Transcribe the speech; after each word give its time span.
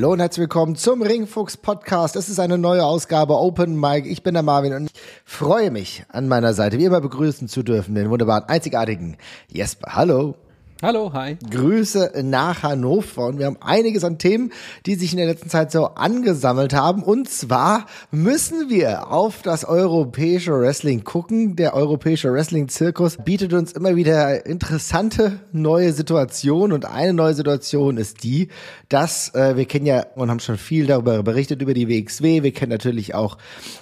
Hallo 0.00 0.14
und 0.14 0.20
herzlich 0.20 0.44
willkommen 0.44 0.76
zum 0.76 1.02
Ringfuchs 1.02 1.58
Podcast. 1.58 2.16
Es 2.16 2.30
ist 2.30 2.40
eine 2.40 2.56
neue 2.56 2.86
Ausgabe 2.86 3.36
Open 3.36 3.78
Mic. 3.78 4.08
Ich 4.10 4.22
bin 4.22 4.32
der 4.32 4.42
Marvin 4.42 4.72
und 4.72 4.86
ich 4.86 4.92
freue 5.26 5.70
mich, 5.70 6.06
an 6.08 6.26
meiner 6.26 6.54
Seite 6.54 6.78
wie 6.78 6.86
immer 6.86 7.02
begrüßen 7.02 7.48
zu 7.48 7.62
dürfen 7.62 7.94
den 7.94 8.08
wunderbaren, 8.08 8.44
einzigartigen 8.44 9.18
Jesper. 9.48 9.96
Hallo. 9.96 10.36
Hallo, 10.82 11.12
hi. 11.12 11.36
Grüße 11.50 12.22
nach 12.24 12.62
Hannover 12.62 13.26
und 13.26 13.38
wir 13.38 13.44
haben 13.44 13.58
einiges 13.60 14.02
an 14.02 14.16
Themen, 14.16 14.50
die 14.86 14.94
sich 14.94 15.12
in 15.12 15.18
der 15.18 15.26
letzten 15.26 15.50
Zeit 15.50 15.70
so 15.70 15.88
angesammelt 15.88 16.72
haben. 16.72 17.02
Und 17.02 17.28
zwar 17.28 17.84
müssen 18.10 18.70
wir 18.70 19.12
auf 19.12 19.42
das 19.42 19.66
europäische 19.66 20.58
Wrestling 20.58 21.04
gucken. 21.04 21.54
Der 21.54 21.74
europäische 21.74 22.32
Wrestling-Zirkus 22.32 23.18
bietet 23.18 23.52
uns 23.52 23.72
immer 23.72 23.94
wieder 23.94 24.46
interessante 24.46 25.40
neue 25.52 25.92
Situationen 25.92 26.72
und 26.72 26.86
eine 26.86 27.12
neue 27.12 27.34
Situation 27.34 27.98
ist 27.98 28.24
die, 28.24 28.48
dass 28.88 29.34
äh, 29.34 29.58
wir 29.58 29.66
kennen 29.66 29.84
ja 29.84 30.06
und 30.14 30.30
haben 30.30 30.40
schon 30.40 30.56
viel 30.56 30.86
darüber 30.86 31.22
berichtet 31.22 31.60
über 31.60 31.74
die 31.74 31.90
WXW. 31.90 32.42
Wir 32.42 32.52
kennen 32.52 32.72
natürlich 32.72 33.14
auch 33.14 33.36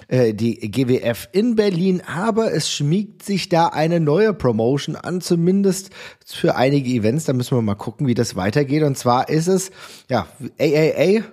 äh, 0.09 0.33
die 0.33 0.69
GWF 0.69 1.29
in 1.31 1.55
Berlin, 1.55 2.01
aber 2.05 2.51
es 2.51 2.69
schmiegt 2.69 3.23
sich 3.23 3.47
da 3.47 3.67
eine 3.67 4.01
neue 4.01 4.33
Promotion 4.33 4.97
an, 4.97 5.21
zumindest 5.21 5.91
für 6.25 6.57
einige 6.57 6.88
Events. 6.95 7.25
Da 7.25 7.33
müssen 7.33 7.57
wir 7.57 7.61
mal 7.61 7.75
gucken, 7.75 8.07
wie 8.07 8.13
das 8.13 8.35
weitergeht. 8.35 8.83
Und 8.83 8.97
zwar 8.97 9.29
ist 9.29 9.47
es, 9.47 9.71
ja, 10.09 10.27
AAA, 10.59 11.23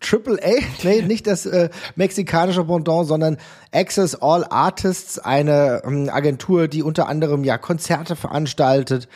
Triple 0.00 0.38
A, 0.42 0.62
nee, 0.84 1.02
nicht 1.06 1.26
das 1.26 1.46
äh, 1.46 1.70
mexikanische 1.96 2.64
Pendant, 2.64 3.06
sondern 3.06 3.36
Access 3.72 4.14
All 4.14 4.44
Artists, 4.44 5.18
eine 5.18 5.82
ähm, 5.84 6.08
Agentur, 6.08 6.68
die 6.68 6.82
unter 6.82 7.08
anderem 7.08 7.44
ja 7.44 7.58
Konzerte 7.58 8.16
veranstaltet, 8.16 9.08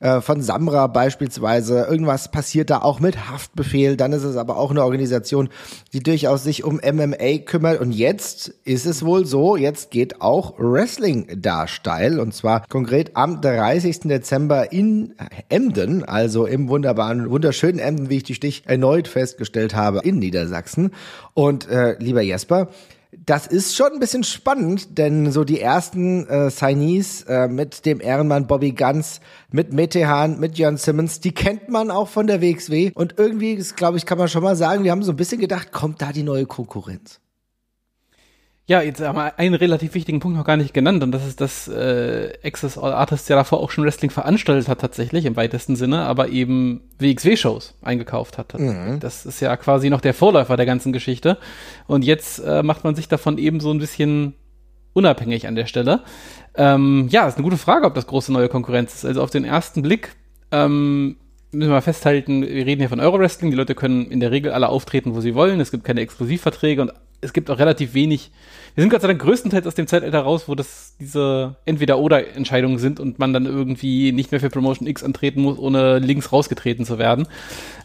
äh, 0.00 0.20
von 0.20 0.40
Samra 0.42 0.86
beispielsweise. 0.86 1.86
Irgendwas 1.88 2.30
passiert 2.30 2.70
da 2.70 2.82
auch 2.82 3.00
mit 3.00 3.30
Haftbefehl. 3.30 3.96
Dann 3.96 4.12
ist 4.12 4.24
es 4.24 4.36
aber 4.36 4.56
auch 4.56 4.70
eine 4.70 4.84
Organisation, 4.84 5.48
die 5.92 6.02
durchaus 6.02 6.44
sich 6.44 6.64
um 6.64 6.76
MMA 6.76 7.38
kümmert. 7.44 7.80
Und 7.80 7.92
jetzt 7.92 8.48
ist 8.64 8.86
es 8.86 9.04
wohl 9.04 9.26
so, 9.26 9.56
jetzt 9.56 9.90
geht 9.90 10.20
auch 10.20 10.54
Wrestling 10.58 11.28
da 11.36 11.66
steil. 11.66 12.20
Und 12.20 12.34
zwar 12.34 12.66
konkret 12.68 13.16
am 13.16 13.40
30. 13.40 14.00
Dezember 14.00 14.72
in 14.72 15.14
Emden, 15.48 16.04
also 16.04 16.46
im 16.46 16.68
wunderbaren, 16.68 17.30
wunderschönen 17.30 17.78
Emden, 17.78 18.10
wie 18.10 18.18
ich 18.18 18.24
die 18.24 18.34
Stich 18.34 18.64
erneut 18.66 19.08
festgestellt 19.08 19.74
habe, 19.74 20.00
in 20.00 20.18
Niedersachsen. 20.18 20.92
Und 21.34 21.68
äh, 21.68 21.96
lieber 21.98 22.22
Jesper, 22.22 22.68
das 23.24 23.46
ist 23.46 23.74
schon 23.74 23.92
ein 23.92 23.98
bisschen 23.98 24.24
spannend, 24.24 24.98
denn 24.98 25.32
so 25.32 25.44
die 25.44 25.60
ersten 25.60 26.26
äh, 26.28 26.50
Signees 26.50 27.22
äh, 27.22 27.48
mit 27.48 27.86
dem 27.86 28.00
Ehrenmann 28.00 28.46
Bobby 28.46 28.72
Guns, 28.72 29.20
mit 29.50 29.72
Metehan, 29.72 30.38
mit 30.38 30.58
Jan 30.58 30.76
Simmons, 30.76 31.20
die 31.20 31.32
kennt 31.32 31.68
man 31.68 31.90
auch 31.90 32.08
von 32.08 32.26
der 32.26 32.40
WXW. 32.40 32.92
Und 32.94 33.14
irgendwie, 33.18 33.56
glaube 33.76 33.96
ich, 33.96 34.06
kann 34.06 34.18
man 34.18 34.28
schon 34.28 34.42
mal 34.42 34.56
sagen, 34.56 34.84
wir 34.84 34.90
haben 34.90 35.02
so 35.02 35.12
ein 35.12 35.16
bisschen 35.16 35.40
gedacht, 35.40 35.72
kommt 35.72 36.02
da 36.02 36.12
die 36.12 36.22
neue 36.22 36.46
Konkurrenz? 36.46 37.20
Ja, 38.68 38.80
jetzt 38.80 39.00
haben 39.00 39.16
wir 39.16 39.38
einen 39.38 39.54
relativ 39.54 39.94
wichtigen 39.94 40.18
Punkt 40.18 40.36
noch 40.36 40.44
gar 40.44 40.56
nicht 40.56 40.74
genannt 40.74 41.04
und 41.04 41.12
das 41.12 41.24
ist, 41.24 41.40
dass 41.40 41.68
äh, 41.68 42.32
Access 42.42 42.76
All 42.76 42.92
Artists 42.92 43.28
ja 43.28 43.36
davor 43.36 43.60
auch 43.60 43.70
schon 43.70 43.84
Wrestling 43.84 44.10
veranstaltet 44.10 44.68
hat 44.68 44.80
tatsächlich 44.80 45.24
im 45.24 45.36
weitesten 45.36 45.76
Sinne, 45.76 46.00
aber 46.00 46.30
eben 46.30 46.80
WXW-Shows 46.98 47.74
eingekauft 47.82 48.38
hat. 48.38 48.58
Mhm. 48.58 48.98
Das 48.98 49.24
ist 49.24 49.38
ja 49.38 49.56
quasi 49.56 49.88
noch 49.88 50.00
der 50.00 50.14
Vorläufer 50.14 50.56
der 50.56 50.66
ganzen 50.66 50.92
Geschichte 50.92 51.38
und 51.86 52.04
jetzt 52.04 52.40
äh, 52.40 52.64
macht 52.64 52.82
man 52.82 52.96
sich 52.96 53.06
davon 53.06 53.38
eben 53.38 53.60
so 53.60 53.70
ein 53.70 53.78
bisschen 53.78 54.34
unabhängig 54.94 55.46
an 55.46 55.54
der 55.54 55.66
Stelle. 55.66 56.00
Ähm, 56.56 57.06
ja, 57.08 57.28
ist 57.28 57.36
eine 57.36 57.44
gute 57.44 57.58
Frage, 57.58 57.86
ob 57.86 57.94
das 57.94 58.08
große 58.08 58.32
neue 58.32 58.48
Konkurrenz 58.48 58.94
ist. 58.94 59.04
Also 59.04 59.22
auf 59.22 59.30
den 59.30 59.44
ersten 59.44 59.82
Blick 59.82 60.16
ähm, 60.50 61.18
müssen 61.52 61.70
wir 61.70 61.82
festhalten, 61.82 62.42
wir 62.42 62.66
reden 62.66 62.80
hier 62.80 62.88
von 62.88 62.98
Euro-Wrestling, 62.98 63.52
die 63.52 63.56
Leute 63.56 63.76
können 63.76 64.10
in 64.10 64.18
der 64.18 64.32
Regel 64.32 64.50
alle 64.50 64.68
auftreten, 64.68 65.14
wo 65.14 65.20
sie 65.20 65.36
wollen, 65.36 65.60
es 65.60 65.70
gibt 65.70 65.84
keine 65.84 66.00
Exklusivverträge 66.00 66.82
und 66.82 66.92
es 67.20 67.32
gibt 67.32 67.50
auch 67.50 67.58
relativ 67.58 67.94
wenig. 67.94 68.30
Wir 68.74 68.82
sind 68.82 68.90
Gott 68.90 69.00
sei 69.00 69.08
Dank 69.08 69.20
größtenteils 69.22 69.66
aus 69.66 69.74
dem 69.74 69.86
Zeitalter 69.86 70.20
raus, 70.20 70.48
wo 70.48 70.54
das 70.54 70.96
diese 71.00 71.56
Entweder-Oder-Entscheidungen 71.64 72.78
sind 72.78 73.00
und 73.00 73.18
man 73.18 73.32
dann 73.32 73.46
irgendwie 73.46 74.12
nicht 74.12 74.32
mehr 74.32 74.40
für 74.40 74.50
Promotion 74.50 74.86
X 74.86 75.02
antreten 75.02 75.40
muss, 75.42 75.58
ohne 75.58 75.98
links 75.98 76.30
rausgetreten 76.30 76.84
zu 76.84 76.98
werden. 76.98 77.26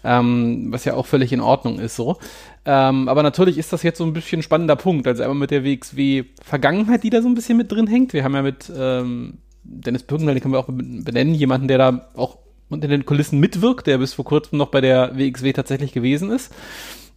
Ähm, 0.04 0.68
was 0.72 0.86
ja 0.86 0.96
auch 0.96 1.06
völlig 1.06 1.32
in 1.32 1.40
Ordnung 1.40 1.80
ist 1.80 1.96
so. 1.96 2.18
Ähm, 2.66 3.08
aber 3.08 3.24
natürlich 3.24 3.58
ist 3.58 3.72
das 3.72 3.84
jetzt 3.84 4.00
so 4.00 4.04
ein 4.04 4.14
bisschen 4.14 4.40
ein 4.40 4.44
spannender 4.44 4.76
Punkt. 4.76 5.08
Also 5.08 5.24
einmal 5.24 5.38
mit 5.38 5.52
der 5.52 5.64
WXW-Vergangenheit, 5.64 7.04
die 7.04 7.10
da 7.10 7.22
so 7.22 7.30
ein 7.30 7.36
bisschen 7.36 7.58
mit 7.58 7.72
drin 7.72 7.88
hängt. 7.88 8.14
Wir 8.14 8.24
haben 8.24 8.36
ja 8.36 8.42
mit 8.42 8.72
ähm, 8.76 9.38
Dennis 9.64 10.04
Birkenthal, 10.04 10.36
den 10.36 10.42
können 10.42 10.54
wir 10.54 10.60
auch 10.60 10.68
benennen, 10.68 11.34
jemanden, 11.34 11.68
der 11.68 11.78
da 11.78 12.10
auch 12.16 12.38
unter 12.70 12.88
den 12.88 13.06
Kulissen 13.06 13.40
mitwirkt, 13.40 13.88
der 13.88 13.98
bis 13.98 14.14
vor 14.14 14.26
kurzem 14.26 14.58
noch 14.58 14.70
bei 14.70 14.82
der 14.82 15.18
WXW 15.18 15.54
tatsächlich 15.54 15.94
gewesen 15.94 16.32
ist. 16.32 16.52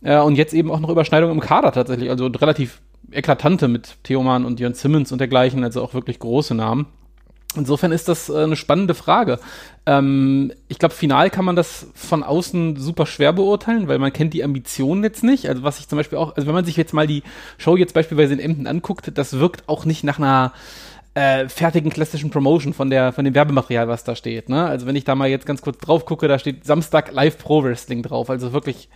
Äh, 0.05 0.21
und 0.21 0.37
jetzt 0.37 0.55
eben 0.55 0.71
auch 0.71 0.81
noch 0.81 0.91
Überschneidungen 0.91 1.35
im 1.35 1.41
Kader 1.41 1.73
tatsächlich, 1.73 2.11
also 2.11 2.27
relativ 2.27 2.81
eklatante 3.11 3.67
mit 3.67 3.97
Theoman 4.05 4.45
und 4.45 4.61
Jörn 4.61 4.75
Simmons 4.75 5.11
und 5.11 5.19
dergleichen, 5.19 5.65
also 5.65 5.83
auch 5.83 5.95
wirklich 5.95 6.19
große 6.19 6.55
Namen. 6.55 6.87
Insofern 7.57 7.93
ist 7.93 8.09
das 8.09 8.29
äh, 8.29 8.43
eine 8.43 8.57
spannende 8.57 8.95
Frage. 8.95 9.39
Ähm, 9.87 10.53
ich 10.69 10.79
glaube, 10.79 10.95
final 10.95 11.31
kann 11.31 11.45
man 11.45 11.57
das 11.57 11.87
von 11.95 12.23
außen 12.23 12.77
super 12.77 13.07
schwer 13.07 13.33
beurteilen, 13.33 13.89
weil 13.89 13.99
man 13.99 14.13
kennt 14.13 14.35
die 14.35 14.45
Ambitionen 14.45 15.05
jetzt 15.05 15.23
nicht. 15.23 15.49
Also 15.49 15.63
was 15.63 15.79
ich 15.79 15.89
zum 15.89 15.97
Beispiel 15.97 16.19
auch, 16.19 16.37
also 16.37 16.47
wenn 16.47 16.55
man 16.55 16.65
sich 16.65 16.77
jetzt 16.77 16.93
mal 16.93 17.07
die 17.07 17.23
Show 17.57 17.77
jetzt 17.77 17.95
beispielsweise 17.95 18.35
in 18.35 18.41
Emden 18.41 18.67
anguckt, 18.67 19.13
das 19.15 19.39
wirkt 19.39 19.69
auch 19.69 19.85
nicht 19.85 20.03
nach 20.03 20.19
einer 20.19 20.53
äh, 21.15 21.49
fertigen 21.49 21.91
klassischen 21.91 22.31
Promotion 22.31 22.75
von 22.75 22.91
der 22.91 23.13
von 23.13 23.25
dem 23.25 23.37
Werbematerial, 23.37 23.87
was 23.87 24.03
da 24.03 24.17
steht. 24.17 24.49
Ne? 24.49 24.67
Also 24.67 24.87
wenn 24.87 24.97
ich 24.97 25.05
da 25.05 25.15
mal 25.15 25.29
jetzt 25.29 25.47
ganz 25.47 25.63
kurz 25.63 25.79
drauf 25.79 26.07
gucke, 26.07 26.27
da 26.27 26.41
steht 26.41 26.65
Samstag 26.67 27.13
Live 27.13 27.39
Pro 27.39 27.63
Wrestling 27.63 28.03
drauf. 28.03 28.31
Also 28.31 28.53
wirklich 28.53 28.89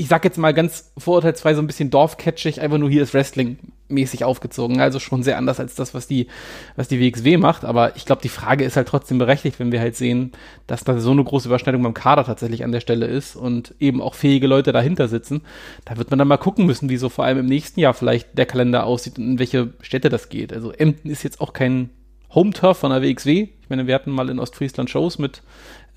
ich 0.00 0.06
sag 0.06 0.24
jetzt 0.24 0.38
mal 0.38 0.54
ganz 0.54 0.92
vorurteilsfrei 0.96 1.54
so 1.54 1.60
ein 1.60 1.66
bisschen 1.66 1.90
dorfcatchig, 1.90 2.60
einfach 2.60 2.78
nur 2.78 2.88
hier 2.88 3.02
ist 3.02 3.14
Wrestling 3.14 3.58
mäßig 3.88 4.22
aufgezogen. 4.22 4.80
Also 4.80 5.00
schon 5.00 5.24
sehr 5.24 5.36
anders 5.36 5.58
als 5.58 5.74
das, 5.74 5.92
was 5.92 6.06
die, 6.06 6.28
was 6.76 6.86
die 6.86 7.00
WXW 7.00 7.36
macht. 7.36 7.64
Aber 7.64 7.96
ich 7.96 8.06
glaube, 8.06 8.22
die 8.22 8.28
Frage 8.28 8.64
ist 8.64 8.76
halt 8.76 8.86
trotzdem 8.86 9.18
berechtigt, 9.18 9.58
wenn 9.58 9.72
wir 9.72 9.80
halt 9.80 9.96
sehen, 9.96 10.30
dass 10.68 10.84
da 10.84 11.00
so 11.00 11.10
eine 11.10 11.24
große 11.24 11.48
Überschneidung 11.48 11.82
beim 11.82 11.94
Kader 11.94 12.24
tatsächlich 12.24 12.62
an 12.62 12.70
der 12.70 12.78
Stelle 12.78 13.06
ist 13.06 13.34
und 13.34 13.74
eben 13.80 14.00
auch 14.00 14.14
fähige 14.14 14.46
Leute 14.46 14.70
dahinter 14.70 15.08
sitzen. 15.08 15.40
Da 15.84 15.96
wird 15.96 16.10
man 16.10 16.20
dann 16.20 16.28
mal 16.28 16.36
gucken 16.36 16.64
müssen, 16.64 16.88
wie 16.88 16.96
so 16.96 17.08
vor 17.08 17.24
allem 17.24 17.38
im 17.38 17.46
nächsten 17.46 17.80
Jahr 17.80 17.92
vielleicht 17.92 18.38
der 18.38 18.46
Kalender 18.46 18.86
aussieht 18.86 19.18
und 19.18 19.24
in 19.24 19.38
welche 19.40 19.72
Städte 19.80 20.10
das 20.10 20.28
geht. 20.28 20.52
Also 20.52 20.70
Emden 20.70 21.10
ist 21.10 21.24
jetzt 21.24 21.40
auch 21.40 21.52
kein 21.52 21.90
Home-Turf 22.32 22.78
von 22.78 22.92
der 22.92 23.02
WXW. 23.02 23.48
Ich 23.68 23.70
meine, 23.70 23.86
wir 23.86 23.94
hatten 23.94 24.10
mal 24.10 24.30
in 24.30 24.38
Ostfriesland 24.38 24.88
Shows 24.88 25.18
mit 25.18 25.42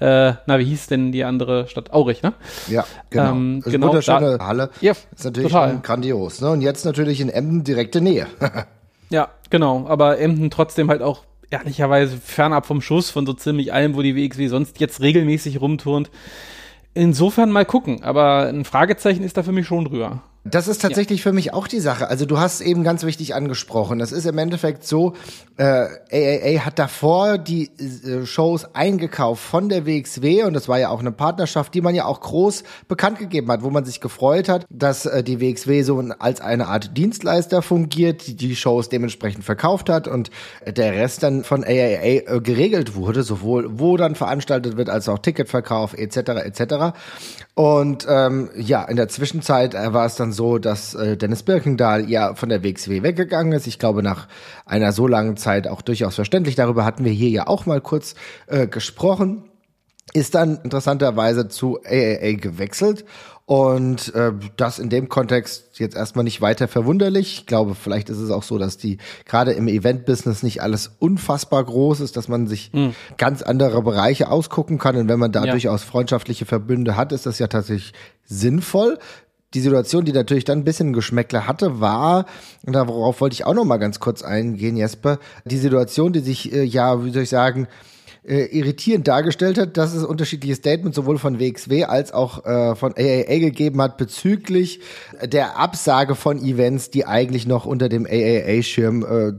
äh, 0.01 0.33
na, 0.47 0.57
wie 0.57 0.65
hieß 0.65 0.87
denn 0.87 1.11
die 1.11 1.23
andere 1.23 1.67
Stadt? 1.67 1.93
Aurich, 1.93 2.23
ne? 2.23 2.33
Ja, 2.67 2.85
genau. 3.11 3.31
Ähm, 3.31 3.59
ist 3.63 3.71
genau 3.71 3.87
wunderschöne 3.87 4.39
da, 4.39 4.45
Halle. 4.47 4.71
Ja, 4.81 4.93
ist 4.93 5.23
natürlich 5.23 5.51
grandios. 5.51 6.41
Ne? 6.41 6.49
Und 6.49 6.61
jetzt 6.61 6.85
natürlich 6.85 7.21
in 7.21 7.29
Emden 7.29 7.63
direkte 7.63 8.01
Nähe. 8.01 8.25
ja, 9.11 9.29
genau. 9.51 9.85
Aber 9.87 10.17
Emden 10.17 10.49
trotzdem 10.49 10.89
halt 10.89 11.03
auch 11.03 11.23
ehrlicherweise 11.51 12.17
fernab 12.17 12.65
vom 12.65 12.81
Schuss 12.81 13.11
von 13.11 13.27
so 13.27 13.33
ziemlich 13.33 13.73
allem, 13.73 13.95
wo 13.95 14.01
die 14.01 14.15
WXW 14.15 14.47
sonst 14.47 14.79
jetzt 14.79 15.01
regelmäßig 15.01 15.61
rumturnt. 15.61 16.09
Insofern 16.95 17.51
mal 17.51 17.65
gucken. 17.65 18.03
Aber 18.03 18.47
ein 18.47 18.65
Fragezeichen 18.65 19.23
ist 19.23 19.37
da 19.37 19.43
für 19.43 19.51
mich 19.51 19.67
schon 19.67 19.85
drüber. 19.85 20.23
Das 20.43 20.67
ist 20.67 20.81
tatsächlich 20.81 21.19
ja. 21.19 21.23
für 21.23 21.33
mich 21.33 21.53
auch 21.53 21.67
die 21.67 21.79
Sache. 21.79 22.07
Also 22.07 22.25
du 22.25 22.39
hast 22.39 22.61
eben 22.61 22.83
ganz 22.83 23.03
wichtig 23.03 23.35
angesprochen. 23.35 23.99
Das 23.99 24.11
ist 24.11 24.25
im 24.25 24.39
Endeffekt 24.39 24.83
so, 24.83 25.13
äh, 25.57 25.87
AAA 26.11 26.65
hat 26.65 26.79
davor 26.79 27.37
die 27.37 27.69
äh, 27.77 28.25
Shows 28.25 28.73
eingekauft 28.73 29.43
von 29.43 29.69
der 29.69 29.85
WXW 29.85 30.43
und 30.43 30.53
das 30.53 30.67
war 30.67 30.79
ja 30.79 30.89
auch 30.89 30.99
eine 30.99 31.11
Partnerschaft, 31.11 31.75
die 31.75 31.81
man 31.81 31.93
ja 31.93 32.05
auch 32.05 32.21
groß 32.21 32.63
bekannt 32.87 33.19
gegeben 33.19 33.51
hat, 33.51 33.61
wo 33.61 33.69
man 33.69 33.85
sich 33.85 34.01
gefreut 34.01 34.49
hat, 34.49 34.65
dass 34.71 35.05
äh, 35.05 35.23
die 35.23 35.39
WXW 35.39 35.83
so 35.83 35.99
als 36.17 36.41
eine 36.41 36.67
Art 36.67 36.97
Dienstleister 36.97 37.61
fungiert, 37.61 38.25
die 38.25 38.35
die 38.35 38.55
Shows 38.55 38.89
dementsprechend 38.89 39.43
verkauft 39.43 39.89
hat 39.89 40.07
und 40.07 40.31
der 40.65 40.93
Rest 40.93 41.21
dann 41.21 41.43
von 41.43 41.63
AAA 41.63 41.69
äh, 41.69 42.41
geregelt 42.41 42.95
wurde, 42.95 43.21
sowohl 43.21 43.79
wo 43.79 43.95
dann 43.95 44.15
veranstaltet 44.15 44.75
wird, 44.75 44.89
als 44.89 45.07
auch 45.07 45.19
Ticketverkauf 45.19 45.93
etc. 45.93 46.17
etc. 46.17 46.97
Und 47.53 48.07
ähm, 48.09 48.49
ja, 48.55 48.83
in 48.85 48.95
der 48.95 49.09
Zwischenzeit 49.09 49.75
äh, 49.75 49.93
war 49.93 50.05
es 50.05 50.15
dann 50.15 50.30
so, 50.31 50.57
dass 50.57 50.93
äh, 50.93 51.17
Dennis 51.17 51.43
Birkendahl 51.43 52.09
ja 52.09 52.35
von 52.35 52.49
der 52.49 52.63
WXW 52.63 53.03
weggegangen 53.03 53.53
ist. 53.53 53.67
Ich 53.67 53.79
glaube, 53.79 54.03
nach 54.03 54.27
einer 54.65 54.91
so 54.91 55.07
langen 55.07 55.37
Zeit 55.37 55.67
auch 55.67 55.81
durchaus 55.81 56.15
verständlich. 56.15 56.55
Darüber 56.55 56.85
hatten 56.85 57.05
wir 57.05 57.11
hier 57.11 57.29
ja 57.29 57.47
auch 57.47 57.65
mal 57.65 57.81
kurz 57.81 58.15
äh, 58.47 58.67
gesprochen. 58.67 59.43
Ist 60.13 60.35
dann 60.35 60.59
interessanterweise 60.63 61.47
zu 61.47 61.79
AAA 61.85 62.33
gewechselt 62.33 63.05
und 63.51 64.15
äh, 64.15 64.31
das 64.55 64.79
in 64.79 64.89
dem 64.89 65.09
Kontext 65.09 65.77
jetzt 65.77 65.97
erstmal 65.97 66.23
nicht 66.23 66.39
weiter 66.39 66.69
verwunderlich. 66.69 67.39
Ich 67.39 67.45
glaube, 67.47 67.75
vielleicht 67.75 68.09
ist 68.09 68.19
es 68.19 68.29
auch 68.29 68.43
so, 68.43 68.57
dass 68.57 68.77
die 68.77 68.97
gerade 69.25 69.51
im 69.51 69.67
Event-Business 69.67 70.41
nicht 70.41 70.61
alles 70.61 70.89
unfassbar 70.99 71.61
groß 71.61 71.99
ist, 71.99 72.15
dass 72.15 72.29
man 72.29 72.47
sich 72.47 72.71
mhm. 72.71 72.95
ganz 73.17 73.41
andere 73.41 73.81
Bereiche 73.81 74.29
ausgucken 74.29 74.77
kann. 74.77 74.95
Und 74.95 75.09
wenn 75.09 75.19
man 75.19 75.33
da 75.33 75.43
ja. 75.43 75.51
durchaus 75.51 75.83
freundschaftliche 75.83 76.45
Verbünde 76.45 76.95
hat, 76.95 77.11
ist 77.11 77.25
das 77.25 77.39
ja 77.39 77.47
tatsächlich 77.47 77.91
sinnvoll. 78.23 78.99
Die 79.53 79.59
Situation, 79.59 80.05
die 80.05 80.13
natürlich 80.13 80.45
dann 80.45 80.59
ein 80.59 80.63
bisschen 80.63 80.93
Geschmäckle 80.93 81.47
hatte, 81.47 81.81
war, 81.81 82.25
und 82.65 82.73
darauf 82.73 83.19
wollte 83.19 83.33
ich 83.33 83.45
auch 83.45 83.53
noch 83.53 83.65
mal 83.65 83.77
ganz 83.77 83.99
kurz 83.99 84.21
eingehen, 84.21 84.77
Jesper, 84.77 85.19
die 85.45 85.57
Situation, 85.57 86.13
die 86.13 86.21
sich, 86.21 86.53
äh, 86.53 86.63
ja, 86.63 87.03
wie 87.03 87.11
soll 87.11 87.23
ich 87.23 87.29
sagen, 87.29 87.67
äh, 88.23 88.45
irritierend 88.45 89.07
dargestellt 89.07 89.57
hat, 89.57 89.77
dass 89.77 89.93
es 89.93 90.03
unterschiedliche 90.03 90.55
Statements 90.55 90.95
sowohl 90.95 91.17
von 91.17 91.39
WXW 91.39 91.85
als 91.85 92.13
auch 92.13 92.45
äh, 92.45 92.75
von 92.75 92.93
AAA 92.93 93.39
gegeben 93.39 93.81
hat 93.81 93.97
bezüglich 93.97 94.79
der 95.23 95.57
Absage 95.57 96.15
von 96.15 96.37
Events, 96.37 96.91
die 96.91 97.05
eigentlich 97.05 97.47
noch 97.47 97.65
unter 97.65 97.89
dem 97.89 98.05
AAA-Schirm 98.05 99.03
äh, 99.03 99.33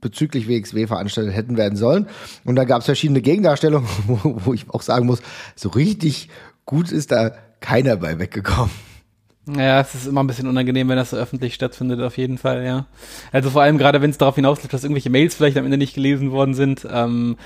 bezüglich 0.00 0.48
WXW 0.48 0.86
veranstaltet 0.86 1.34
hätten 1.34 1.56
werden 1.56 1.76
sollen. 1.76 2.08
Und 2.44 2.56
da 2.56 2.64
gab 2.64 2.80
es 2.80 2.86
verschiedene 2.86 3.20
Gegendarstellungen, 3.20 3.88
wo, 4.06 4.40
wo 4.44 4.52
ich 4.52 4.68
auch 4.70 4.82
sagen 4.82 5.06
muss, 5.06 5.22
so 5.54 5.68
richtig 5.68 6.28
gut 6.64 6.90
ist 6.92 7.12
da 7.12 7.32
keiner 7.60 7.96
bei 7.96 8.18
weggekommen. 8.18 8.87
Ja, 9.56 9.80
es 9.80 9.94
ist 9.94 10.06
immer 10.06 10.22
ein 10.22 10.26
bisschen 10.26 10.46
unangenehm, 10.46 10.88
wenn 10.88 10.96
das 10.96 11.10
so 11.10 11.16
öffentlich 11.16 11.54
stattfindet, 11.54 12.00
auf 12.02 12.18
jeden 12.18 12.36
Fall, 12.36 12.64
ja. 12.64 12.86
Also 13.32 13.48
vor 13.50 13.62
allem 13.62 13.78
gerade, 13.78 14.02
wenn 14.02 14.10
es 14.10 14.18
darauf 14.18 14.34
hinausläuft, 14.34 14.72
dass 14.72 14.84
irgendwelche 14.84 15.10
Mails 15.10 15.34
vielleicht 15.34 15.56
am 15.56 15.64
Ende 15.64 15.78
nicht 15.78 15.94
gelesen 15.94 16.32
worden 16.32 16.52
sind. 16.54 16.86
Ähm, 16.90 17.36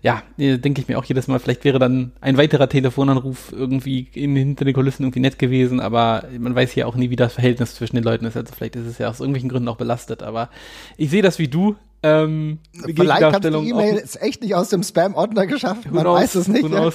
ja, 0.00 0.22
denke 0.36 0.80
ich 0.80 0.86
mir 0.86 0.96
auch 0.98 1.04
jedes 1.04 1.26
Mal, 1.26 1.40
vielleicht 1.40 1.64
wäre 1.64 1.80
dann 1.80 2.12
ein 2.20 2.36
weiterer 2.36 2.68
Telefonanruf 2.68 3.52
irgendwie 3.52 4.08
in, 4.14 4.36
hinter 4.36 4.64
den 4.64 4.74
Kulissen 4.74 5.02
irgendwie 5.02 5.18
nett 5.20 5.40
gewesen, 5.40 5.80
aber 5.80 6.24
man 6.38 6.54
weiß 6.54 6.76
ja 6.76 6.86
auch 6.86 6.94
nie, 6.94 7.10
wie 7.10 7.16
das 7.16 7.32
Verhältnis 7.32 7.74
zwischen 7.74 7.96
den 7.96 8.04
Leuten 8.04 8.24
ist. 8.24 8.36
Also 8.36 8.54
vielleicht 8.54 8.76
ist 8.76 8.86
es 8.86 8.98
ja 8.98 9.08
aus 9.08 9.18
irgendwelchen 9.18 9.48
Gründen 9.48 9.68
auch 9.68 9.76
belastet, 9.76 10.22
aber 10.22 10.50
ich 10.96 11.10
sehe 11.10 11.22
das 11.22 11.40
wie 11.40 11.48
du. 11.48 11.74
Ähm, 12.02 12.58
Vielleicht 12.72 13.22
hat 13.22 13.42
die 13.42 13.48
E-Mail 13.48 13.96
jetzt 13.96 14.22
echt 14.22 14.42
nicht 14.42 14.54
aus 14.54 14.68
dem 14.68 14.84
Spam-Ordner 14.84 15.46
geschafft, 15.46 15.90
man 15.90 16.02
knows, 16.02 16.20
weiß 16.20 16.34
es 16.36 16.48
nicht. 16.48 16.68
Ja. 16.68 16.92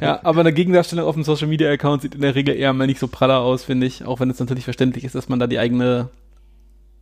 ja, 0.00 0.20
aber 0.24 0.40
eine 0.40 0.52
Gegendarstellung 0.52 1.06
auf 1.06 1.14
dem 1.14 1.22
Social-Media-Account 1.22 2.02
sieht 2.02 2.16
in 2.16 2.20
der 2.20 2.34
Regel 2.34 2.56
eher 2.56 2.72
mal 2.72 2.86
nicht 2.86 2.98
so 2.98 3.06
praller 3.06 3.38
aus, 3.38 3.62
finde 3.62 3.86
ich. 3.86 4.04
Auch 4.04 4.18
wenn 4.18 4.30
es 4.30 4.40
natürlich 4.40 4.64
verständlich 4.64 5.04
ist, 5.04 5.14
dass 5.14 5.28
man 5.28 5.38
da 5.38 5.46
die 5.46 5.58
eigene 5.58 6.08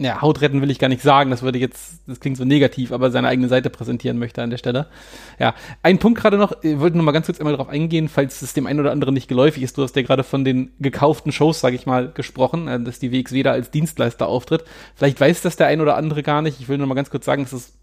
ja, 0.03 0.21
Haut 0.21 0.41
retten 0.41 0.61
will 0.61 0.71
ich 0.71 0.79
gar 0.79 0.89
nicht 0.89 1.03
sagen, 1.03 1.31
das 1.31 1.43
würde 1.43 1.59
jetzt, 1.59 2.01
das 2.07 2.21
klingt 2.21 2.37
so 2.37 2.45
negativ, 2.45 2.93
aber 2.93 3.11
seine 3.11 3.29
eigene 3.29 3.49
Seite 3.49 3.71
präsentieren 3.71 4.19
möchte 4.19 4.43
an 4.43 4.51
der 4.51 4.59
Stelle. 4.59 4.87
Ja, 5.39 5.55
ein 5.83 5.99
Punkt 5.99 6.21
gerade 6.21 6.39
noch, 6.39 6.53
ich 6.63 6.79
wollte 6.81 6.97
nur 6.97 7.05
mal 7.05 7.13
ganz 7.13 7.27
kurz 7.27 7.39
einmal 7.39 7.53
darauf 7.53 7.69
eingehen, 7.69 8.09
falls 8.09 8.43
es 8.43 8.53
dem 8.55 8.67
einen 8.67 8.81
oder 8.81 8.91
anderen 8.91 9.15
nicht 9.15 9.29
geläufig 9.29 9.63
ist. 9.63 9.79
Du 9.79 9.83
hast 9.83 9.95
ja 9.97 10.03
gerade 10.03 10.25
von 10.25 10.45
den 10.45 10.73
gekauften 10.81 11.31
Shows, 11.33 11.61
sage 11.61 11.77
ich 11.77 11.87
mal, 11.87 12.11
gesprochen, 12.11 12.69
äh, 12.69 12.81
dass 12.81 12.99
die 12.99 13.13
WXW 13.13 13.43
da 13.43 13.53
als 13.53 13.71
Dienstleister 13.71 14.27
auftritt. 14.27 14.65
Vielleicht 14.95 15.21
weiß 15.21 15.43
das 15.43 15.57
der 15.57 15.69
ein 15.69 15.81
oder 15.81 15.97
andere 15.97 16.23
gar 16.23 16.43
nicht. 16.43 16.61
Ich 16.61 16.69
will 16.69 16.79
nur 16.79 16.87
mal 16.87 16.95
ganz 16.95 17.11
kurz 17.11 17.25
sagen, 17.25 17.43
es 17.43 17.53
ist 17.53 17.75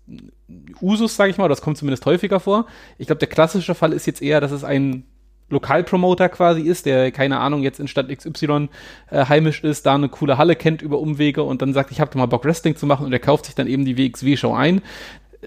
Usus, 0.82 1.16
sage 1.16 1.32
ich 1.32 1.38
mal, 1.38 1.48
das 1.48 1.62
kommt 1.62 1.78
zumindest 1.78 2.06
häufiger 2.06 2.40
vor. 2.40 2.66
Ich 2.98 3.08
glaube, 3.08 3.20
der 3.20 3.28
klassische 3.28 3.76
Fall 3.76 3.94
ist 3.94 4.08
jetzt 4.08 4.22
eher, 4.22 4.42
dass 4.42 4.52
es 4.52 4.64
ein 4.64 5.06
Lokalpromoter 5.50 6.30
quasi 6.30 6.62
ist, 6.62 6.86
der, 6.86 7.12
keine 7.12 7.40
Ahnung, 7.40 7.64
jetzt 7.64 7.80
in 7.80 7.88
Stadt 7.88 8.10
XY 8.10 8.70
äh, 9.10 9.26
heimisch 9.26 9.64
ist, 9.64 9.86
da 9.86 9.96
eine 9.96 10.10
coole 10.10 10.38
Halle 10.38 10.56
kennt 10.56 10.82
über 10.82 11.00
Umwege 11.00 11.44
und 11.44 11.62
dann 11.62 11.74
sagt, 11.74 11.92
ich 11.92 12.00
habe 12.00 12.12
doch 12.12 12.18
mal 12.18 12.28
Bock, 12.28 12.46
Wrestling 12.46 12.76
zu 12.76 12.86
machen 12.86 13.06
und 13.06 13.14
er 13.14 13.20
kauft 13.20 13.46
sich 13.46 13.56
dann 13.56 13.68
eben 13.68 13.86
die 13.86 13.98
WXW-Show 13.98 14.54
ein. 14.54 14.82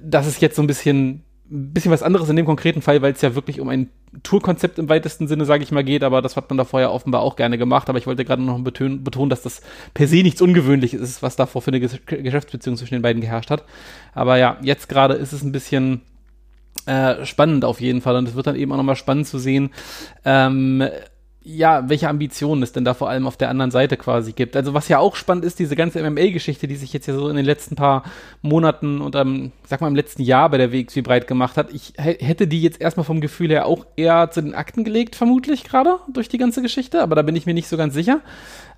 Das 0.00 0.26
ist 0.26 0.40
jetzt 0.40 0.56
so 0.56 0.62
ein 0.62 0.66
bisschen, 0.66 1.22
ein 1.50 1.72
bisschen 1.72 1.92
was 1.92 2.02
anderes 2.02 2.28
in 2.28 2.36
dem 2.36 2.46
konkreten 2.46 2.82
Fall, 2.82 3.02
weil 3.02 3.12
es 3.12 3.20
ja 3.20 3.34
wirklich 3.34 3.60
um 3.60 3.68
ein 3.68 3.90
Tourkonzept 4.22 4.78
im 4.78 4.88
weitesten 4.88 5.28
Sinne, 5.28 5.44
sage 5.44 5.62
ich 5.62 5.70
mal, 5.70 5.84
geht, 5.84 6.02
aber 6.02 6.20
das 6.20 6.36
hat 6.36 6.50
man 6.50 6.58
da 6.58 6.64
vorher 6.64 6.92
offenbar 6.92 7.22
auch 7.22 7.36
gerne 7.36 7.56
gemacht. 7.56 7.88
Aber 7.88 7.98
ich 7.98 8.06
wollte 8.06 8.24
gerade 8.24 8.42
noch 8.42 8.58
betonen, 8.58 9.04
betonen, 9.04 9.30
dass 9.30 9.42
das 9.42 9.62
per 9.94 10.06
se 10.06 10.16
nichts 10.16 10.42
Ungewöhnliches 10.42 11.00
ist, 11.00 11.22
was 11.22 11.36
davor 11.36 11.62
für 11.62 11.70
eine 11.70 11.80
Geschäftsbeziehung 11.80 12.76
zwischen 12.76 12.94
den 12.94 13.02
beiden 13.02 13.22
geherrscht 13.22 13.50
hat. 13.50 13.64
Aber 14.14 14.36
ja, 14.36 14.58
jetzt 14.62 14.88
gerade 14.88 15.14
ist 15.14 15.32
es 15.32 15.42
ein 15.42 15.52
bisschen 15.52 16.02
äh, 16.86 17.24
spannend 17.24 17.64
auf 17.64 17.80
jeden 17.80 18.00
Fall. 18.00 18.16
Und 18.16 18.28
es 18.28 18.34
wird 18.34 18.46
dann 18.46 18.56
eben 18.56 18.72
auch 18.72 18.76
nochmal 18.76 18.96
spannend 18.96 19.26
zu 19.26 19.38
sehen, 19.38 19.70
ähm, 20.24 20.84
ja, 21.44 21.88
welche 21.88 22.08
Ambitionen 22.08 22.62
es 22.62 22.72
denn 22.72 22.84
da 22.84 22.94
vor 22.94 23.08
allem 23.08 23.26
auf 23.26 23.36
der 23.36 23.48
anderen 23.48 23.70
Seite 23.70 23.96
quasi 23.96 24.32
gibt. 24.32 24.56
Also 24.56 24.74
was 24.74 24.88
ja 24.88 24.98
auch 24.98 25.16
spannend 25.16 25.44
ist, 25.44 25.58
diese 25.58 25.74
ganze 25.74 26.02
MMA-Geschichte, 26.02 26.68
die 26.68 26.76
sich 26.76 26.92
jetzt 26.92 27.06
ja 27.06 27.14
so 27.14 27.28
in 27.28 27.36
den 27.36 27.44
letzten 27.44 27.74
paar 27.74 28.04
Monaten 28.42 29.00
und 29.00 29.16
ähm, 29.16 29.50
sag 29.64 29.80
mal 29.80 29.88
im 29.88 29.96
letzten 29.96 30.22
Jahr 30.22 30.48
bei 30.50 30.58
der 30.58 30.72
WXW 30.72 31.02
breit 31.02 31.26
gemacht 31.26 31.56
hat. 31.56 31.72
Ich 31.72 31.94
hätte 31.96 32.46
die 32.46 32.62
jetzt 32.62 32.80
erstmal 32.80 33.04
vom 33.04 33.20
Gefühl 33.20 33.50
her 33.50 33.66
auch 33.66 33.86
eher 33.96 34.30
zu 34.30 34.40
den 34.40 34.54
Akten 34.54 34.84
gelegt, 34.84 35.16
vermutlich 35.16 35.64
gerade 35.64 35.98
durch 36.12 36.28
die 36.28 36.38
ganze 36.38 36.62
Geschichte, 36.62 37.02
aber 37.02 37.16
da 37.16 37.22
bin 37.22 37.34
ich 37.34 37.46
mir 37.46 37.54
nicht 37.54 37.68
so 37.68 37.76
ganz 37.76 37.94
sicher. 37.94 38.20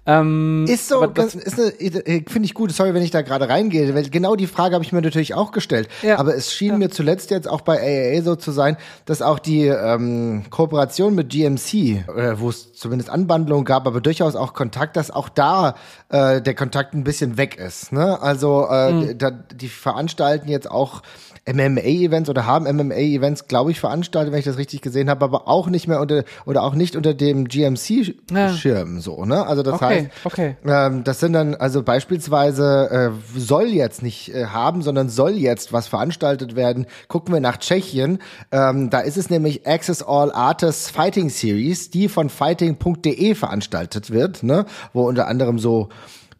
Ähm, 0.06 0.66
ist 0.68 0.88
so, 0.88 1.06
das, 1.06 1.34
ist 1.34 1.58
eine, 1.58 1.70
äh, 1.78 2.22
finde 2.28 2.46
ich 2.46 2.54
gut, 2.54 2.72
sorry, 2.72 2.92
wenn 2.92 3.02
ich 3.02 3.10
da 3.10 3.22
gerade 3.22 3.48
reingehe, 3.48 3.94
weil 3.94 4.08
genau 4.10 4.36
die 4.36 4.46
Frage 4.46 4.74
habe 4.74 4.84
ich 4.84 4.92
mir 4.92 5.00
natürlich 5.00 5.34
auch 5.34 5.50
gestellt. 5.50 5.88
Ja. 6.02 6.18
Aber 6.18 6.34
es 6.34 6.52
schien 6.52 6.72
ja. 6.72 6.78
mir 6.78 6.90
zuletzt 6.90 7.30
jetzt 7.30 7.48
auch 7.48 7.62
bei 7.62 7.78
AAA 7.80 8.22
so 8.22 8.36
zu 8.36 8.52
sein, 8.52 8.76
dass 9.06 9.22
auch 9.22 9.38
die 9.38 9.66
ähm, 9.66 10.44
Kooperation 10.50 11.14
mit 11.14 11.30
GMC, 11.30 11.74
äh, 11.74 12.38
wo 12.38 12.50
es 12.50 12.74
zumindest 12.74 13.08
Anbandlungen 13.08 13.64
gab, 13.64 13.86
aber 13.86 14.00
durchaus 14.02 14.36
auch 14.36 14.52
Kontakt, 14.52 14.96
dass 14.96 15.10
auch 15.10 15.30
da 15.30 15.74
äh, 16.10 16.42
der 16.42 16.54
Kontakt 16.54 16.92
ein 16.94 17.04
bisschen 17.04 17.38
weg 17.38 17.56
ist. 17.56 17.92
Ne? 17.92 18.20
Also 18.20 18.66
äh, 18.70 18.92
mhm. 18.92 19.18
da, 19.18 19.30
die 19.30 19.68
veranstalten 19.68 20.48
jetzt 20.48 20.70
auch 20.70 21.02
MMA-Events 21.46 22.30
oder 22.30 22.46
haben 22.46 22.64
MMA-Events, 22.64 23.48
glaube 23.48 23.70
ich, 23.70 23.80
veranstaltet, 23.80 24.32
wenn 24.32 24.38
ich 24.38 24.44
das 24.44 24.56
richtig 24.56 24.80
gesehen 24.80 25.10
habe, 25.10 25.24
aber 25.24 25.46
auch 25.48 25.68
nicht 25.68 25.88
mehr 25.88 26.00
unter 26.00 26.24
oder 26.46 26.62
auch 26.62 26.74
nicht 26.74 26.96
unter 26.96 27.12
dem 27.12 27.46
GMC-Schirm 27.48 28.94
ja. 28.94 29.00
so, 29.00 29.24
ne? 29.24 29.46
Also 29.46 29.62
das 29.62 29.74
okay, 29.74 29.84
heißt, 29.84 30.10
okay. 30.24 30.56
Ähm, 30.66 31.04
das 31.04 31.20
sind 31.20 31.34
dann 31.34 31.54
also 31.54 31.82
beispielsweise 31.82 33.12
äh, 33.12 33.38
soll 33.38 33.68
jetzt 33.68 34.02
nicht 34.02 34.34
äh, 34.34 34.46
haben, 34.46 34.82
sondern 34.82 35.08
soll 35.08 35.32
jetzt 35.32 35.72
was 35.72 35.86
veranstaltet 35.86 36.56
werden. 36.56 36.86
Gucken 37.08 37.34
wir 37.34 37.40
nach 37.40 37.58
Tschechien, 37.58 38.20
ähm, 38.50 38.88
da 38.90 39.00
ist 39.00 39.16
es 39.16 39.28
nämlich 39.28 39.66
Access 39.66 40.02
All 40.02 40.32
Artists 40.32 40.90
Fighting 40.90 41.28
Series, 41.28 41.90
die 41.90 42.08
von 42.08 42.30
fighting.de 42.30 43.34
veranstaltet 43.34 44.10
wird, 44.10 44.42
ne? 44.42 44.64
Wo 44.92 45.06
unter 45.06 45.28
anderem 45.28 45.58
so 45.58 45.90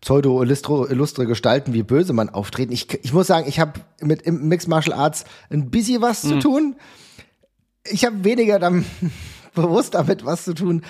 pseudo-illustre 0.05 1.27
Gestalten 1.27 1.73
wie 1.73 1.83
Bösemann 1.83 2.29
auftreten. 2.29 2.73
Ich, 2.73 2.93
ich 3.03 3.15
muss 3.15 3.27
sagen, 3.27 3.49
ich 3.49 3.59
habe 3.59 3.81
mit 4.01 4.27
Mixed 4.27 4.69
Martial 4.69 4.97
Arts 4.97 5.25
ein 5.49 5.71
bisschen 5.71 6.03
was 6.03 6.23
mhm. 6.25 6.29
zu 6.29 6.39
tun. 6.41 6.77
Ich 7.85 8.05
habe 8.05 8.23
weniger 8.23 8.59
dann 8.59 8.85
bewusst 9.55 9.95
damit 9.95 10.25
was 10.25 10.45
zu 10.45 10.53
tun, 10.53 10.83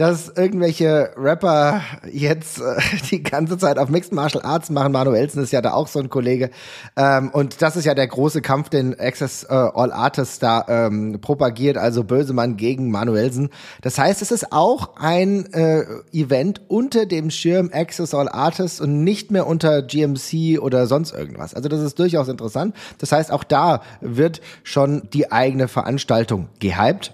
dass 0.00 0.32
irgendwelche 0.34 1.10
Rapper 1.14 1.82
jetzt 2.10 2.58
äh, 2.58 2.80
die 3.10 3.22
ganze 3.22 3.58
Zeit 3.58 3.76
auf 3.76 3.90
Mixed 3.90 4.14
Martial 4.14 4.42
Arts 4.42 4.70
machen. 4.70 4.92
Manuelsen 4.92 5.42
ist 5.42 5.52
ja 5.52 5.60
da 5.60 5.74
auch 5.74 5.88
so 5.88 5.98
ein 5.98 6.08
Kollege. 6.08 6.48
Ähm, 6.96 7.28
und 7.28 7.60
das 7.60 7.76
ist 7.76 7.84
ja 7.84 7.92
der 7.92 8.06
große 8.06 8.40
Kampf, 8.40 8.70
den 8.70 8.98
Access 8.98 9.44
äh, 9.44 9.48
All 9.52 9.92
Artists 9.92 10.38
da 10.38 10.64
ähm, 10.68 11.20
propagiert, 11.20 11.76
also 11.76 12.02
Bösemann 12.02 12.56
gegen 12.56 12.90
Manuelsen. 12.90 13.50
Das 13.82 13.98
heißt, 13.98 14.22
es 14.22 14.30
ist 14.30 14.52
auch 14.52 14.96
ein 14.96 15.52
äh, 15.52 15.84
Event 16.12 16.62
unter 16.68 17.04
dem 17.04 17.30
Schirm 17.30 17.68
Access 17.70 18.14
All 18.14 18.30
Artists 18.30 18.80
und 18.80 19.04
nicht 19.04 19.30
mehr 19.30 19.46
unter 19.46 19.82
GMC 19.82 20.60
oder 20.62 20.86
sonst 20.86 21.12
irgendwas. 21.12 21.52
Also 21.52 21.68
das 21.68 21.82
ist 21.82 21.98
durchaus 21.98 22.28
interessant. 22.28 22.74
Das 22.96 23.12
heißt, 23.12 23.30
auch 23.30 23.44
da 23.44 23.82
wird 24.00 24.40
schon 24.62 25.10
die 25.12 25.30
eigene 25.30 25.68
Veranstaltung 25.68 26.48
gehypt. 26.58 27.12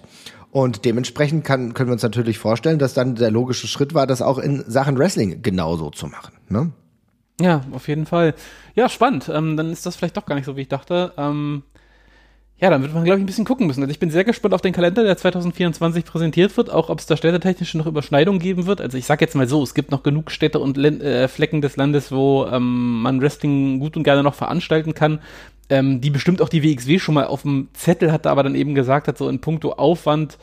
Und 0.51 0.85
dementsprechend 0.85 1.43
kann, 1.43 1.73
können 1.73 1.89
wir 1.89 1.93
uns 1.93 2.03
natürlich 2.03 2.39
vorstellen, 2.39 2.79
dass 2.79 2.93
dann 2.93 3.15
der 3.15 3.31
logische 3.31 3.67
Schritt 3.67 3.93
war, 3.93 4.07
das 4.07 4.21
auch 4.21 4.37
in 4.37 4.63
Sachen 4.67 4.97
Wrestling 4.97 5.41
genauso 5.41 5.89
zu 5.89 6.07
machen. 6.07 6.35
Ne? 6.49 6.71
Ja, 7.39 7.61
auf 7.71 7.87
jeden 7.87 8.05
Fall. 8.05 8.33
Ja, 8.73 8.89
spannend. 8.89 9.29
Ähm, 9.33 9.57
dann 9.57 9.71
ist 9.71 9.85
das 9.85 9.95
vielleicht 9.95 10.17
doch 10.17 10.25
gar 10.25 10.35
nicht 10.35 10.45
so, 10.45 10.55
wie 10.55 10.61
ich 10.61 10.67
dachte. 10.69 11.13
Ähm, 11.17 11.63
ja, 12.59 12.71
dann 12.71 12.81
wird 12.81 12.91
man, 12.91 13.03
glaube 13.03 13.19
ich, 13.19 13.23
ein 13.23 13.27
bisschen 13.27 13.45
gucken 13.45 13.67
müssen. 13.67 13.81
Also 13.81 13.91
ich 13.91 13.99
bin 13.99 14.09
sehr 14.09 14.23
gespannt 14.23 14.55
auf 14.55 14.61
den 14.61 14.73
Kalender, 14.73 15.03
der 15.03 15.15
2024 15.15 16.05
präsentiert 16.05 16.57
wird, 16.57 16.71
auch 16.71 16.89
ob 16.89 16.99
es 16.99 17.05
da 17.05 17.15
städtetechnisch 17.15 17.75
noch 17.75 17.85
Überschneidungen 17.85 18.39
geben 18.39 18.65
wird. 18.65 18.81
Also 18.81 18.97
ich 18.97 19.05
sag 19.05 19.21
jetzt 19.21 19.35
mal 19.35 19.47
so, 19.47 19.61
es 19.61 19.75
gibt 19.75 19.91
noch 19.91 20.01
genug 20.01 20.31
Städte 20.31 20.57
und 20.57 20.75
Len 20.75 20.99
äh, 21.01 21.27
Flecken 21.27 21.61
des 21.61 21.75
Landes, 21.75 22.11
wo 22.11 22.47
ähm, 22.47 23.01
man 23.01 23.21
Wrestling 23.21 23.79
gut 23.79 23.95
und 23.95 24.03
gerne 24.03 24.23
noch 24.23 24.33
veranstalten 24.33 24.95
kann 24.95 25.19
ähm, 25.69 26.01
die 26.01 26.09
bestimmt 26.09 26.41
auch 26.41 26.49
die 26.49 26.63
WXW 26.63 26.99
schon 26.99 27.15
mal 27.15 27.25
auf 27.25 27.41
dem 27.41 27.69
Zettel 27.73 28.11
hatte, 28.11 28.29
aber 28.29 28.43
dann 28.43 28.55
eben 28.55 28.75
gesagt 28.75 29.07
hat, 29.07 29.17
so 29.17 29.27
in 29.29 29.39
puncto 29.39 29.73
Aufwand, 29.73 30.37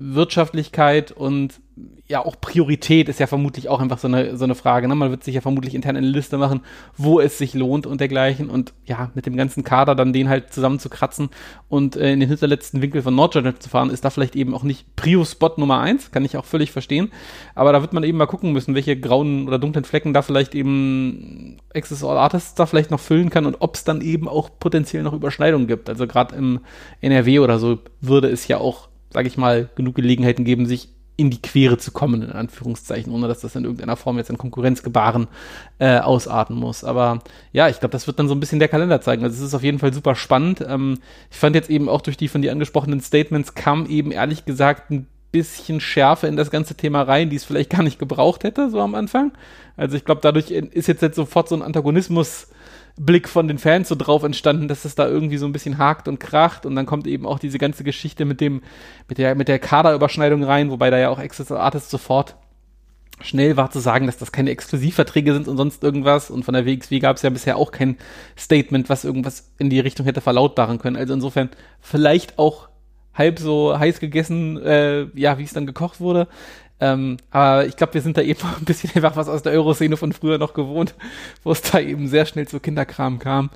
Wirtschaftlichkeit 0.00 1.12
und 1.12 1.60
ja 2.08 2.24
auch 2.24 2.40
Priorität 2.40 3.08
ist 3.08 3.20
ja 3.20 3.26
vermutlich 3.26 3.68
auch 3.68 3.80
einfach 3.80 3.98
so 3.98 4.08
eine, 4.08 4.36
so 4.36 4.44
eine 4.44 4.56
Frage. 4.56 4.88
Ne? 4.88 4.94
Man 4.94 5.10
wird 5.10 5.22
sich 5.22 5.36
ja 5.36 5.40
vermutlich 5.40 5.74
intern 5.74 5.96
eine 5.96 6.06
Liste 6.06 6.38
machen, 6.38 6.60
wo 6.96 7.20
es 7.20 7.38
sich 7.38 7.54
lohnt 7.54 7.86
und 7.86 8.00
dergleichen. 8.00 8.50
Und 8.50 8.74
ja, 8.84 9.10
mit 9.14 9.26
dem 9.26 9.36
ganzen 9.36 9.62
Kader 9.62 9.94
dann 9.94 10.12
den 10.12 10.28
halt 10.28 10.52
zusammenzukratzen 10.52 11.30
und 11.68 11.96
äh, 11.96 12.12
in 12.12 12.20
den 12.20 12.28
hinterletzten 12.28 12.82
Winkel 12.82 13.02
von 13.02 13.14
Norddeutschland 13.14 13.62
zu 13.62 13.68
fahren, 13.70 13.90
ist 13.90 14.04
da 14.04 14.10
vielleicht 14.10 14.34
eben 14.34 14.54
auch 14.54 14.64
nicht 14.64 14.96
Prio-Spot 14.96 15.52
Nummer 15.56 15.80
eins. 15.80 16.10
Kann 16.10 16.24
ich 16.24 16.36
auch 16.36 16.44
völlig 16.44 16.72
verstehen. 16.72 17.12
Aber 17.54 17.72
da 17.72 17.80
wird 17.80 17.92
man 17.92 18.02
eben 18.02 18.18
mal 18.18 18.26
gucken 18.26 18.52
müssen, 18.52 18.74
welche 18.74 18.98
grauen 18.98 19.46
oder 19.46 19.58
dunklen 19.58 19.84
Flecken 19.84 20.12
da 20.12 20.22
vielleicht 20.22 20.54
eben 20.54 21.58
Access 21.74 22.02
All 22.02 22.18
Artists 22.18 22.54
da 22.54 22.66
vielleicht 22.66 22.90
noch 22.90 23.00
füllen 23.00 23.30
kann 23.30 23.46
und 23.46 23.56
ob 23.60 23.76
es 23.76 23.84
dann 23.84 24.00
eben 24.00 24.28
auch 24.28 24.50
potenziell 24.58 25.04
noch 25.04 25.12
Überschneidungen 25.12 25.68
gibt. 25.68 25.88
Also 25.88 26.08
gerade 26.08 26.34
im 26.34 26.60
NRW 27.00 27.38
oder 27.38 27.58
so 27.60 27.78
würde 28.00 28.28
es 28.28 28.48
ja 28.48 28.58
auch, 28.58 28.88
sage 29.12 29.28
ich 29.28 29.36
mal, 29.36 29.68
genug 29.74 29.96
Gelegenheiten 29.96 30.44
geben, 30.44 30.66
sich 30.66 30.88
in 31.20 31.28
die 31.28 31.42
Quere 31.42 31.76
zu 31.76 31.90
kommen, 31.90 32.22
in 32.22 32.32
Anführungszeichen, 32.32 33.12
ohne 33.12 33.28
dass 33.28 33.40
das 33.40 33.54
in 33.54 33.64
irgendeiner 33.64 33.96
Form 33.96 34.16
jetzt 34.16 34.30
in 34.30 34.38
Konkurrenzgebaren 34.38 35.28
äh, 35.78 35.98
ausarten 35.98 36.56
muss. 36.56 36.82
Aber 36.82 37.18
ja, 37.52 37.68
ich 37.68 37.78
glaube, 37.78 37.92
das 37.92 38.06
wird 38.06 38.18
dann 38.18 38.26
so 38.26 38.34
ein 38.34 38.40
bisschen 38.40 38.58
der 38.58 38.68
Kalender 38.68 39.02
zeigen. 39.02 39.22
Also 39.22 39.36
es 39.36 39.48
ist 39.48 39.54
auf 39.54 39.62
jeden 39.62 39.78
Fall 39.78 39.92
super 39.92 40.14
spannend. 40.14 40.64
Ähm, 40.66 40.98
ich 41.30 41.36
fand 41.36 41.54
jetzt 41.54 41.68
eben 41.68 41.90
auch 41.90 42.00
durch 42.00 42.16
die 42.16 42.28
von 42.28 42.40
dir 42.40 42.52
angesprochenen 42.52 43.02
Statements 43.02 43.54
kam 43.54 43.84
eben 43.84 44.12
ehrlich 44.12 44.46
gesagt 44.46 44.90
ein 44.90 45.06
bisschen 45.30 45.80
Schärfe 45.80 46.26
in 46.26 46.36
das 46.36 46.50
ganze 46.50 46.74
Thema 46.74 47.02
rein, 47.02 47.28
die 47.28 47.36
es 47.36 47.44
vielleicht 47.44 47.70
gar 47.70 47.82
nicht 47.82 47.98
gebraucht 47.98 48.42
hätte, 48.42 48.70
so 48.70 48.80
am 48.80 48.94
Anfang. 48.94 49.32
Also 49.76 49.98
ich 49.98 50.06
glaube, 50.06 50.22
dadurch 50.22 50.50
ist 50.50 50.88
jetzt, 50.88 51.02
jetzt 51.02 51.16
sofort 51.16 51.50
so 51.50 51.54
ein 51.54 51.62
Antagonismus 51.62 52.48
Blick 53.02 53.30
von 53.30 53.48
den 53.48 53.58
Fans 53.58 53.88
so 53.88 53.94
drauf 53.94 54.22
entstanden, 54.24 54.68
dass 54.68 54.84
es 54.84 54.94
da 54.94 55.08
irgendwie 55.08 55.38
so 55.38 55.46
ein 55.46 55.52
bisschen 55.52 55.78
hakt 55.78 56.06
und 56.06 56.20
kracht 56.20 56.66
und 56.66 56.76
dann 56.76 56.84
kommt 56.84 57.06
eben 57.06 57.26
auch 57.26 57.38
diese 57.38 57.58
ganze 57.58 57.82
Geschichte 57.82 58.26
mit 58.26 58.42
dem, 58.42 58.62
mit 59.08 59.16
der, 59.16 59.34
mit 59.34 59.48
der 59.48 59.58
Kaderüberschneidung 59.58 60.44
rein, 60.44 60.70
wobei 60.70 60.90
da 60.90 60.98
ja 60.98 61.08
auch 61.08 61.18
Access 61.18 61.50
Artists 61.50 61.90
sofort 61.90 62.36
schnell 63.22 63.56
war 63.56 63.70
zu 63.70 63.78
sagen, 63.80 64.06
dass 64.06 64.18
das 64.18 64.32
keine 64.32 64.50
Exklusivverträge 64.50 65.32
sind 65.32 65.48
und 65.48 65.56
sonst 65.56 65.82
irgendwas. 65.82 66.30
Und 66.30 66.44
von 66.44 66.54
der 66.54 66.66
WXW 66.66 67.00
gab 67.00 67.16
es 67.16 67.22
ja 67.22 67.30
bisher 67.30 67.56
auch 67.56 67.70
kein 67.70 67.96
Statement, 68.38 68.88
was 68.88 69.04
irgendwas 69.04 69.52
in 69.58 69.70
die 69.70 69.80
Richtung 69.80 70.06
hätte 70.06 70.20
verlautbaren 70.20 70.78
können. 70.78 70.96
Also 70.96 71.12
insofern 71.12 71.50
vielleicht 71.80 72.38
auch 72.38 72.69
halb 73.14 73.38
so 73.38 73.78
heiß 73.78 74.00
gegessen, 74.00 74.60
äh, 74.62 75.06
ja, 75.14 75.38
wie 75.38 75.44
es 75.44 75.52
dann 75.52 75.66
gekocht 75.66 76.00
wurde. 76.00 76.28
Ähm, 76.80 77.18
aber 77.30 77.66
ich 77.66 77.76
glaube, 77.76 77.94
wir 77.94 78.00
sind 78.00 78.16
da 78.16 78.22
eben 78.22 78.40
ein 78.58 78.64
bisschen 78.64 78.90
einfach 78.94 79.16
was 79.16 79.28
aus 79.28 79.42
der 79.42 79.52
Euroszene 79.52 79.96
von 79.96 80.12
früher 80.12 80.38
noch 80.38 80.54
gewohnt, 80.54 80.94
wo 81.44 81.52
es 81.52 81.62
da 81.62 81.78
eben 81.78 82.08
sehr 82.08 82.26
schnell 82.26 82.48
zu 82.48 82.58
Kinderkram 82.58 83.18
kam. 83.18 83.50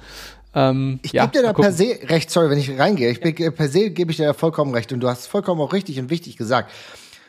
Ähm, 0.54 1.00
ich 1.02 1.12
ja, 1.12 1.26
gebe 1.26 1.38
dir 1.38 1.42
da 1.42 1.52
per 1.52 1.72
se 1.72 1.98
recht, 2.04 2.30
sorry, 2.30 2.50
wenn 2.50 2.58
ich 2.58 2.78
reingehe. 2.78 3.10
Ich 3.10 3.20
bin, 3.20 3.34
per 3.34 3.68
se 3.68 3.90
gebe 3.90 4.10
ich 4.10 4.18
dir 4.18 4.26
da 4.26 4.34
vollkommen 4.34 4.72
recht 4.74 4.92
und 4.92 5.00
du 5.00 5.08
hast 5.08 5.26
vollkommen 5.26 5.60
auch 5.60 5.72
richtig 5.72 5.98
und 5.98 6.10
wichtig 6.10 6.36
gesagt. 6.36 6.70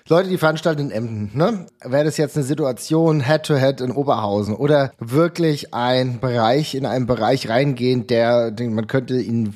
Leute, 0.07 0.29
die 0.29 0.37
veranstalten 0.37 0.81
in 0.81 0.91
Emden, 0.91 1.31
ne? 1.33 1.65
Wäre 1.83 2.03
das 2.03 2.17
jetzt 2.17 2.35
eine 2.35 2.45
Situation 2.45 3.21
Head-to-Head 3.21 3.79
-head 3.79 3.83
in 3.85 3.91
Oberhausen 3.91 4.53
oder 4.53 4.91
wirklich 4.99 5.73
ein 5.73 6.19
Bereich, 6.19 6.75
in 6.75 6.85
einen 6.85 7.07
Bereich 7.07 7.49
reingehen, 7.49 8.05
der, 8.05 8.51
den 8.51 8.75
man 8.75 8.85
könnte 8.85 9.19
ihn 9.19 9.55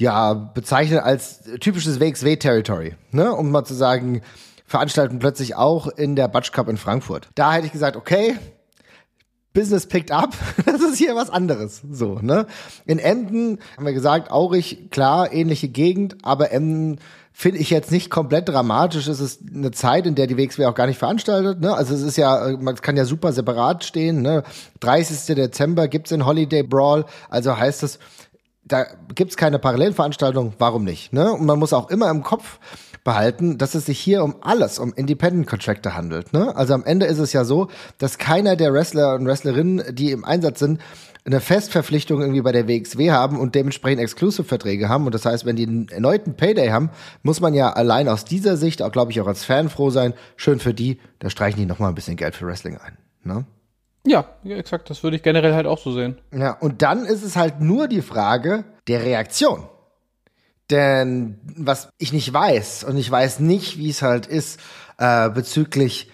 ja 0.00 0.32
bezeichnen 0.34 0.98
als 0.98 1.42
typisches 1.60 2.00
WXW-Territory, 2.00 2.94
ne? 3.12 3.32
Um 3.32 3.50
mal 3.50 3.64
zu 3.64 3.74
sagen, 3.74 4.22
veranstalten 4.66 5.18
plötzlich 5.18 5.54
auch 5.56 5.86
in 5.88 6.16
der 6.16 6.28
Batsch 6.28 6.52
Cup 6.52 6.68
in 6.68 6.76
Frankfurt. 6.76 7.28
Da 7.34 7.52
hätte 7.52 7.66
ich 7.66 7.72
gesagt, 7.72 7.96
okay, 7.96 8.36
Business 9.52 9.86
picked 9.86 10.12
up, 10.12 10.34
das 10.66 10.80
ist 10.80 10.96
hier 10.96 11.14
was 11.16 11.28
anderes. 11.28 11.82
So, 11.90 12.18
ne? 12.20 12.46
In 12.86 12.98
Emden 12.98 13.58
haben 13.76 13.84
wir 13.84 13.92
gesagt, 13.92 14.30
Aurich, 14.30 14.90
klar, 14.90 15.32
ähnliche 15.32 15.68
Gegend, 15.68 16.16
aber 16.22 16.52
Emden 16.52 16.98
finde 17.32 17.58
ich 17.58 17.70
jetzt 17.70 17.90
nicht 17.90 18.10
komplett 18.10 18.48
dramatisch. 18.48 19.06
Es 19.06 19.20
ist 19.20 19.42
eine 19.54 19.70
Zeit, 19.70 20.06
in 20.06 20.14
der 20.14 20.26
die 20.26 20.36
WXW 20.36 20.66
auch 20.66 20.74
gar 20.74 20.86
nicht 20.86 20.98
veranstaltet. 20.98 21.60
Ne? 21.60 21.74
Also 21.74 21.94
es 21.94 22.02
ist 22.02 22.16
ja, 22.16 22.56
man 22.60 22.74
kann 22.76 22.96
ja 22.96 23.04
super 23.04 23.32
separat 23.32 23.84
stehen. 23.84 24.20
Ne? 24.20 24.42
30. 24.80 25.34
Dezember 25.36 25.88
gibt's 25.88 26.10
den 26.10 26.26
Holiday 26.26 26.62
Brawl. 26.62 27.06
Also 27.28 27.56
heißt 27.56 27.82
es, 27.82 27.98
da 28.72 28.86
gibt's 29.14 29.36
keine 29.36 29.58
Parallelveranstaltung. 29.58 30.54
Warum 30.58 30.84
nicht? 30.84 31.12
Ne? 31.12 31.32
Und 31.32 31.46
man 31.46 31.58
muss 31.58 31.72
auch 31.72 31.90
immer 31.90 32.10
im 32.10 32.22
Kopf 32.22 32.58
behalten, 33.04 33.58
dass 33.58 33.74
es 33.74 33.86
sich 33.86 33.98
hier 33.98 34.22
um 34.22 34.36
alles, 34.40 34.78
um 34.78 34.92
Independent 34.94 35.46
Contractor 35.46 35.94
handelt. 35.94 36.32
Ne? 36.32 36.54
Also 36.54 36.74
am 36.74 36.84
Ende 36.84 37.06
ist 37.06 37.18
es 37.18 37.32
ja 37.32 37.44
so, 37.44 37.68
dass 37.98 38.18
keiner 38.18 38.56
der 38.56 38.72
Wrestler 38.72 39.14
und 39.14 39.26
Wrestlerinnen, 39.26 39.94
die 39.94 40.10
im 40.10 40.24
Einsatz 40.24 40.58
sind, 40.58 40.80
eine 41.24 41.40
Festverpflichtung 41.40 42.20
irgendwie 42.20 42.40
bei 42.40 42.52
der 42.52 42.66
WXW 42.66 43.10
haben 43.10 43.38
und 43.38 43.54
dementsprechend 43.54 44.00
Exclusive-Verträge 44.00 44.88
haben. 44.88 45.06
Und 45.06 45.14
das 45.14 45.26
heißt, 45.26 45.44
wenn 45.44 45.56
die 45.56 45.66
einen 45.66 45.88
erneuten 45.88 46.34
Payday 46.34 46.68
haben, 46.68 46.90
muss 47.22 47.40
man 47.40 47.54
ja 47.54 47.72
allein 47.72 48.08
aus 48.08 48.24
dieser 48.24 48.56
Sicht, 48.56 48.82
auch 48.82 48.92
glaube 48.92 49.12
ich 49.12 49.20
auch 49.20 49.26
als 49.26 49.44
Fan 49.44 49.68
froh 49.68 49.90
sein, 49.90 50.14
schön 50.36 50.60
für 50.60 50.74
die, 50.74 50.98
da 51.18 51.28
streichen 51.28 51.60
die 51.60 51.66
nochmal 51.66 51.90
ein 51.90 51.94
bisschen 51.94 52.16
Geld 52.16 52.34
für 52.34 52.46
Wrestling 52.46 52.78
ein. 52.78 52.96
Ne? 53.22 53.44
Ja, 54.06 54.24
exakt. 54.44 54.88
Das 54.88 55.02
würde 55.02 55.16
ich 55.16 55.22
generell 55.22 55.54
halt 55.54 55.66
auch 55.66 55.78
so 55.78 55.92
sehen. 55.92 56.18
Ja, 56.32 56.52
und 56.52 56.82
dann 56.82 57.04
ist 57.04 57.22
es 57.22 57.36
halt 57.36 57.60
nur 57.60 57.86
die 57.86 58.02
Frage 58.02 58.64
der 58.88 59.02
Reaktion. 59.02 59.68
Denn 60.70 61.38
was 61.56 61.90
ich 61.98 62.12
nicht 62.12 62.32
weiß, 62.32 62.84
und 62.84 62.96
ich 62.96 63.10
weiß 63.10 63.40
nicht, 63.40 63.76
wie 63.78 63.90
es 63.90 64.02
halt 64.02 64.26
ist, 64.26 64.60
äh, 64.98 65.28
bezüglich 65.28 66.10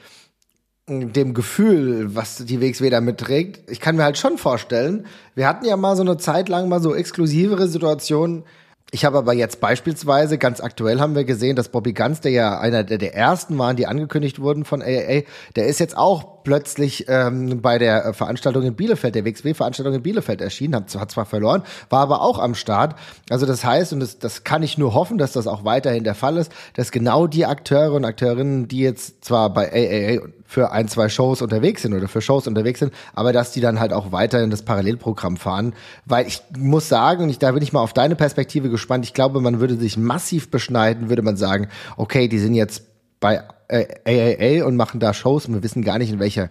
dem 0.89 1.35
Gefühl, 1.35 2.15
was 2.15 2.45
die 2.45 2.61
WXW 2.61 2.91
da 2.91 3.01
mitträgt, 3.01 3.69
ich 3.71 3.81
kann 3.81 3.97
mir 3.97 4.05
halt 4.05 4.19
schon 4.19 4.39
vorstellen, 4.39 5.07
wir 5.35 5.49
hatten 5.49 5.65
ja 5.65 5.77
mal 5.77 5.97
so 5.97 6.03
eine 6.03 6.17
Zeit 6.17 6.49
lang 6.49 6.69
mal 6.69 6.81
so 6.81 6.95
exklusivere 6.95 7.67
Situationen. 7.67 8.45
Ich 8.93 9.05
habe 9.05 9.19
aber 9.19 9.33
jetzt 9.33 9.61
beispielsweise, 9.61 10.39
ganz 10.39 10.61
aktuell 10.61 11.01
haben 11.01 11.17
wir 11.17 11.25
gesehen, 11.25 11.57
dass 11.57 11.71
Bobby 11.71 11.93
Guns, 11.93 12.21
der 12.21 12.31
ja 12.31 12.61
einer 12.61 12.85
der, 12.85 12.99
der 12.99 13.17
ersten 13.17 13.59
waren, 13.59 13.75
die 13.75 13.89
angekündigt 13.89 14.39
wurden 14.41 14.65
von 14.65 14.81
AAA, 14.81 15.23
der 15.57 15.67
ist 15.67 15.81
jetzt 15.81 15.97
auch 15.97 16.45
plötzlich 16.45 17.07
ähm, 17.09 17.61
bei 17.61 17.79
der 17.79 18.15
Veranstaltung 18.15 18.63
in 18.63 18.77
Bielefeld, 18.77 19.17
der 19.17 19.25
WXW-Veranstaltung 19.25 19.93
in 19.95 20.03
Bielefeld 20.03 20.41
erschienen, 20.41 20.77
hat, 20.77 20.95
hat 20.95 21.11
zwar 21.11 21.27
verloren, 21.27 21.65
war 21.91 21.99
aber 21.99 22.23
auch 22.23 22.39
am 22.39 22.55
Start. 22.55 22.95
Also 23.29 23.45
das 23.45 23.65
heißt, 23.65 23.93
und 23.93 23.99
das, 23.99 24.21
das 24.21 24.45
kann 24.45 24.63
ich 24.63 24.79
nur 24.79 24.95
hoffen, 24.95 25.19
dass 25.19 25.33
das 25.33 25.49
auch 25.49 25.65
weiterhin 25.65 26.05
der 26.05 26.15
Fall 26.15 26.37
ist, 26.37 26.53
dass 26.75 26.93
genau 26.93 27.27
die 27.27 27.45
Akteure 27.45 27.95
und 27.95 28.05
Akteurinnen, 28.05 28.69
die 28.69 28.79
jetzt 28.79 29.25
zwar 29.25 29.53
bei 29.53 29.73
AAA 29.73 30.29
für 30.47 30.73
ein, 30.73 30.89
zwei 30.89 31.09
Shows 31.09 31.43
unterwegs 31.43 31.83
sind 31.83 31.95
oder 31.95 32.09
für 32.09 32.21
Shows 32.21 32.47
unterwegs 32.47 32.81
sind, 32.81 32.93
aber 33.15 33.33
dass 33.33 33.53
die 33.53 33.61
dann 33.61 33.81
halt 33.81 33.93
auch 33.93 34.13
weiterhin 34.13 34.51
das 34.51 34.63
Parallelprogramm 34.63 35.37
fahren. 35.37 35.75
Weil 36.05 36.27
ich 36.27 36.43
muss 36.59 36.89
sagen, 36.89 37.25
und 37.25 37.31
ich, 37.31 37.39
da 37.39 37.53
bin 37.53 37.63
ich 37.63 37.73
mal 37.73 37.81
auf 37.81 37.93
deine 37.93 38.17
Perspektive 38.17 38.71
gespannt, 38.71 39.05
ich 39.05 39.15
glaube, 39.15 39.41
man 39.41 39.61
würde 39.61 39.77
sich 39.77 39.97
massiv 39.97 40.51
beschneiden, 40.51 41.09
würde 41.09 41.23
man 41.23 41.37
sagen, 41.37 41.69
okay, 41.97 42.29
die 42.29 42.39
sind 42.39 42.55
jetzt 42.55 42.85
bei 43.21 43.43
äh, 43.69 43.87
AAA 44.05 44.67
und 44.67 44.77
machen 44.77 45.01
da 45.01 45.13
Shows 45.13 45.47
und 45.47 45.55
wir 45.55 45.63
wissen 45.63 45.83
gar 45.83 45.99
nicht, 45.99 46.13
in 46.13 46.21
welcher 46.21 46.51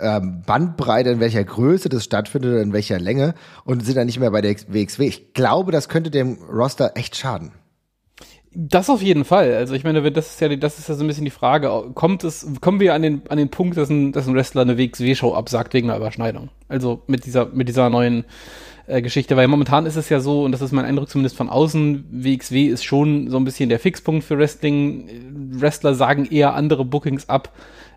ähm, 0.00 0.42
Bandbreite, 0.46 1.10
in 1.10 1.20
welcher 1.20 1.44
Größe 1.44 1.88
das 1.88 2.04
stattfindet 2.04 2.52
oder 2.52 2.62
in 2.62 2.72
welcher 2.72 2.98
Länge 2.98 3.34
und 3.64 3.84
sind 3.84 3.96
dann 3.96 4.06
nicht 4.06 4.20
mehr 4.20 4.30
bei 4.30 4.40
der 4.40 4.54
WXW. 4.54 5.06
Ich 5.06 5.34
glaube, 5.34 5.72
das 5.72 5.88
könnte 5.88 6.10
dem 6.10 6.38
Roster 6.50 6.92
echt 6.94 7.16
schaden. 7.16 7.52
Das 8.54 8.88
auf 8.88 9.02
jeden 9.02 9.24
Fall. 9.24 9.54
Also 9.54 9.74
ich 9.74 9.84
meine, 9.84 10.10
das 10.10 10.32
ist 10.32 10.40
ja, 10.40 10.54
das 10.56 10.78
ist 10.78 10.88
ja 10.88 10.94
so 10.94 11.04
ein 11.04 11.06
bisschen 11.06 11.24
die 11.24 11.30
Frage. 11.30 11.90
Kommt 11.94 12.24
es, 12.24 12.46
kommen 12.60 12.80
wir 12.80 12.94
an 12.94 13.02
den, 13.02 13.22
an 13.28 13.38
den 13.38 13.50
Punkt, 13.50 13.76
dass 13.76 13.90
ein, 13.90 14.12
dass 14.12 14.26
ein 14.26 14.34
Wrestler 14.34 14.62
eine 14.62 14.78
WXW-Show 14.78 15.34
absagt 15.34 15.74
wegen 15.74 15.90
einer 15.90 15.98
Überschneidung? 15.98 16.48
Also 16.68 17.02
mit 17.06 17.26
dieser, 17.26 17.46
mit 17.46 17.68
dieser 17.68 17.90
neuen 17.90 18.24
äh, 18.86 19.02
Geschichte, 19.02 19.36
weil 19.36 19.48
momentan 19.48 19.84
ist 19.84 19.96
es 19.96 20.08
ja 20.08 20.20
so, 20.20 20.44
und 20.44 20.52
das 20.52 20.62
ist 20.62 20.72
mein 20.72 20.86
Eindruck 20.86 21.10
zumindest 21.10 21.36
von 21.36 21.50
außen, 21.50 22.06
WXW 22.10 22.66
ist 22.66 22.84
schon 22.84 23.28
so 23.28 23.36
ein 23.36 23.44
bisschen 23.44 23.68
der 23.68 23.78
Fixpunkt 23.78 24.24
für 24.24 24.38
Wrestling. 24.38 25.10
Wrestler 25.52 25.94
sagen 25.94 26.24
eher 26.24 26.54
andere 26.54 26.86
Bookings 26.86 27.28
ab, 27.28 27.52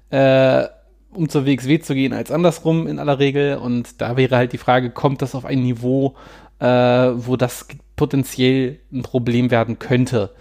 äh, 0.10 0.66
um 1.14 1.30
zur 1.30 1.46
WXW 1.46 1.80
zu 1.80 1.94
gehen, 1.94 2.14
als 2.14 2.30
andersrum 2.30 2.88
in 2.88 3.00
aller 3.00 3.20
Regel. 3.20 3.58
Und 3.58 4.02
da 4.02 4.18
wäre 4.18 4.36
halt 4.36 4.52
die 4.52 4.58
Frage, 4.58 4.90
kommt 4.90 5.22
das 5.22 5.34
auf 5.34 5.46
ein 5.46 5.62
Niveau, 5.62 6.16
äh, 6.60 6.66
wo 6.68 7.38
das 7.38 7.68
potenziell 8.02 8.80
ein 8.92 9.04
Problem 9.04 9.52
werden 9.52 9.78
könnte? 9.78 10.32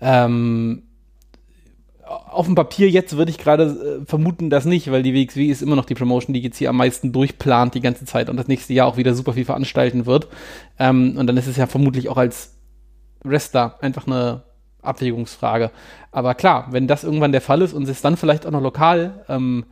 Ähm, 0.00 0.82
auf 2.04 2.46
dem 2.46 2.56
Papier 2.56 2.90
jetzt 2.90 3.16
würde 3.16 3.30
ich 3.30 3.38
gerade 3.38 4.00
äh, 4.02 4.04
vermuten, 4.04 4.50
dass 4.50 4.64
nicht, 4.64 4.90
weil 4.90 5.04
die 5.04 5.14
WXW 5.14 5.46
ist 5.46 5.62
immer 5.62 5.76
noch 5.76 5.84
die 5.84 5.94
Promotion, 5.94 6.34
die 6.34 6.40
jetzt 6.40 6.58
hier 6.58 6.70
am 6.70 6.76
meisten 6.76 7.12
durchplant 7.12 7.76
die 7.76 7.80
ganze 7.80 8.04
Zeit 8.04 8.28
und 8.28 8.36
das 8.36 8.48
nächste 8.48 8.72
Jahr 8.72 8.88
auch 8.88 8.96
wieder 8.96 9.14
super 9.14 9.34
viel 9.34 9.44
veranstalten 9.44 10.06
wird. 10.06 10.26
Ähm, 10.76 11.14
und 11.16 11.28
dann 11.28 11.36
ist 11.36 11.46
es 11.46 11.56
ja 11.56 11.68
vermutlich 11.68 12.08
auch 12.08 12.16
als 12.16 12.56
Wrestler 13.22 13.78
einfach 13.80 14.08
eine 14.08 14.42
Abwägungsfrage. 14.82 15.70
Aber 16.10 16.34
klar, 16.34 16.66
wenn 16.72 16.88
das 16.88 17.04
irgendwann 17.04 17.30
der 17.30 17.40
Fall 17.40 17.62
ist 17.62 17.74
und 17.74 17.88
es 17.88 18.02
dann 18.02 18.16
vielleicht 18.16 18.44
auch 18.44 18.50
noch 18.50 18.60
lokal 18.60 19.24
ähm, 19.28 19.66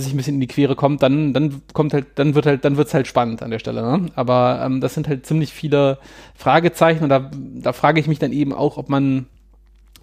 sich 0.00 0.12
ein 0.12 0.16
bisschen 0.16 0.34
in 0.34 0.40
die 0.40 0.46
Quere 0.46 0.76
kommt, 0.76 1.02
dann, 1.02 1.32
dann 1.32 1.62
kommt 1.72 1.94
halt, 1.94 2.06
dann 2.16 2.34
wird 2.34 2.46
halt, 2.46 2.64
dann 2.64 2.76
wird's 2.76 2.94
halt 2.94 3.06
spannend 3.06 3.42
an 3.42 3.50
der 3.50 3.58
Stelle. 3.58 3.82
Ne? 3.82 4.06
Aber 4.14 4.60
ähm, 4.64 4.80
das 4.80 4.94
sind 4.94 5.08
halt 5.08 5.26
ziemlich 5.26 5.52
viele 5.52 5.98
Fragezeichen 6.34 7.04
und 7.04 7.10
da, 7.10 7.30
da 7.32 7.72
frage 7.72 8.00
ich 8.00 8.06
mich 8.06 8.18
dann 8.18 8.32
eben 8.32 8.52
auch, 8.52 8.76
ob 8.76 8.88
man 8.88 9.26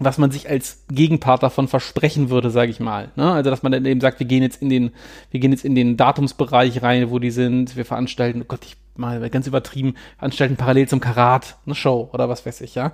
was 0.00 0.18
man 0.18 0.30
sich 0.30 0.48
als 0.48 0.84
Gegenpart 0.90 1.42
davon 1.42 1.66
versprechen 1.66 2.30
würde, 2.30 2.50
sage 2.50 2.70
ich 2.70 2.78
mal. 2.78 3.10
Ne? 3.16 3.32
Also 3.32 3.50
dass 3.50 3.62
man 3.62 3.72
dann 3.72 3.84
eben 3.84 4.00
sagt, 4.00 4.20
wir 4.20 4.26
gehen 4.26 4.42
jetzt 4.42 4.62
in 4.62 4.68
den, 4.68 4.92
wir 5.30 5.40
gehen 5.40 5.50
jetzt 5.50 5.64
in 5.64 5.74
den 5.74 5.96
Datumsbereich 5.96 6.82
rein, 6.82 7.10
wo 7.10 7.18
die 7.18 7.32
sind, 7.32 7.76
wir 7.76 7.84
veranstalten, 7.84 8.42
oh 8.42 8.44
Gott, 8.46 8.60
ich 8.64 8.76
mal 8.98 9.30
ganz 9.30 9.46
übertrieben, 9.46 9.94
veranstalten 10.18 10.56
parallel 10.56 10.88
zum 10.88 11.00
Karat 11.00 11.56
eine 11.66 11.74
Show 11.74 12.10
oder 12.12 12.28
was 12.28 12.44
weiß 12.44 12.60
ich, 12.62 12.74
ja. 12.74 12.92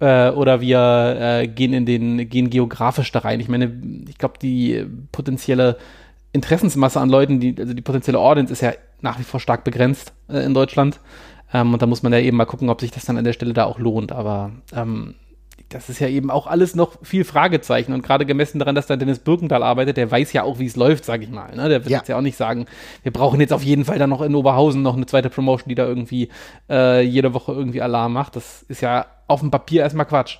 Äh, 0.00 0.30
oder 0.30 0.60
wir 0.60 1.16
äh, 1.20 1.46
gehen 1.46 1.74
in 1.74 1.86
den, 1.86 2.28
gehen 2.28 2.50
geografisch 2.50 3.12
da 3.12 3.20
rein. 3.20 3.38
Ich 3.40 3.48
meine, 3.48 3.70
ich 4.08 4.18
glaube, 4.18 4.38
die 4.40 4.86
potenzielle 5.12 5.76
Interessensmasse 6.32 7.00
an 7.00 7.10
Leuten, 7.10 7.40
die, 7.40 7.54
also 7.58 7.74
die 7.74 7.82
potenzielle 7.82 8.18
Audience 8.18 8.52
ist 8.52 8.62
ja 8.62 8.72
nach 9.00 9.18
wie 9.18 9.24
vor 9.24 9.40
stark 9.40 9.64
begrenzt 9.64 10.12
äh, 10.28 10.44
in 10.44 10.54
Deutschland. 10.54 11.00
Ähm, 11.52 11.72
und 11.72 11.82
da 11.82 11.86
muss 11.86 12.02
man 12.02 12.12
ja 12.12 12.20
eben 12.20 12.36
mal 12.36 12.46
gucken, 12.46 12.70
ob 12.70 12.80
sich 12.80 12.90
das 12.90 13.04
dann 13.04 13.18
an 13.18 13.24
der 13.24 13.32
Stelle 13.32 13.52
da 13.52 13.64
auch 13.64 13.78
lohnt. 13.78 14.12
Aber 14.12 14.52
ähm, 14.74 15.14
das 15.68 15.88
ist 15.88 16.00
ja 16.00 16.08
eben 16.08 16.30
auch 16.30 16.46
alles 16.46 16.74
noch 16.74 16.98
viel 17.02 17.24
Fragezeichen 17.24 17.92
und 17.92 18.02
gerade 18.02 18.26
gemessen 18.26 18.58
daran, 18.58 18.74
dass 18.74 18.86
da 18.86 18.96
Dennis 18.96 19.18
Birkenthal 19.18 19.62
arbeitet, 19.62 19.96
der 19.96 20.10
weiß 20.10 20.32
ja 20.32 20.42
auch, 20.42 20.58
wie 20.58 20.66
es 20.66 20.76
läuft, 20.76 21.04
sag 21.04 21.22
ich 21.22 21.30
mal. 21.30 21.54
Ne? 21.54 21.68
Der 21.68 21.84
wird 21.84 21.90
ja. 21.90 21.98
jetzt 21.98 22.08
ja 22.08 22.16
auch 22.16 22.22
nicht 22.22 22.36
sagen, 22.36 22.66
wir 23.02 23.12
brauchen 23.12 23.40
jetzt 23.40 23.52
auf 23.52 23.62
jeden 23.62 23.84
Fall 23.84 23.98
dann 23.98 24.10
noch 24.10 24.22
in 24.22 24.34
Oberhausen 24.34 24.82
noch 24.82 24.96
eine 24.96 25.06
zweite 25.06 25.30
Promotion, 25.30 25.68
die 25.68 25.74
da 25.74 25.86
irgendwie 25.86 26.28
äh, 26.68 27.02
jede 27.02 27.34
Woche 27.34 27.52
irgendwie 27.52 27.82
Alarm 27.82 28.12
macht. 28.12 28.36
Das 28.36 28.62
ist 28.68 28.80
ja 28.80 29.06
auf 29.26 29.40
dem 29.40 29.50
Papier 29.50 29.82
erstmal 29.82 30.06
Quatsch. 30.06 30.38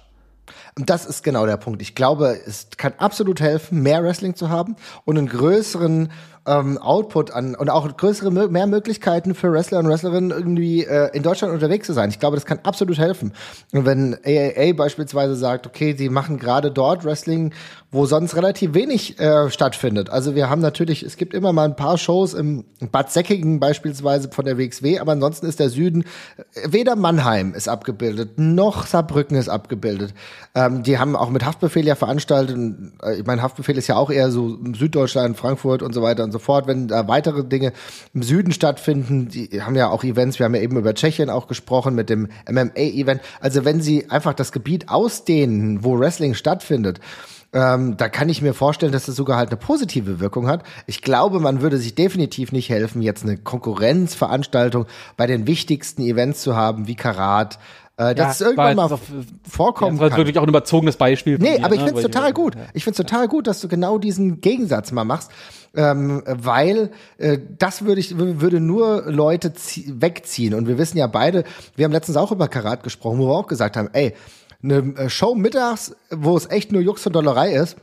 Das 0.77 1.07
ist 1.07 1.23
genau 1.23 1.47
der 1.47 1.57
Punkt. 1.57 1.83
Ich 1.83 1.95
glaube, 1.95 2.39
es 2.47 2.69
kann 2.77 2.95
absolut 2.99 3.41
helfen, 3.41 3.83
mehr 3.83 4.03
Wrestling 4.03 4.35
zu 4.35 4.49
haben 4.49 4.77
und 5.05 5.19
einen 5.19 5.29
größeren 5.29 6.11
ähm, 6.47 6.79
Output 6.79 7.31
an 7.31 7.55
und 7.55 7.71
auch 7.71 7.97
größere, 7.97 8.31
mehr 8.49 8.67
Möglichkeiten 8.67 9.35
für 9.35 9.53
Wrestler 9.53 9.79
und 9.79 9.89
Wrestlerinnen 9.89 10.31
irgendwie 10.31 10.85
äh, 10.85 11.11
in 11.15 11.23
Deutschland 11.23 11.55
unterwegs 11.55 11.87
zu 11.87 11.93
sein. 11.93 12.11
Ich 12.11 12.19
glaube, 12.19 12.37
das 12.37 12.47
kann 12.47 12.61
absolut 12.65 12.99
helfen. 12.99 13.33
Und 13.73 13.87
wenn 13.87 14.15
AAA 14.15 14.73
beispielsweise 14.73 15.37
sagt, 15.37 15.67
okay, 15.67 15.95
sie 15.97 16.09
machen 16.09 16.39
gerade 16.39 16.71
dort 16.71 17.05
Wrestling, 17.05 17.53
wo 17.93 18.07
sonst 18.07 18.35
relativ 18.37 18.73
wenig 18.73 19.21
äh, 19.21 19.51
stattfindet. 19.51 20.09
Also 20.09 20.35
wir 20.35 20.49
haben 20.49 20.63
natürlich, 20.63 21.03
es 21.03 21.19
gibt 21.19 21.35
immer 21.35 21.53
mal 21.53 21.67
ein 21.67 21.77
paar 21.77 21.99
Shows 21.99 22.33
im 22.33 22.65
Bad 22.91 23.13
Säckingen 23.13 23.61
beispielsweise 23.61 24.31
von 24.31 24.47
der 24.47 24.57
WXW, 24.57 24.99
aber 24.99 25.13
ansonsten 25.13 25.45
ist 25.45 25.61
der 25.61 25.69
Süden, 25.69 26.05
äh, 26.37 26.73
weder 26.73 26.97
Mannheim 26.97 27.53
ist 27.53 27.69
abgebildet, 27.69 28.39
noch 28.39 28.87
Saarbrücken 28.87 29.37
ist 29.37 29.51
abgebildet. 29.51 30.15
Ähm, 30.55 30.83
die 30.83 30.99
haben 30.99 31.15
auch 31.15 31.29
mit 31.29 31.45
Haftbefehl 31.45 31.87
ja 31.87 31.95
veranstaltet, 31.95 32.57
äh, 33.03 33.17
ich 33.17 33.27
meine, 33.27 33.43
Haftbefehl 33.43 33.77
ist 33.77 33.89
ja 33.89 33.97
auch 33.97 34.11
eher 34.11 34.31
so 34.31 34.59
Süddeutschland, 34.75 35.37
Frankfurt 35.37 35.83
und 35.83 35.93
so 35.93 36.01
weiter 36.01 36.25
und 36.25 36.33
so 36.33 36.39
fort. 36.39 36.67
Wenn 36.67 36.89
da 36.89 37.09
weitere 37.09 37.45
Dinge 37.45 37.75
im 38.15 38.23
Süden 38.23 38.53
stattfinden, 38.53 39.29
die 39.29 39.61
haben 39.61 39.77
ja 39.77 39.91
auch 39.91 40.03
Events, 40.03 40.39
wir 40.39 40.47
haben 40.47 40.55
ja 40.55 40.63
eben 40.63 40.79
über 40.79 40.95
Tschechien 40.95 41.29
auch 41.29 41.47
gesprochen 41.47 41.95
mit 41.95 42.09
dem 42.09 42.29
MMA-Event. 42.51 43.21
Also 43.43 43.67
wenn 43.67 43.83
sie 43.83 44.09
einfach 44.09 44.33
das 44.33 44.51
Gebiet 44.51 44.89
ausdehnen, 44.89 45.85
wo 45.85 45.99
Wrestling 45.99 46.33
stattfindet, 46.33 46.99
ähm, 47.53 47.97
da 47.97 48.09
kann 48.09 48.29
ich 48.29 48.41
mir 48.41 48.55
vorstellen, 48.55 48.93
dass 48.93 49.09
es 49.09 49.17
sogar 49.17 49.37
halt 49.37 49.51
eine 49.51 49.59
positive 49.59 50.21
Wirkung 50.21 50.49
hat. 50.49 50.63
Ich 50.87 51.03
glaube, 51.03 51.39
man 51.39 51.61
würde 51.61 51.77
sich 51.77 51.95
definitiv 51.95 52.51
nicht 52.53 52.71
helfen, 52.71 53.03
jetzt 53.03 53.25
eine 53.25 53.37
Konkurrenzveranstaltung 53.37 54.87
bei 55.17 55.27
den 55.27 55.47
wichtigsten 55.47 56.03
Events 56.03 56.43
zu 56.43 56.57
haben, 56.57 56.87
wie 56.87 56.95
Karat, 56.95 57.59
äh, 57.99 58.15
dass 58.15 58.17
ja, 58.17 58.31
es 58.31 58.41
irgendwann 58.41 58.77
mal 58.77 58.99
vorkommen 59.49 59.99
ja, 59.99 60.05
das 60.05 60.13
war 60.13 60.19
wirklich 60.19 60.39
auch 60.39 60.45
ein 60.45 60.49
überzogenes 60.49 60.97
Beispiel. 60.97 61.37
Nee, 61.39 61.59
dir, 61.59 61.65
aber 61.65 61.75
ich 61.75 61.81
ne? 61.81 61.89
finde 61.89 62.01
es 62.01 62.07
total 62.07 62.33
gut. 62.33 62.57
Ich 62.73 62.85
finde 62.85 63.03
es 63.03 63.07
total 63.07 63.29
gut, 63.29 63.47
dass 63.47 63.61
du 63.61 63.69
genau 63.69 63.99
diesen 63.99 64.41
Gegensatz 64.41 64.91
mal 64.93 65.05
machst, 65.05 65.31
ähm, 65.75 66.23
weil 66.27 66.91
äh, 67.19 67.39
das 67.59 67.85
würde 67.85 68.01
ich 68.01 68.17
würde 68.17 68.61
nur 68.61 69.05
Leute 69.11 69.53
wegziehen. 69.87 70.55
Und 70.55 70.69
wir 70.69 70.79
wissen 70.79 70.97
ja 70.97 71.07
beide, 71.07 71.45
wir 71.77 71.85
haben 71.85 71.93
letztens 71.93 72.17
auch 72.17 72.33
über 72.33 72.49
Karat 72.49 72.83
gesprochen, 72.83 73.19
wo 73.19 73.29
wir 73.29 73.35
auch 73.35 73.47
gesagt 73.47 73.77
haben, 73.77 73.91
ey, 73.93 74.15
eine 74.63 74.95
äh, 74.97 75.09
Show 75.09 75.35
mittags, 75.35 75.95
wo 76.11 76.37
es 76.37 76.49
echt 76.51 76.73
nur 76.73 76.83
Jux 76.83 77.07
und 77.07 77.15
Dollerei 77.15 77.55
ist, 77.55 77.77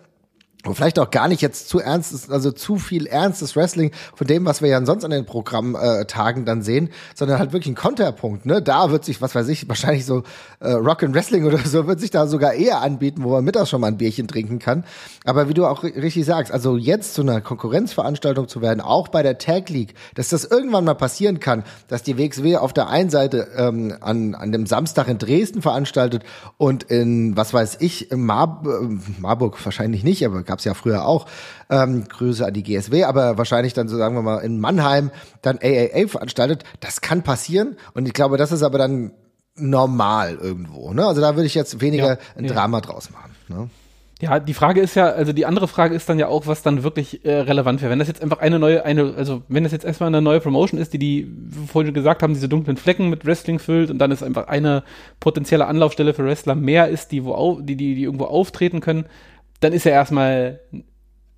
wo 0.65 0.73
vielleicht 0.73 0.99
auch 0.99 1.09
gar 1.09 1.29
nicht 1.29 1.41
jetzt 1.41 1.69
zu 1.69 1.79
ernst 1.79 2.11
ist, 2.11 2.29
also 2.29 2.51
zu 2.51 2.77
viel 2.77 3.07
ernstes 3.07 3.55
Wrestling 3.55 3.91
von 4.13 4.27
dem, 4.27 4.45
was 4.45 4.61
wir 4.61 4.67
ja 4.67 4.85
sonst 4.85 5.05
an 5.05 5.11
den 5.11 5.25
Programmtagen 5.25 6.43
äh, 6.43 6.45
dann 6.45 6.61
sehen, 6.63 6.89
sondern 7.15 7.39
halt 7.39 7.53
wirklich 7.53 7.71
ein 7.71 7.75
Konterpunkt. 7.75 8.45
Ne? 8.45 8.61
Da 8.61 8.91
wird 8.91 9.05
sich, 9.05 9.21
was 9.21 9.35
weiß 9.35 9.47
ich, 9.47 9.69
wahrscheinlich 9.69 10.05
so 10.05 10.23
äh, 10.59 10.71
Rock 10.71 11.03
and 11.03 11.15
Wrestling 11.15 11.45
oder 11.45 11.59
so, 11.59 11.87
wird 11.87 12.01
sich 12.01 12.11
da 12.11 12.27
sogar 12.27 12.53
eher 12.53 12.81
anbieten, 12.81 13.23
wo 13.23 13.29
man 13.29 13.45
mittags 13.45 13.69
schon 13.69 13.79
mal 13.79 13.87
ein 13.87 13.97
Bierchen 13.97 14.27
trinken 14.27 14.59
kann. 14.59 14.83
Aber 15.23 15.47
wie 15.47 15.53
du 15.53 15.65
auch 15.65 15.83
richtig 15.83 16.25
sagst, 16.25 16.51
also 16.51 16.75
jetzt 16.75 17.13
zu 17.13 17.21
einer 17.21 17.39
Konkurrenzveranstaltung 17.39 18.49
zu 18.49 18.61
werden, 18.61 18.81
auch 18.81 19.07
bei 19.07 19.23
der 19.23 19.37
Tag 19.37 19.69
League, 19.69 19.93
dass 20.15 20.27
das 20.27 20.43
irgendwann 20.43 20.83
mal 20.83 20.93
passieren 20.93 21.39
kann, 21.39 21.63
dass 21.87 22.03
die 22.03 22.17
WXW 22.17 22.57
auf 22.57 22.73
der 22.73 22.89
einen 22.89 23.09
Seite 23.09 23.47
ähm, 23.55 23.95
an, 24.01 24.35
an 24.35 24.51
dem 24.51 24.65
Samstag 24.65 25.07
in 25.07 25.19
Dresden 25.19 25.61
veranstaltet 25.61 26.23
und 26.57 26.83
in, 26.83 27.37
was 27.37 27.53
weiß 27.53 27.77
ich, 27.79 28.09
Mar 28.13 28.61
äh, 28.65 29.21
Marburg 29.21 29.63
wahrscheinlich 29.63 30.03
nicht, 30.03 30.25
aber 30.25 30.43
gab 30.49 30.59
es 30.59 30.65
ja 30.65 30.73
früher 30.73 31.05
auch. 31.05 31.27
Ähm, 31.69 32.05
Grüße 32.09 32.45
an 32.45 32.53
die 32.53 32.63
GSW, 32.63 33.03
aber 33.03 33.37
wahrscheinlich 33.37 33.73
dann 33.73 33.87
so 33.87 33.97
sagen 33.97 34.15
wir 34.15 34.23
mal 34.23 34.39
in 34.39 34.59
Mannheim 34.59 35.11
dann 35.41 35.59
AAA 35.61 36.07
veranstaltet. 36.07 36.63
Das 36.79 37.01
kann 37.01 37.21
passieren 37.21 37.77
und 37.93 38.07
ich 38.07 38.13
glaube, 38.13 38.37
das 38.37 38.51
ist 38.51 38.63
aber 38.63 38.79
dann 38.79 39.11
normal 39.55 40.37
irgendwo. 40.41 40.91
Ne? 40.93 41.05
Also 41.05 41.21
da 41.21 41.35
würde 41.35 41.45
ich 41.45 41.55
jetzt 41.55 41.81
weniger 41.81 42.13
ja, 42.13 42.17
ein 42.35 42.45
ja. 42.45 42.53
Drama 42.53 42.81
draus 42.81 43.11
machen. 43.11 43.35
Ne? 43.47 43.69
Ja, 44.21 44.39
die 44.39 44.53
Frage 44.53 44.81
ist 44.81 44.95
ja, 44.95 45.07
also 45.07 45.31
die 45.31 45.45
andere 45.45 45.69
Frage 45.69 45.95
ist 45.95 46.09
dann 46.09 46.19
ja 46.19 46.27
auch, 46.27 46.45
was 46.45 46.61
dann 46.61 46.83
wirklich 46.83 47.23
äh, 47.23 47.31
relevant 47.31 47.81
wäre. 47.81 47.89
Wenn 47.89 47.99
das 47.99 48.09
jetzt 48.09 48.21
einfach 48.21 48.39
eine 48.39 48.59
neue, 48.59 48.83
eine, 48.83 49.13
also 49.15 49.43
wenn 49.47 49.63
das 49.63 49.71
jetzt 49.71 49.85
erstmal 49.85 50.07
eine 50.07 50.21
neue 50.21 50.41
Promotion 50.41 50.79
ist, 50.79 50.91
die 50.91 50.99
die, 50.99 51.31
wie 51.31 51.67
vorhin 51.67 51.93
gesagt 51.93 52.21
haben, 52.21 52.33
diese 52.33 52.49
dunklen 52.49 52.75
Flecken 52.75 53.09
mit 53.09 53.25
Wrestling 53.25 53.59
füllt 53.59 53.89
und 53.89 53.97
dann 53.99 54.11
ist 54.11 54.21
einfach 54.21 54.47
eine 54.47 54.83
potenzielle 55.21 55.67
Anlaufstelle 55.67 56.13
für 56.13 56.25
Wrestler 56.25 56.55
mehr 56.55 56.89
ist, 56.89 57.13
die 57.13 57.23
wo 57.23 57.33
au, 57.33 57.61
die, 57.61 57.77
die, 57.77 57.95
die 57.95 58.03
irgendwo 58.03 58.25
auftreten 58.25 58.81
können, 58.81 59.05
dann 59.59 59.73
ist 59.73 59.85
ja 59.85 59.91
erstmal 59.91 60.59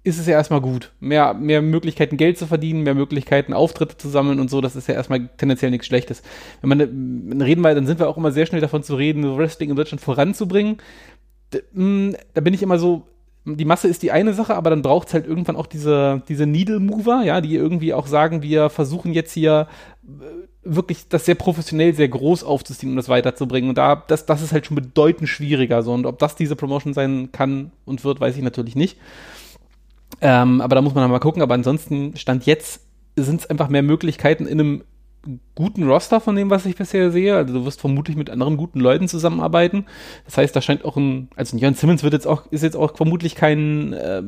ist 0.04 0.20
es 0.20 0.26
ja 0.26 0.34
erstmal 0.34 0.62
gut. 0.62 0.92
Mehr, 1.00 1.34
mehr 1.34 1.62
Möglichkeiten, 1.62 2.18
Geld 2.18 2.38
zu 2.38 2.48
verdienen, 2.48 2.82
mehr 2.82 2.96
Möglichkeiten, 2.96 3.54
Auftritte 3.54 3.98
zu 3.98 4.10
sammeln 4.10 4.40
und 4.40 4.50
so, 4.50 4.60
das 4.60 4.76
ist 4.76 4.88
ja 4.88 4.96
erstmal 4.96 5.30
tendenziell 5.38 5.70
nichts 5.70 5.86
Schlechtes. 5.86 6.24
Wenn 6.62 6.70
man 6.70 7.42
reden 7.42 7.62
wir, 7.62 7.76
dann 7.76 7.86
sind 7.86 8.00
wir 8.00 8.10
auch 8.10 8.18
immer 8.18 8.32
sehr 8.32 8.48
schnell 8.48 8.62
davon 8.62 8.82
zu 8.82 8.96
reden, 8.96 9.38
Wrestling 9.38 9.70
in 9.70 9.76
Deutschland 9.76 10.02
voranzubringen. 10.02 10.78
Mm, 11.74 12.12
da 12.34 12.42
bin 12.42 12.54
ich 12.54 12.64
immer 12.64 12.80
so, 12.80 13.08
die 13.46 13.66
Masse 13.66 13.88
ist 13.88 14.04
die 14.04 14.12
eine 14.12 14.34
Sache, 14.34 14.56
aber 14.56 14.70
dann 14.70 14.82
braucht 14.82 15.08
es 15.08 15.14
halt 15.14 15.26
irgendwann 15.26 15.56
auch 15.56 15.66
diese, 15.66 16.22
diese 16.28 16.46
Needle 16.46 16.80
Mover, 16.80 17.24
ja, 17.24 17.42
die 17.42 17.56
irgendwie 17.56 17.94
auch 17.94 18.06
sagen, 18.06 18.44
wir 18.44 18.70
versuchen 18.70 19.14
jetzt 19.14 19.34
hier 19.34 19.68
äh, 20.04 20.10
wirklich 20.64 21.08
das 21.10 21.26
sehr 21.26 21.36
professionell, 21.36 21.94
sehr 21.96 22.08
groß 22.08 22.44
aufzuziehen, 22.44 22.92
um 22.92 22.98
das 22.98 23.10
weiterzubringen. 23.10 23.70
Und 23.70 23.78
da, 23.78 23.96
das, 23.96 24.28
das 24.28 24.44
ist 24.44 24.54
halt 24.54 24.68
schon 24.68 24.76
bedeutend 24.76 25.28
schwieriger. 25.28 25.82
So. 25.82 25.92
Und 25.92 26.06
ob 26.06 26.20
das 26.20 26.36
diese 26.36 26.56
Promotion 26.56 26.94
sein 26.94 27.30
kann 27.32 27.72
und 27.86 28.04
wird, 28.04 28.20
weiß 28.20 28.38
ich 28.38 28.44
natürlich 28.44 28.76
nicht. 28.76 28.98
Ähm, 30.22 30.62
aber 30.62 30.76
da 30.76 30.82
muss 30.82 30.94
man 30.94 31.10
mal 31.10 31.20
gucken. 31.20 31.42
Aber 31.42 31.56
ansonsten, 31.56 32.16
Stand 32.18 32.46
jetzt, 32.46 32.82
sind 33.16 33.42
es 33.42 33.50
einfach 33.50 33.70
mehr 33.70 33.82
Möglichkeiten 33.82 34.46
in 34.46 34.60
einem 34.60 34.84
guten 35.56 35.84
Roster 35.84 36.20
von 36.20 36.36
dem, 36.36 36.50
was 36.50 36.66
ich 36.66 36.76
bisher 36.76 37.12
sehe. 37.12 37.36
Also 37.36 37.54
du 37.54 37.66
wirst 37.66 37.80
vermutlich 37.80 38.18
mit 38.18 38.30
anderen 38.30 38.58
guten 38.58 38.80
Leuten 38.80 39.08
zusammenarbeiten. 39.08 39.86
Das 40.26 40.38
heißt, 40.38 40.56
da 40.56 40.62
scheint 40.62 40.86
auch 40.86 40.98
ein, 40.98 41.30
also 41.36 41.58
Jörn 41.58 41.76
Simmons 41.76 42.04
wird 42.04 42.14
jetzt 42.14 42.28
auch, 42.28 42.46
ist 42.52 42.64
jetzt 42.64 42.76
auch 42.76 42.96
vermutlich 42.96 43.36
kein, 43.36 43.94
äh, 43.94 44.24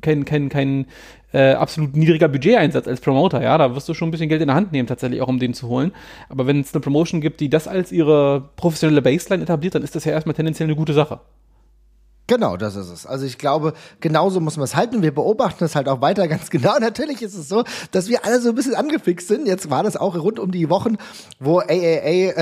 kein, 0.00 0.24
kein, 0.24 0.48
kein 0.48 0.86
äh, 1.32 1.52
absolut 1.52 1.94
niedriger 1.94 2.28
Budgeteinsatz 2.28 2.88
als 2.88 3.00
Promoter, 3.00 3.42
ja, 3.42 3.56
da 3.56 3.74
wirst 3.74 3.88
du 3.88 3.94
schon 3.94 4.08
ein 4.08 4.10
bisschen 4.10 4.28
Geld 4.28 4.40
in 4.40 4.48
der 4.48 4.56
Hand 4.56 4.72
nehmen, 4.72 4.88
tatsächlich 4.88 5.20
auch, 5.20 5.28
um 5.28 5.38
den 5.38 5.54
zu 5.54 5.68
holen. 5.68 5.92
Aber 6.28 6.46
wenn 6.46 6.60
es 6.60 6.74
eine 6.74 6.80
Promotion 6.80 7.20
gibt, 7.20 7.40
die 7.40 7.48
das 7.48 7.68
als 7.68 7.92
ihre 7.92 8.50
professionelle 8.56 9.02
Baseline 9.02 9.44
etabliert, 9.44 9.74
dann 9.74 9.82
ist 9.82 9.94
das 9.94 10.04
ja 10.04 10.12
erstmal 10.12 10.34
tendenziell 10.34 10.68
eine 10.68 10.76
gute 10.76 10.92
Sache. 10.92 11.20
Genau, 12.30 12.56
das 12.56 12.76
ist 12.76 12.90
es. 12.90 13.06
Also 13.06 13.26
ich 13.26 13.38
glaube, 13.38 13.72
genauso 13.98 14.38
muss 14.38 14.56
man 14.56 14.62
es 14.62 14.76
halten. 14.76 15.02
Wir 15.02 15.12
beobachten 15.12 15.64
es 15.64 15.74
halt 15.74 15.88
auch 15.88 16.00
weiter 16.00 16.28
ganz 16.28 16.48
genau. 16.50 16.78
Natürlich 16.78 17.22
ist 17.22 17.34
es 17.34 17.48
so, 17.48 17.64
dass 17.90 18.08
wir 18.08 18.24
alle 18.24 18.40
so 18.40 18.50
ein 18.50 18.54
bisschen 18.54 18.76
angefixt 18.76 19.26
sind. 19.26 19.48
Jetzt 19.48 19.68
war 19.68 19.82
das 19.82 19.96
auch 19.96 20.14
rund 20.14 20.38
um 20.38 20.52
die 20.52 20.70
Wochen, 20.70 20.96
wo 21.40 21.58
AAA 21.58 21.72
äh, 21.72 22.34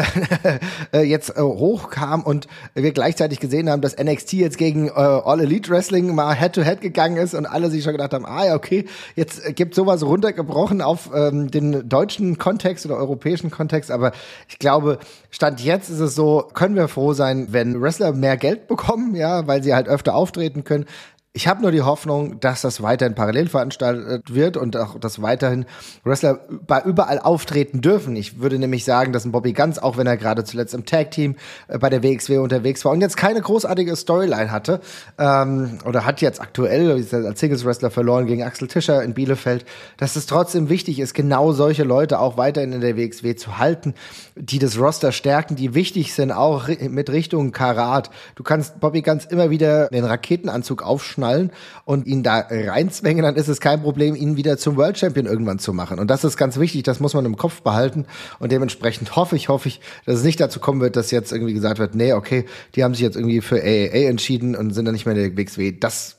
äh, 0.92 1.00
jetzt 1.04 1.30
äh, 1.30 1.40
hochkam 1.40 2.22
und 2.22 2.48
wir 2.74 2.92
gleichzeitig 2.92 3.40
gesehen 3.40 3.70
haben, 3.70 3.80
dass 3.80 3.96
NXT 3.96 4.34
jetzt 4.34 4.58
gegen 4.58 4.88
äh, 4.88 4.90
All 4.90 5.40
Elite 5.40 5.70
Wrestling 5.70 6.14
mal 6.14 6.34
Head-to-Head 6.34 6.80
-head 6.80 6.82
gegangen 6.82 7.16
ist 7.16 7.32
und 7.32 7.46
alle 7.46 7.70
sich 7.70 7.82
schon 7.82 7.92
gedacht 7.92 8.12
haben, 8.12 8.26
ah 8.26 8.44
ja, 8.44 8.56
okay, 8.56 8.84
jetzt 9.16 9.56
gibt 9.56 9.74
sowas 9.74 10.02
runtergebrochen 10.02 10.82
auf 10.82 11.08
ähm, 11.14 11.50
den 11.50 11.88
deutschen 11.88 12.36
Kontext 12.36 12.84
oder 12.84 12.96
europäischen 12.96 13.50
Kontext. 13.50 13.90
Aber 13.90 14.12
ich 14.50 14.58
glaube, 14.58 14.98
Stand 15.30 15.60
jetzt 15.60 15.88
ist 15.88 16.00
es 16.00 16.14
so, 16.14 16.46
können 16.52 16.74
wir 16.74 16.88
froh 16.88 17.14
sein, 17.14 17.48
wenn 17.52 17.80
Wrestler 17.80 18.12
mehr 18.12 18.36
Geld 18.36 18.68
bekommen, 18.68 19.14
ja, 19.14 19.46
weil 19.46 19.62
sie 19.62 19.77
halt 19.78 19.88
öfter 19.88 20.14
auftreten 20.14 20.64
können. 20.64 20.86
Ich 21.34 21.46
habe 21.46 21.60
nur 21.62 21.70
die 21.70 21.82
Hoffnung, 21.82 22.40
dass 22.40 22.62
das 22.62 22.82
weiterhin 22.82 23.14
parallel 23.14 23.48
veranstaltet 23.48 24.34
wird 24.34 24.56
und 24.56 24.76
auch, 24.76 24.98
dass 24.98 25.20
weiterhin 25.20 25.66
Wrestler 26.02 26.40
bei 26.66 26.82
überall 26.82 27.20
auftreten 27.20 27.80
dürfen. 27.82 28.16
Ich 28.16 28.40
würde 28.40 28.58
nämlich 28.58 28.84
sagen, 28.84 29.12
dass 29.12 29.24
ein 29.24 29.30
Bobby 29.30 29.52
Ganz, 29.52 29.78
auch 29.78 29.98
wenn 29.98 30.06
er 30.06 30.16
gerade 30.16 30.42
zuletzt 30.42 30.72
im 30.74 30.86
Tag-Team 30.86 31.36
äh, 31.68 31.78
bei 31.78 31.90
der 31.90 32.02
WXW 32.02 32.38
unterwegs 32.38 32.84
war 32.84 32.92
und 32.92 33.02
jetzt 33.02 33.16
keine 33.16 33.42
großartige 33.42 33.94
Storyline 33.94 34.50
hatte, 34.50 34.80
ähm, 35.18 35.78
oder 35.84 36.06
hat 36.06 36.22
jetzt 36.22 36.40
aktuell 36.40 36.90
als 36.92 37.38
Singles-Wrestler 37.38 37.90
verloren 37.90 38.26
gegen 38.26 38.42
Axel 38.42 38.66
Tischer 38.66 39.02
in 39.04 39.12
Bielefeld, 39.12 39.66
dass 39.98 40.16
es 40.16 40.26
trotzdem 40.26 40.70
wichtig 40.70 40.98
ist, 40.98 41.12
genau 41.12 41.52
solche 41.52 41.84
Leute 41.84 42.20
auch 42.20 42.36
weiterhin 42.38 42.72
in 42.72 42.80
der 42.80 42.96
WXW 42.96 43.36
zu 43.36 43.58
halten, 43.58 43.94
die 44.34 44.58
das 44.58 44.78
Roster 44.78 45.12
stärken, 45.12 45.56
die 45.56 45.74
wichtig 45.74 46.14
sind, 46.14 46.32
auch 46.32 46.68
mit 46.68 47.10
Richtung 47.10 47.52
Karat. 47.52 48.10
Du 48.34 48.42
kannst 48.42 48.80
Bobby 48.80 49.02
Ganz 49.02 49.26
immer 49.26 49.50
wieder 49.50 49.88
den 49.88 50.04
Raketenanzug 50.04 50.82
aufschneiden 50.82 51.27
knallen 51.28 51.50
und 51.84 52.06
ihn 52.06 52.22
da 52.22 52.46
reinzwängen, 52.50 53.22
dann 53.22 53.36
ist 53.36 53.48
es 53.48 53.60
kein 53.60 53.82
Problem, 53.82 54.14
ihn 54.14 54.36
wieder 54.36 54.58
zum 54.58 54.76
World 54.76 54.98
Champion 54.98 55.26
irgendwann 55.26 55.58
zu 55.58 55.72
machen. 55.72 55.98
Und 55.98 56.08
das 56.10 56.24
ist 56.24 56.36
ganz 56.36 56.58
wichtig, 56.58 56.82
das 56.82 57.00
muss 57.00 57.14
man 57.14 57.24
im 57.24 57.36
Kopf 57.36 57.62
behalten. 57.62 58.06
Und 58.38 58.52
dementsprechend 58.52 59.16
hoffe 59.16 59.36
ich, 59.36 59.48
hoffe 59.48 59.68
ich, 59.68 59.80
dass 60.06 60.16
es 60.16 60.24
nicht 60.24 60.40
dazu 60.40 60.60
kommen 60.60 60.80
wird, 60.80 60.96
dass 60.96 61.10
jetzt 61.10 61.32
irgendwie 61.32 61.54
gesagt 61.54 61.78
wird, 61.78 61.94
nee, 61.94 62.12
okay, 62.12 62.44
die 62.74 62.84
haben 62.84 62.94
sich 62.94 63.02
jetzt 63.02 63.16
irgendwie 63.16 63.40
für 63.40 63.60
AAA 63.60 64.08
entschieden 64.08 64.56
und 64.56 64.72
sind 64.72 64.84
dann 64.84 64.94
nicht 64.94 65.06
mehr 65.06 65.14
in 65.14 65.34
der 65.34 65.36
WXW. 65.36 65.72
Das 65.78 66.17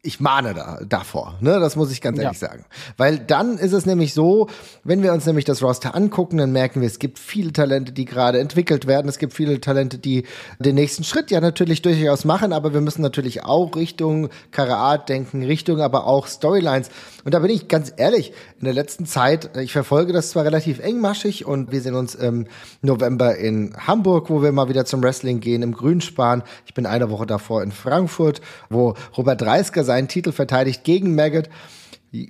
ich 0.00 0.20
mahne 0.20 0.54
da 0.54 0.78
davor, 0.88 1.34
ne? 1.40 1.58
Das 1.58 1.74
muss 1.74 1.90
ich 1.90 2.00
ganz 2.00 2.20
ehrlich 2.20 2.40
ja. 2.40 2.48
sagen. 2.48 2.64
Weil 2.96 3.18
dann 3.18 3.58
ist 3.58 3.72
es 3.72 3.84
nämlich 3.84 4.14
so, 4.14 4.48
wenn 4.84 5.02
wir 5.02 5.12
uns 5.12 5.26
nämlich 5.26 5.44
das 5.44 5.60
Roster 5.60 5.96
angucken, 5.96 6.36
dann 6.36 6.52
merken 6.52 6.80
wir, 6.80 6.86
es 6.86 7.00
gibt 7.00 7.18
viele 7.18 7.52
Talente, 7.52 7.90
die 7.90 8.04
gerade 8.04 8.38
entwickelt 8.38 8.86
werden. 8.86 9.08
Es 9.08 9.18
gibt 9.18 9.34
viele 9.34 9.60
Talente, 9.60 9.98
die 9.98 10.24
den 10.60 10.76
nächsten 10.76 11.02
Schritt 11.02 11.32
ja 11.32 11.40
natürlich 11.40 11.82
durchaus 11.82 12.24
machen, 12.24 12.52
aber 12.52 12.72
wir 12.72 12.80
müssen 12.80 13.02
natürlich 13.02 13.44
auch 13.44 13.74
Richtung 13.74 14.28
Karaat 14.52 15.08
denken, 15.08 15.42
Richtung 15.42 15.80
aber 15.80 16.06
auch 16.06 16.28
Storylines. 16.28 16.90
Und 17.24 17.34
da 17.34 17.40
bin 17.40 17.50
ich 17.50 17.66
ganz 17.66 17.92
ehrlich, 17.96 18.32
in 18.60 18.66
der 18.66 18.74
letzten 18.74 19.04
Zeit, 19.04 19.56
ich 19.56 19.72
verfolge 19.72 20.12
das 20.12 20.30
zwar 20.30 20.44
relativ 20.44 20.78
engmaschig 20.78 21.44
und 21.44 21.72
wir 21.72 21.80
sehen 21.80 21.96
uns 21.96 22.14
im 22.14 22.46
November 22.82 23.36
in 23.36 23.74
Hamburg, 23.76 24.30
wo 24.30 24.42
wir 24.44 24.52
mal 24.52 24.68
wieder 24.68 24.84
zum 24.84 25.02
Wrestling 25.02 25.40
gehen, 25.40 25.62
im 25.62 25.72
Grünspan. 25.72 26.44
Ich 26.66 26.74
bin 26.74 26.86
eine 26.86 27.10
Woche 27.10 27.26
davor 27.26 27.64
in 27.64 27.72
Frankfurt, 27.72 28.40
wo 28.70 28.94
Robert 29.16 29.40
Dreisker 29.40 29.88
seinen 29.98 30.08
Titel 30.08 30.32
verteidigt 30.32 30.84
gegen 30.84 31.14
Maggot. 31.14 31.48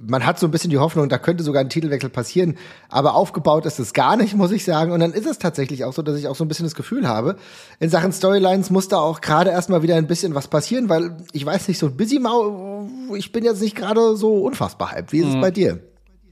man 0.03 0.25
hat 0.27 0.39
so 0.39 0.47
ein 0.47 0.51
bisschen 0.51 0.71
die 0.71 0.79
Hoffnung, 0.79 1.09
da 1.09 1.19
könnte 1.19 1.45
sogar 1.45 1.63
ein 1.63 1.69
Titelwechsel 1.69 2.11
passieren, 2.11 2.57
aber 2.89 3.15
aufgebaut 3.15 3.67
ist 3.67 3.79
es 3.79 3.93
gar 3.93 4.17
nicht, 4.17 4.35
muss 4.37 4.51
ich 4.51 4.65
sagen. 4.65 4.93
Und 4.93 5.01
dann 5.01 5.13
ist 5.13 5.27
es 5.27 5.39
tatsächlich 5.39 5.85
auch 5.85 5.93
so, 5.93 6.03
dass 6.03 6.19
ich 6.19 6.27
auch 6.29 6.35
so 6.35 6.45
ein 6.45 6.49
bisschen 6.49 6.67
das 6.67 6.75
Gefühl 6.75 7.07
habe, 7.07 7.37
in 7.79 7.91
Sachen 7.91 8.13
Storylines 8.13 8.71
muss 8.71 8.89
da 8.89 8.99
auch 8.99 9.21
gerade 9.21 9.51
erstmal 9.51 9.83
wieder 9.83 9.97
ein 9.97 10.07
bisschen 10.07 10.35
was 10.35 10.49
passieren, 10.49 10.89
weil 10.89 11.17
ich 11.33 11.45
weiß 11.45 11.69
nicht, 11.69 11.79
so 11.79 11.91
Busy 11.91 12.19
Mau, 12.19 12.89
ich 13.17 13.33
bin 13.33 13.45
jetzt 13.45 13.61
nicht 13.61 13.77
gerade 13.77 14.17
so 14.17 14.43
unfassbar 14.43 14.93
hyped. 14.93 15.13
Wie 15.13 15.19
ist 15.19 15.27
mhm. 15.27 15.35
es 15.35 15.41
bei 15.41 15.51
dir? 15.51 15.81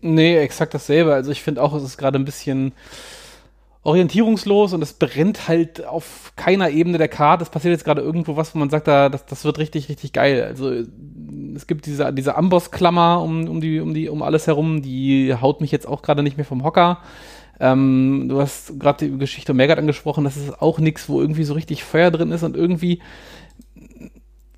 Nee, 0.00 0.38
exakt 0.38 0.74
dasselbe. 0.74 1.14
Also 1.14 1.30
ich 1.30 1.42
finde 1.42 1.62
auch, 1.62 1.74
es 1.74 1.82
ist 1.82 1.98
gerade 1.98 2.18
ein 2.18 2.24
bisschen 2.24 2.72
orientierungslos 3.86 4.72
und 4.72 4.82
es 4.82 4.94
brennt 4.94 5.46
halt 5.46 5.86
auf 5.86 6.32
keiner 6.34 6.70
Ebene 6.70 6.98
der 6.98 7.06
Karte. 7.06 7.44
Es 7.44 7.50
passiert 7.50 7.70
jetzt 7.70 7.84
gerade 7.84 8.02
irgendwo 8.02 8.36
was, 8.36 8.52
wo 8.52 8.58
man 8.58 8.68
sagt, 8.68 8.88
da, 8.88 9.08
das, 9.08 9.26
das 9.26 9.44
wird 9.44 9.58
richtig, 9.58 9.88
richtig 9.88 10.12
geil. 10.12 10.42
Also 10.42 10.72
es 11.54 11.66
gibt 11.68 11.86
diese, 11.86 12.12
diese 12.12 12.36
Amboss-Klammer 12.36 13.22
um, 13.22 13.48
um, 13.48 13.60
die, 13.60 13.78
um, 13.78 13.94
die, 13.94 14.08
um 14.08 14.22
alles 14.22 14.48
herum, 14.48 14.82
die 14.82 15.34
haut 15.40 15.60
mich 15.60 15.70
jetzt 15.70 15.86
auch 15.86 16.02
gerade 16.02 16.24
nicht 16.24 16.36
mehr 16.36 16.44
vom 16.44 16.64
Hocker. 16.64 16.98
Ähm, 17.60 18.26
du 18.28 18.40
hast 18.40 18.78
gerade 18.80 19.06
die 19.06 19.18
Geschichte 19.18 19.52
um 19.52 19.56
Megat 19.56 19.78
angesprochen, 19.78 20.24
das 20.24 20.36
ist 20.36 20.60
auch 20.60 20.80
nichts, 20.80 21.08
wo 21.08 21.20
irgendwie 21.20 21.44
so 21.44 21.54
richtig 21.54 21.84
Feuer 21.84 22.10
drin 22.10 22.32
ist 22.32 22.42
und 22.42 22.56
irgendwie 22.56 23.00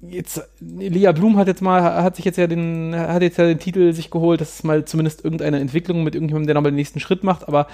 jetzt 0.00 0.42
Lia 0.60 1.12
Blum 1.12 1.36
hat 1.36 1.48
jetzt 1.48 1.60
mal 1.60 1.82
hat 1.82 2.16
sich 2.16 2.24
jetzt 2.24 2.38
ja 2.38 2.46
den 2.46 2.94
hat 2.96 3.20
jetzt 3.20 3.36
ja 3.36 3.46
den 3.46 3.58
Titel 3.58 3.92
sich 3.92 4.10
geholt, 4.10 4.40
das 4.40 4.54
ist 4.54 4.64
mal 4.64 4.84
zumindest 4.84 5.24
irgendeine 5.24 5.60
Entwicklung 5.60 6.02
mit 6.02 6.14
irgendjemandem, 6.14 6.46
der 6.46 6.54
nochmal 6.54 6.72
den 6.72 6.76
nächsten 6.76 7.00
Schritt 7.00 7.24
macht, 7.24 7.46
aber 7.46 7.66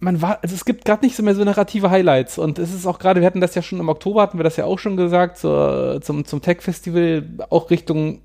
man 0.00 0.22
war, 0.22 0.38
also 0.42 0.54
es 0.54 0.64
gibt 0.64 0.84
gerade 0.84 1.04
nicht 1.04 1.16
so 1.16 1.22
mehr 1.22 1.34
so 1.34 1.44
narrative 1.44 1.90
Highlights 1.90 2.38
und 2.38 2.58
es 2.58 2.72
ist 2.72 2.86
auch 2.86 2.98
gerade, 2.98 3.20
wir 3.20 3.26
hatten 3.26 3.40
das 3.40 3.54
ja 3.54 3.62
schon 3.62 3.80
im 3.80 3.88
Oktober, 3.88 4.22
hatten 4.22 4.38
wir 4.38 4.44
das 4.44 4.56
ja 4.56 4.64
auch 4.64 4.78
schon 4.78 4.96
gesagt, 4.96 5.38
zur, 5.38 6.00
zum, 6.02 6.24
zum 6.24 6.42
Tech-Festival, 6.42 7.24
auch 7.50 7.70
Richtung 7.70 8.22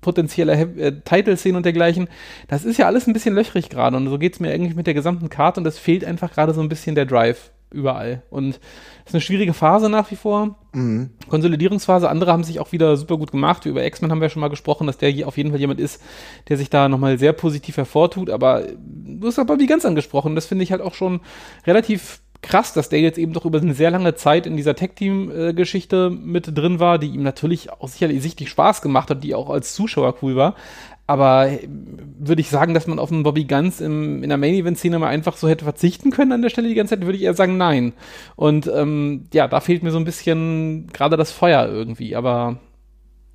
potenzielle 0.00 0.52
äh, 0.52 1.00
Title-Szenen 1.04 1.56
und 1.56 1.64
dergleichen. 1.64 2.08
Das 2.48 2.64
ist 2.64 2.78
ja 2.78 2.86
alles 2.86 3.06
ein 3.06 3.12
bisschen 3.12 3.34
löchrig 3.34 3.70
gerade 3.70 3.96
und 3.96 4.08
so 4.08 4.18
geht 4.18 4.34
es 4.34 4.40
mir 4.40 4.52
eigentlich 4.52 4.76
mit 4.76 4.86
der 4.86 4.94
gesamten 4.94 5.30
Karte 5.30 5.60
und 5.60 5.66
es 5.66 5.78
fehlt 5.78 6.04
einfach 6.04 6.32
gerade 6.32 6.54
so 6.54 6.60
ein 6.60 6.68
bisschen 6.68 6.94
der 6.94 7.06
Drive 7.06 7.50
überall. 7.70 8.22
Und 8.30 8.50
es 9.04 9.10
ist 9.10 9.14
eine 9.14 9.20
schwierige 9.20 9.52
Phase 9.52 9.88
nach 9.88 10.10
wie 10.10 10.16
vor. 10.16 10.56
Mhm. 10.72 11.10
Konsolidierungsphase. 11.28 12.08
Andere 12.08 12.32
haben 12.32 12.44
sich 12.44 12.60
auch 12.60 12.72
wieder 12.72 12.96
super 12.96 13.16
gut 13.16 13.32
gemacht. 13.32 13.66
Über 13.66 13.84
X-Men 13.84 14.10
haben 14.10 14.20
wir 14.20 14.26
ja 14.26 14.30
schon 14.30 14.40
mal 14.40 14.48
gesprochen, 14.48 14.86
dass 14.86 14.98
der 14.98 15.10
hier 15.10 15.28
auf 15.28 15.36
jeden 15.36 15.50
Fall 15.50 15.60
jemand 15.60 15.80
ist, 15.80 16.00
der 16.48 16.56
sich 16.56 16.70
da 16.70 16.88
nochmal 16.88 17.18
sehr 17.18 17.32
positiv 17.32 17.76
hervortut. 17.76 18.30
Aber 18.30 18.62
du 19.20 19.26
hast 19.28 19.38
aber 19.38 19.58
wie 19.58 19.66
ganz 19.66 19.84
angesprochen. 19.84 20.34
Das 20.34 20.46
finde 20.46 20.64
ich 20.64 20.72
halt 20.72 20.82
auch 20.82 20.94
schon 20.94 21.20
relativ 21.66 22.20
krass, 22.42 22.72
dass 22.72 22.88
der 22.88 23.00
jetzt 23.00 23.18
eben 23.18 23.32
doch 23.32 23.44
über 23.44 23.60
eine 23.60 23.74
sehr 23.74 23.90
lange 23.90 24.14
Zeit 24.14 24.46
in 24.46 24.56
dieser 24.56 24.74
Tech-Team-Geschichte 24.74 26.10
mit 26.10 26.56
drin 26.56 26.78
war, 26.80 26.98
die 26.98 27.08
ihm 27.08 27.22
natürlich 27.22 27.70
auch 27.70 27.88
sicherlich 27.88 28.22
sichtlich 28.22 28.50
Spaß 28.50 28.82
gemacht 28.82 29.10
hat, 29.10 29.24
die 29.24 29.34
auch 29.34 29.50
als 29.50 29.74
Zuschauer 29.74 30.14
cool 30.22 30.36
war. 30.36 30.54
Aber 31.08 31.48
würde 32.18 32.40
ich 32.40 32.48
sagen, 32.48 32.74
dass 32.74 32.88
man 32.88 32.98
auf 32.98 33.12
einen 33.12 33.22
Bobby 33.22 33.44
Guns 33.44 33.80
im, 33.80 34.24
in 34.24 34.28
der 34.28 34.38
Main-Event-Szene 34.38 34.98
mal 34.98 35.08
einfach 35.08 35.36
so 35.36 35.48
hätte 35.48 35.64
verzichten 35.64 36.10
können 36.10 36.32
an 36.32 36.42
der 36.42 36.50
Stelle 36.50 36.68
die 36.68 36.74
ganze 36.74 36.96
Zeit, 36.96 37.04
würde 37.04 37.16
ich 37.16 37.22
eher 37.22 37.34
sagen, 37.34 37.56
nein. 37.56 37.92
Und 38.34 38.66
ähm, 38.66 39.26
ja, 39.32 39.46
da 39.46 39.60
fehlt 39.60 39.84
mir 39.84 39.92
so 39.92 39.98
ein 39.98 40.04
bisschen 40.04 40.88
gerade 40.92 41.16
das 41.16 41.30
Feuer 41.30 41.68
irgendwie, 41.68 42.16
aber 42.16 42.58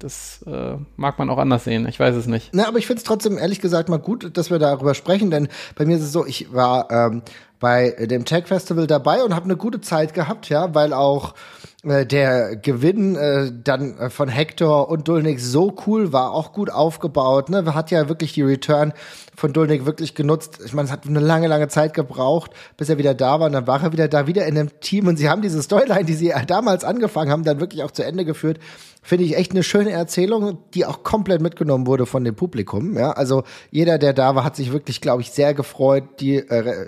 das 0.03 0.43
äh, 0.47 0.77
mag 0.95 1.19
man 1.19 1.29
auch 1.29 1.37
anders 1.37 1.63
sehen. 1.63 1.87
Ich 1.87 1.99
weiß 1.99 2.15
es 2.15 2.27
nicht. 2.27 2.49
Na, 2.53 2.67
aber 2.67 2.77
ich 2.77 2.87
finde 2.87 2.99
es 2.99 3.03
trotzdem 3.03 3.37
ehrlich 3.37 3.61
gesagt 3.61 3.89
mal 3.89 3.99
gut, 3.99 4.37
dass 4.37 4.49
wir 4.49 4.59
darüber 4.59 4.93
sprechen, 4.93 5.31
denn 5.31 5.47
bei 5.75 5.85
mir 5.85 5.97
ist 5.97 6.03
es 6.03 6.11
so, 6.11 6.25
ich 6.25 6.53
war 6.53 6.89
ähm, 6.91 7.21
bei 7.61 7.91
dem 7.91 8.25
Tech 8.25 8.47
Festival 8.47 8.87
dabei 8.87 9.23
und 9.23 9.33
habe 9.33 9.45
eine 9.45 9.55
gute 9.55 9.79
Zeit 9.79 10.13
gehabt, 10.13 10.49
ja, 10.49 10.75
weil 10.75 10.91
auch 10.91 11.35
äh, 11.83 12.05
der 12.05 12.57
Gewinn 12.57 13.15
äh, 13.15 13.51
dann 13.63 13.97
äh, 13.97 14.09
von 14.09 14.29
Hector 14.29 14.89
und 14.89 15.07
Dulnik 15.07 15.39
so 15.39 15.75
cool 15.87 16.13
war, 16.13 16.31
auch 16.31 16.53
gut 16.53 16.69
aufgebaut. 16.69 17.49
Ne? 17.49 17.73
Hat 17.73 17.89
ja 17.89 18.07
wirklich 18.07 18.33
die 18.33 18.43
Return 18.43 18.93
von 19.35 19.53
Dulnik 19.53 19.85
wirklich 19.85 20.13
genutzt. 20.13 20.59
Ich 20.63 20.73
meine, 20.73 20.85
es 20.85 20.91
hat 20.91 21.07
eine 21.07 21.19
lange, 21.19 21.47
lange 21.47 21.69
Zeit 21.69 21.95
gebraucht, 21.95 22.51
bis 22.77 22.89
er 22.89 22.99
wieder 22.99 23.15
da 23.15 23.39
war. 23.39 23.47
Und 23.47 23.53
dann 23.53 23.65
war 23.65 23.81
er 23.81 23.91
wieder 23.91 24.07
da, 24.07 24.27
wieder 24.27 24.45
in 24.45 24.55
dem 24.55 24.79
Team. 24.81 25.07
Und 25.07 25.17
sie 25.17 25.29
haben 25.29 25.41
diese 25.41 25.61
Storyline, 25.63 26.05
die 26.05 26.13
sie 26.13 26.33
damals 26.45 26.83
angefangen 26.83 27.31
haben, 27.31 27.43
dann 27.43 27.59
wirklich 27.59 27.83
auch 27.83 27.91
zu 27.91 28.05
Ende 28.05 28.25
geführt. 28.25 28.59
Finde 29.03 29.25
ich 29.25 29.35
echt 29.35 29.51
eine 29.51 29.63
schöne 29.63 29.89
Erzählung, 29.89 30.59
die 30.75 30.85
auch 30.85 31.01
komplett 31.01 31.41
mitgenommen 31.41 31.87
wurde 31.87 32.05
von 32.05 32.23
dem 32.23 32.35
Publikum. 32.35 32.95
Ja, 32.95 33.13
also 33.13 33.43
jeder, 33.71 33.97
der 33.97 34.13
da 34.13 34.35
war, 34.35 34.43
hat 34.43 34.55
sich 34.55 34.71
wirklich, 34.71 35.01
glaube 35.01 35.23
ich, 35.23 35.31
sehr 35.31 35.55
gefreut. 35.55 36.03
Die 36.19 36.35
äh, 36.35 36.87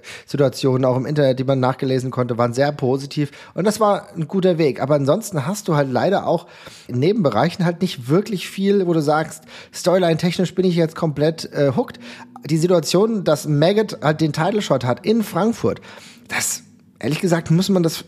Situationen 0.64 0.86
auch 0.86 0.96
im 0.96 1.06
Internet, 1.06 1.40
die 1.40 1.44
man 1.44 1.60
nachgelesen 1.60 2.10
konnte, 2.10 2.38
waren 2.38 2.54
sehr 2.54 2.72
positiv. 2.72 3.32
Und 3.54 3.66
das 3.66 3.80
war 3.80 4.08
ein 4.16 4.28
guter 4.28 4.58
Weg. 4.58 4.82
Aber 4.82 4.96
ansonsten 4.96 5.46
hast 5.46 5.68
du 5.68 5.76
halt 5.76 5.92
leider 5.92 6.26
auch 6.26 6.48
in 6.88 7.00
Nebenbereichen 7.00 7.66
halt 7.66 7.82
nicht 7.82 8.08
wirklich 8.08 8.48
viel, 8.48 8.88
wo 8.88 8.94
du 8.94 9.02
sagst, 9.02 9.44
Storyline-technisch 9.74 10.56
bin 10.56 10.66
ich 10.66 10.76
jetzt 10.76 10.96
komplett 10.96 11.52
äh, 11.52 11.74
hooked. 11.76 12.00
Die 12.46 12.58
Situation, 12.58 13.24
dass 13.24 13.48
Maggot 13.48 13.98
halt 14.02 14.22
den 14.22 14.32
Title 14.32 14.62
Shot 14.62 14.86
hat 14.86 15.06
in 15.06 15.24
Frankfurt, 15.24 15.82
das 16.30 16.64
ehrlich 17.00 17.20
gesagt 17.20 17.52
muss 17.52 17.70
man 17.70 17.84
das 17.84 18.06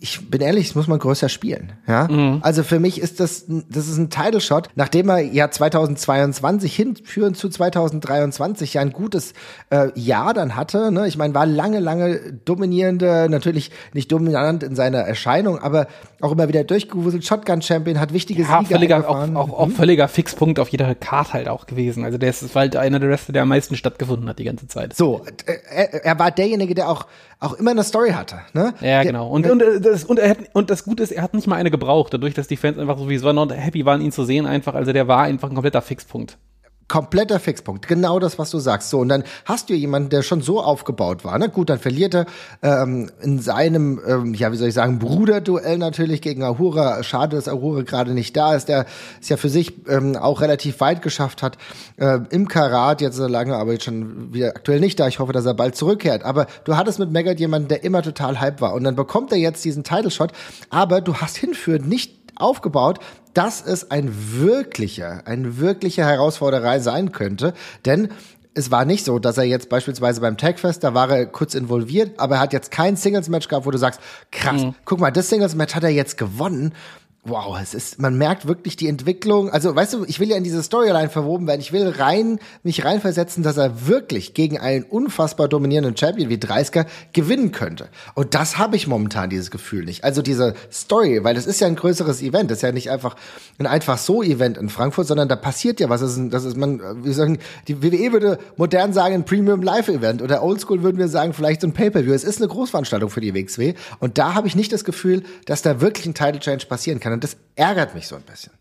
ich 0.00 0.30
bin 0.30 0.40
ehrlich, 0.40 0.68
das 0.68 0.74
muss 0.76 0.86
man 0.86 0.98
größer 0.98 1.28
spielen. 1.28 1.72
Ja? 1.86 2.06
Mhm. 2.08 2.38
Also 2.42 2.62
für 2.62 2.78
mich 2.78 3.00
ist 3.00 3.18
das, 3.18 3.46
das 3.48 3.88
ist 3.88 3.98
ein 3.98 4.10
Title 4.10 4.40
Shot, 4.40 4.68
nachdem 4.76 5.08
er 5.08 5.20
ja 5.20 5.50
2022 5.50 6.74
hinführend 6.74 7.36
zu 7.36 7.48
2023 7.48 8.74
ja 8.74 8.80
ein 8.80 8.92
gutes 8.92 9.34
äh, 9.70 9.88
Jahr 9.98 10.34
dann 10.34 10.54
hatte. 10.54 10.92
Ne? 10.92 11.08
Ich 11.08 11.16
meine, 11.16 11.34
war 11.34 11.46
lange, 11.46 11.80
lange 11.80 12.18
dominierende, 12.44 13.26
natürlich 13.28 13.72
nicht 13.92 14.12
dominant 14.12 14.62
in 14.62 14.76
seiner 14.76 14.98
Erscheinung, 14.98 15.58
aber 15.58 15.88
auch 16.20 16.32
immer 16.32 16.48
wieder 16.48 16.62
durchgewuselt. 16.62 17.24
Shotgun 17.24 17.60
Champion 17.60 17.98
hat 17.98 18.12
wichtige 18.12 18.42
ja, 18.42 18.60
Siege 18.60 18.74
völliger, 18.74 19.08
auch, 19.08 19.28
auch, 19.34 19.58
auch, 19.58 19.66
mhm. 19.66 19.72
völliger 19.72 20.06
Fixpunkt 20.06 20.60
auf 20.60 20.68
jeder 20.68 20.94
Karte 20.94 21.32
halt 21.32 21.48
auch 21.48 21.66
gewesen. 21.66 22.04
Also 22.04 22.18
der 22.18 22.30
ist 22.30 22.54
halt 22.54 22.76
einer 22.76 23.00
der 23.00 23.08
Wrestler, 23.08 23.32
der 23.32 23.42
am 23.42 23.48
meisten 23.48 23.76
stattgefunden 23.76 24.28
hat 24.28 24.38
die 24.38 24.44
ganze 24.44 24.68
Zeit. 24.68 24.94
So, 24.94 25.24
äh, 25.46 25.54
er, 25.68 26.04
er 26.04 26.18
war 26.18 26.30
derjenige, 26.30 26.74
der 26.74 26.88
auch 26.88 27.06
auch 27.40 27.54
immer 27.54 27.70
eine 27.70 27.84
Story 27.84 28.10
hatte. 28.10 28.40
Ne? 28.52 28.74
Ja, 28.80 29.02
genau. 29.04 29.28
Und, 29.28 29.48
und, 29.48 29.62
äh, 29.62 29.87
das, 29.90 30.04
und, 30.04 30.18
er 30.18 30.30
hat, 30.30 30.38
und 30.52 30.70
das 30.70 30.84
Gute 30.84 31.02
ist, 31.02 31.12
er 31.12 31.22
hat 31.22 31.34
nicht 31.34 31.46
mal 31.46 31.56
eine 31.56 31.70
gebraucht, 31.70 32.14
dadurch, 32.14 32.34
dass 32.34 32.48
die 32.48 32.56
Fans 32.56 32.78
einfach 32.78 32.98
so 32.98 33.08
wie 33.08 33.18
so 33.18 33.32
not 33.32 33.52
happy 33.52 33.84
waren, 33.84 34.00
ihn 34.00 34.12
zu 34.12 34.24
sehen, 34.24 34.46
einfach. 34.46 34.74
Also 34.74 34.92
der 34.92 35.08
war 35.08 35.22
einfach 35.22 35.48
ein 35.48 35.54
kompletter 35.54 35.82
Fixpunkt 35.82 36.38
kompletter 36.88 37.38
Fixpunkt. 37.38 37.86
Genau 37.86 38.18
das, 38.18 38.38
was 38.38 38.50
du 38.50 38.58
sagst. 38.58 38.90
So, 38.90 38.98
und 38.98 39.08
dann 39.08 39.24
hast 39.44 39.68
du 39.68 39.74
jemanden, 39.74 40.08
der 40.08 40.22
schon 40.22 40.40
so 40.40 40.62
aufgebaut 40.62 41.24
war. 41.24 41.38
Ne? 41.38 41.50
Gut, 41.50 41.68
dann 41.68 41.78
verliert 41.78 42.14
er 42.14 42.26
ähm, 42.62 43.10
in 43.20 43.40
seinem, 43.40 44.00
ähm, 44.06 44.34
ja, 44.34 44.50
wie 44.52 44.56
soll 44.56 44.68
ich 44.68 44.74
sagen, 44.74 44.98
Bruderduell 44.98 45.76
natürlich 45.78 46.22
gegen 46.22 46.42
Ahura. 46.42 47.02
Schade, 47.02 47.36
dass 47.36 47.46
Ahura 47.46 47.82
gerade 47.82 48.12
nicht 48.12 48.36
da 48.36 48.54
ist. 48.54 48.68
Der 48.68 48.86
es 49.20 49.28
ja 49.28 49.36
für 49.36 49.50
sich 49.50 49.86
ähm, 49.86 50.16
auch 50.16 50.40
relativ 50.40 50.80
weit 50.80 51.02
geschafft 51.02 51.42
hat 51.42 51.58
äh, 51.98 52.20
im 52.30 52.48
Karat, 52.48 53.00
jetzt 53.02 53.16
so 53.16 53.26
lange, 53.26 53.54
aber 53.56 53.72
jetzt 53.72 53.84
schon 53.84 54.32
wieder 54.32 54.48
aktuell 54.48 54.80
nicht 54.80 54.98
da. 54.98 55.08
Ich 55.08 55.18
hoffe, 55.18 55.32
dass 55.32 55.44
er 55.44 55.54
bald 55.54 55.76
zurückkehrt. 55.76 56.24
Aber 56.24 56.46
du 56.64 56.76
hattest 56.76 56.98
mit 56.98 57.10
Megat 57.10 57.38
jemanden, 57.38 57.68
der 57.68 57.84
immer 57.84 58.02
total 58.02 58.40
hype 58.40 58.62
war. 58.62 58.72
Und 58.72 58.84
dann 58.84 58.96
bekommt 58.96 59.30
er 59.32 59.38
jetzt 59.38 59.64
diesen 59.64 59.84
Title 59.84 60.10
Shot, 60.10 60.32
aber 60.70 61.02
du 61.02 61.16
hast 61.16 61.36
hinführend 61.36 61.86
nicht 61.86 62.17
aufgebaut, 62.40 62.98
dass 63.34 63.60
es 63.60 63.90
ein 63.90 64.12
wirklicher, 64.12 65.22
ein 65.26 65.58
wirklicher 65.58 66.04
Herausforderei 66.04 66.80
sein 66.80 67.12
könnte, 67.12 67.54
denn 67.84 68.08
es 68.54 68.72
war 68.72 68.84
nicht 68.84 69.04
so, 69.04 69.20
dass 69.20 69.38
er 69.38 69.44
jetzt 69.44 69.68
beispielsweise 69.68 70.20
beim 70.20 70.36
Tagfest, 70.36 70.82
da 70.82 70.92
war 70.92 71.10
er 71.10 71.26
kurz 71.26 71.54
involviert, 71.54 72.18
aber 72.18 72.36
er 72.36 72.40
hat 72.40 72.52
jetzt 72.52 72.72
kein 72.72 72.96
Singles-Match 72.96 73.46
gehabt, 73.46 73.66
wo 73.66 73.70
du 73.70 73.78
sagst, 73.78 74.00
krass, 74.32 74.62
mhm. 74.62 74.74
guck 74.84 74.98
mal, 74.98 75.12
das 75.12 75.28
Singles-Match 75.28 75.76
hat 75.76 75.84
er 75.84 75.90
jetzt 75.90 76.18
gewonnen 76.18 76.74
wow, 77.28 77.58
es 77.60 77.74
ist, 77.74 78.00
man 78.00 78.16
merkt 78.16 78.46
wirklich 78.46 78.76
die 78.76 78.88
Entwicklung. 78.88 79.50
Also, 79.50 79.74
weißt 79.74 79.94
du, 79.94 80.04
ich 80.04 80.20
will 80.20 80.28
ja 80.28 80.36
in 80.36 80.44
diese 80.44 80.62
Storyline 80.62 81.08
verwoben 81.08 81.46
werden. 81.46 81.60
Ich 81.60 81.72
will 81.72 81.88
rein, 81.88 82.38
mich 82.62 82.84
reinversetzen, 82.84 83.42
dass 83.42 83.56
er 83.56 83.86
wirklich 83.86 84.34
gegen 84.34 84.58
einen 84.58 84.84
unfassbar 84.84 85.48
dominierenden 85.48 85.96
Champion 85.96 86.28
wie 86.28 86.38
Dreisker 86.38 86.86
gewinnen 87.12 87.52
könnte. 87.52 87.88
Und 88.14 88.34
das 88.34 88.58
habe 88.58 88.76
ich 88.76 88.86
momentan 88.86 89.30
dieses 89.30 89.50
Gefühl 89.50 89.84
nicht. 89.84 90.04
Also 90.04 90.22
diese 90.22 90.54
Story, 90.72 91.24
weil 91.24 91.34
das 91.34 91.46
ist 91.46 91.60
ja 91.60 91.66
ein 91.66 91.76
größeres 91.76 92.22
Event. 92.22 92.50
Das 92.50 92.58
ist 92.58 92.62
ja 92.62 92.72
nicht 92.72 92.90
einfach 92.90 93.16
ein 93.58 93.66
einfach 93.66 93.98
so 93.98 94.22
Event 94.22 94.58
in 94.58 94.68
Frankfurt, 94.68 95.06
sondern 95.06 95.28
da 95.28 95.36
passiert 95.36 95.80
ja 95.80 95.88
was. 95.88 96.00
Das 96.00 96.16
ist, 96.16 96.32
das 96.32 96.44
ist 96.44 96.56
man, 96.56 97.04
wie 97.04 97.12
sagen, 97.12 97.38
die 97.66 97.82
WWE 97.82 98.12
würde 98.12 98.38
modern 98.56 98.92
sagen 98.92 99.14
ein 99.14 99.24
Premium 99.24 99.62
Live 99.62 99.88
Event 99.88 100.22
oder 100.22 100.42
Oldschool 100.42 100.82
würden 100.82 100.98
wir 100.98 101.08
sagen 101.08 101.32
vielleicht 101.32 101.60
so 101.60 101.66
ein 101.66 101.72
Pay-Per-View. 101.72 102.12
Es 102.12 102.24
ist 102.24 102.38
eine 102.38 102.48
Großveranstaltung 102.48 103.10
für 103.10 103.20
die 103.20 103.34
WXW. 103.34 103.74
Und 103.98 104.18
da 104.18 104.34
habe 104.34 104.46
ich 104.46 104.56
nicht 104.56 104.72
das 104.72 104.84
Gefühl, 104.84 105.22
dass 105.46 105.62
da 105.62 105.80
wirklich 105.80 106.06
ein 106.06 106.14
Title 106.14 106.40
Change 106.40 106.66
passieren 106.66 107.00
kann. 107.00 107.17
Und 107.18 107.24
das 107.24 107.36
ärgert 107.56 107.96
mich 107.96 108.06
so 108.06 108.14
ein 108.14 108.22
bisschen. 108.22 108.52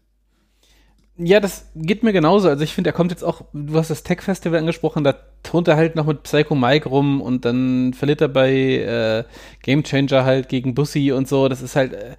Ja, 1.16 1.40
das 1.40 1.68
geht 1.76 2.02
mir 2.02 2.12
genauso. 2.12 2.50
Also 2.50 2.64
ich 2.64 2.74
finde, 2.74 2.90
er 2.90 2.94
kommt 2.94 3.12
jetzt 3.12 3.22
auch, 3.22 3.44
du 3.54 3.78
hast 3.78 3.92
das 3.92 4.02
Tech 4.02 4.24
Festival 4.24 4.58
angesprochen, 4.58 5.04
da 5.04 5.14
turnt 5.44 5.68
er 5.68 5.76
halt 5.76 5.96
noch 5.96 6.08
mit 6.08 6.24
Psycho 6.24 6.56
Mike 6.56 6.90
rum 6.90 7.22
und 7.22 7.46
dann 7.46 7.94
verliert 7.94 8.20
er 8.20 8.30
bei 8.30 8.50
äh, 8.52 9.24
Game 9.62 9.84
Changer 9.84 10.26
halt 10.26 10.50
gegen 10.50 10.74
Bussi 10.74 11.12
und 11.12 11.28
so. 11.28 11.50
Das 11.50 11.62
ist 11.62 11.76
halt, 11.76 11.94
äh, 11.94 12.16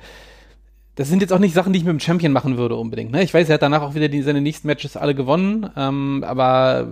das 0.95 1.09
sind 1.09 1.23
jetzt 1.23 1.33
auch 1.33 1.41
nicht 1.41 1.55
Sachen, 1.55 1.73
die 1.73 1.81
ich 1.81 1.85
mit 1.85 1.91
dem 1.91 1.99
Champion 1.99 2.31
machen 2.31 2.57
würde 2.57 2.77
unbedingt. 2.77 3.11
Ne? 3.11 3.25
Ich 3.25 3.35
weiß, 3.35 3.49
er 3.49 3.55
hat 3.55 3.63
danach 3.63 3.83
auch 3.83 3.97
wieder 3.97 4.09
die, 4.09 4.23
seine 4.23 4.41
nächsten 4.41 4.69
Matches 4.69 4.97
alle 4.97 5.17
gewonnen, 5.17 5.69
ähm, 5.77 6.23
aber 6.25 6.87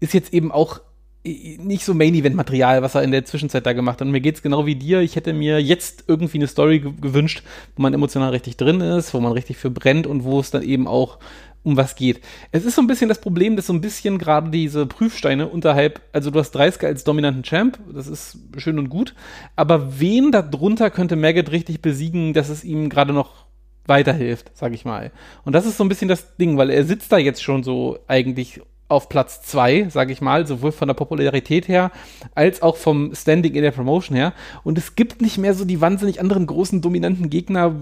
ist 0.00 0.14
jetzt 0.14 0.34
eben 0.34 0.50
auch 0.50 0.80
nicht 1.24 1.84
so 1.84 1.94
Main-Event-Material, 1.94 2.82
was 2.82 2.94
er 2.94 3.02
in 3.02 3.10
der 3.10 3.24
Zwischenzeit 3.24 3.64
da 3.64 3.72
gemacht 3.72 4.00
hat. 4.00 4.06
Und 4.06 4.12
mir 4.12 4.20
geht's 4.20 4.42
genau 4.42 4.66
wie 4.66 4.74
dir. 4.74 5.00
Ich 5.00 5.16
hätte 5.16 5.32
mir 5.32 5.60
jetzt 5.60 6.04
irgendwie 6.06 6.38
eine 6.38 6.46
Story 6.46 6.80
gewünscht, 6.80 7.42
wo 7.76 7.82
man 7.82 7.94
emotional 7.94 8.30
richtig 8.30 8.56
drin 8.58 8.80
ist, 8.80 9.14
wo 9.14 9.20
man 9.20 9.32
richtig 9.32 9.56
für 9.56 9.70
brennt 9.70 10.06
und 10.06 10.24
wo 10.24 10.38
es 10.40 10.50
dann 10.50 10.62
eben 10.62 10.86
auch 10.86 11.18
um 11.62 11.78
was 11.78 11.96
geht. 11.96 12.20
Es 12.52 12.66
ist 12.66 12.74
so 12.74 12.82
ein 12.82 12.86
bisschen 12.86 13.08
das 13.08 13.22
Problem, 13.22 13.56
dass 13.56 13.68
so 13.68 13.72
ein 13.72 13.80
bisschen 13.80 14.18
gerade 14.18 14.50
diese 14.50 14.84
Prüfsteine 14.84 15.48
unterhalb, 15.48 16.02
also 16.12 16.30
du 16.30 16.38
hast 16.38 16.50
30 16.52 16.84
als 16.84 17.04
dominanten 17.04 17.42
Champ, 17.42 17.78
das 17.90 18.06
ist 18.06 18.38
schön 18.58 18.78
und 18.78 18.90
gut, 18.90 19.14
aber 19.56 19.98
wen 19.98 20.30
da 20.30 20.42
drunter 20.42 20.90
könnte 20.90 21.16
Maggot 21.16 21.50
richtig 21.50 21.80
besiegen, 21.80 22.34
dass 22.34 22.50
es 22.50 22.64
ihm 22.64 22.90
gerade 22.90 23.14
noch 23.14 23.46
weiterhilft, 23.86 24.50
sag 24.54 24.74
ich 24.74 24.84
mal. 24.84 25.10
Und 25.44 25.54
das 25.54 25.64
ist 25.64 25.78
so 25.78 25.84
ein 25.84 25.88
bisschen 25.88 26.08
das 26.08 26.36
Ding, 26.36 26.58
weil 26.58 26.68
er 26.68 26.84
sitzt 26.84 27.10
da 27.10 27.16
jetzt 27.16 27.42
schon 27.42 27.62
so 27.62 27.98
eigentlich 28.08 28.60
auf 28.94 29.08
Platz 29.08 29.42
zwei, 29.42 29.88
sage 29.88 30.12
ich 30.12 30.20
mal, 30.20 30.46
sowohl 30.46 30.72
von 30.72 30.88
der 30.88 30.94
Popularität 30.94 31.68
her 31.68 31.90
als 32.34 32.62
auch 32.62 32.76
vom 32.76 33.14
Standing 33.14 33.54
in 33.54 33.62
der 33.62 33.70
Promotion 33.72 34.16
her. 34.16 34.32
Und 34.62 34.78
es 34.78 34.94
gibt 34.94 35.20
nicht 35.20 35.38
mehr 35.38 35.54
so 35.54 35.64
die 35.64 35.80
wahnsinnig 35.80 36.20
anderen 36.20 36.46
großen 36.46 36.80
dominanten 36.80 37.30
Gegner, 37.30 37.74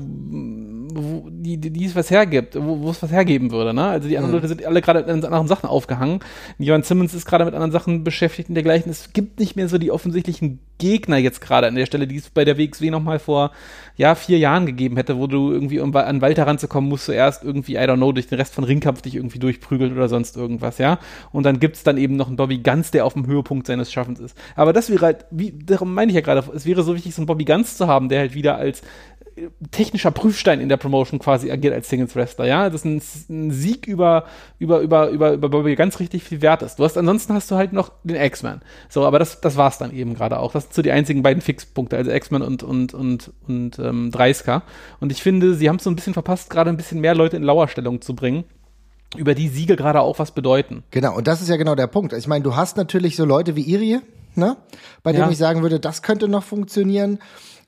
wo, 0.95 1.29
die, 1.31 1.59
die, 1.59 1.71
die 1.71 1.85
es 1.85 1.97
was 1.97 2.11
hergibt, 2.11 2.57
wo, 2.57 2.81
wo 2.81 2.91
es 2.91 3.03
was 3.03 3.11
hergeben 3.11 3.51
würde. 3.51 3.75
Ne? 3.75 3.85
Also 3.85 4.09
die 4.09 4.17
anderen 4.17 4.33
mhm. 4.33 4.37
Leute 4.37 4.49
sind 4.49 4.65
alle 4.65 4.81
gerade 4.81 5.05
an 5.05 5.25
anderen 5.25 5.49
Sachen 5.49 5.69
aufgehangen. 5.69 6.21
Johan 6.59 6.83
Simmons 6.83 7.15
ist 7.15 7.27
gerade 7.27 7.45
mit 7.45 7.55
anderen 7.55 7.73
Sachen 7.73 8.05
beschäftigt 8.05 8.49
und 8.49 8.55
dergleichen. 8.55 8.91
Es 8.91 9.13
gibt 9.13 9.41
nicht 9.41 9.57
mehr 9.57 9.69
so 9.69 9.79
die 9.79 9.91
offensichtlichen 9.91 10.61
Gegner 10.79 11.17
jetzt 11.17 11.41
gerade 11.41 11.69
an 11.69 11.77
der 11.77 11.87
Stelle, 11.87 12.09
die 12.09 12.17
es 12.17 12.31
bei 12.31 12.45
der 12.45 12.59
WXW 12.59 12.91
nochmal 12.91 13.21
vor 13.21 13.53
ja, 13.97 14.15
vier 14.15 14.39
Jahren 14.39 14.67
gegeben 14.67 14.97
hätte, 14.97 15.17
wo 15.17 15.29
du 15.29 15.53
irgendwie, 15.53 15.79
um 15.79 15.95
an 15.95 16.21
Walter 16.21 16.47
ranzukommen, 16.47 16.89
musst 16.89 17.07
du 17.07 17.13
erst 17.13 17.45
irgendwie, 17.45 17.75
I 17.75 17.81
don't 17.81 17.97
know, 17.97 18.11
durch 18.11 18.27
den 18.27 18.39
Rest 18.39 18.55
von 18.55 18.65
Ringkampf 18.65 19.03
dich 19.03 19.15
irgendwie 19.15 19.39
durchprügeln 19.39 19.93
oder 19.93 20.09
sonst 20.09 20.37
irgendwas, 20.37 20.79
ja. 20.79 20.99
Und 21.31 21.45
dann 21.45 21.61
gibt's 21.61 21.85
dann 21.85 21.99
eben 21.99 22.17
noch 22.17 22.27
einen 22.27 22.37
Bobby 22.37 22.59
Ganz, 22.59 22.91
der 22.91 23.07
auf 23.07 23.13
dem 23.13 23.27
Höhepunkt 23.27 23.67
seines 23.67 23.93
Schaffens 23.93 24.19
ist. 24.19 24.37
Aber 24.57 24.73
das 24.73 24.91
wäre 24.91 25.05
halt, 25.05 25.27
wie, 25.31 25.53
darum 25.53 25.95
meine 25.95 26.11
ich 26.11 26.17
ja 26.17 26.21
gerade, 26.21 26.43
es 26.53 26.67
wäre 26.67 26.83
so 26.83 26.97
wichtig, 26.97 27.15
so 27.15 27.21
einen 27.23 27.27
Bobby 27.27 27.45
Ganz 27.45 27.77
zu 27.77 27.87
haben, 27.87 28.09
der 28.09 28.21
halt 28.21 28.35
wieder 28.35 28.57
als 28.57 28.83
technischer 29.71 30.11
Prüfstein 30.11 30.61
in 30.61 30.69
der 30.69 30.77
Promotion 30.77 31.19
quasi 31.19 31.51
agiert 31.51 31.75
als 31.75 31.89
Singles 31.89 32.15
Wrestler, 32.17 32.47
ja, 32.47 32.71
das 32.71 32.85
ist 32.85 32.85
ein, 32.85 33.47
ein, 33.47 33.51
Sieg 33.51 33.87
über 33.87 34.25
über 34.59 34.81
über 34.81 35.09
über 35.11 35.33
über 35.33 35.49
Bobby 35.49 35.75
ganz 35.75 36.01
richtig 36.01 36.25
viel 36.25 36.43
wert 36.43 36.63
ist. 36.63 36.79
Du 36.79 36.85
hast 36.85 36.97
ansonsten 36.97 37.33
hast 37.35 37.51
du 37.51 37.57
halt 37.57 37.73
noch 37.73 37.91
den 38.05 38.17
X-Men. 38.17 38.61
So, 38.89 39.05
aber 39.05 39.19
das 39.19 39.41
das 39.41 39.57
war's 39.57 39.79
dann 39.79 39.93
eben 39.93 40.15
gerade 40.15 40.39
auch. 40.39 40.53
Das 40.53 40.65
sind 40.65 40.75
so 40.75 40.83
die 40.83 40.93
einzigen 40.93 41.23
beiden 41.23 41.43
Fixpunkte, 41.43 41.97
also 41.97 42.11
X-Men 42.11 42.43
und 42.43 42.63
und 42.63 42.95
und 42.95 43.33
und 43.47 43.79
ähm, 43.79 44.11
30 44.11 44.63
Und 45.01 45.13
ich 45.13 45.23
finde, 45.23 45.55
sie 45.55 45.69
haben 45.69 45.77
es 45.77 45.85
so 45.85 45.91
ein 45.91 45.97
bisschen 45.97 46.15
verpasst, 46.15 46.51
gerade 46.51 46.71
ein 46.71 46.77
bisschen 46.77 47.01
mehr 47.01 47.15
Leute 47.15 47.37
in 47.37 47.43
Lauerstellung 47.43 48.01
zu 48.01 48.15
bringen 48.15 48.45
über 49.17 49.35
die 49.35 49.49
Siege 49.49 49.77
gerade 49.77 50.01
auch 50.01 50.19
was 50.19 50.33
bedeuten. 50.33 50.85
Genau, 50.91 51.15
und 51.15 51.27
das 51.27 51.43
ist 51.43 51.49
ja 51.49 51.57
genau 51.57 51.75
der 51.75 51.87
Punkt. 51.87 52.13
Ich 52.13 52.27
meine, 52.27 52.43
du 52.43 52.57
hast 52.57 52.77
natürlich 52.77 53.17
so 53.17 53.25
Leute 53.25 53.57
wie 53.57 53.63
Irie, 53.63 54.01
ne? 54.35 54.57
Bei 55.03 55.13
dem 55.13 55.21
ja. 55.21 55.31
ich 55.31 55.39
sagen 55.39 55.63
würde, 55.63 55.81
das 55.81 56.03
könnte 56.03 56.29
noch 56.29 56.45
funktionieren. 56.45 57.19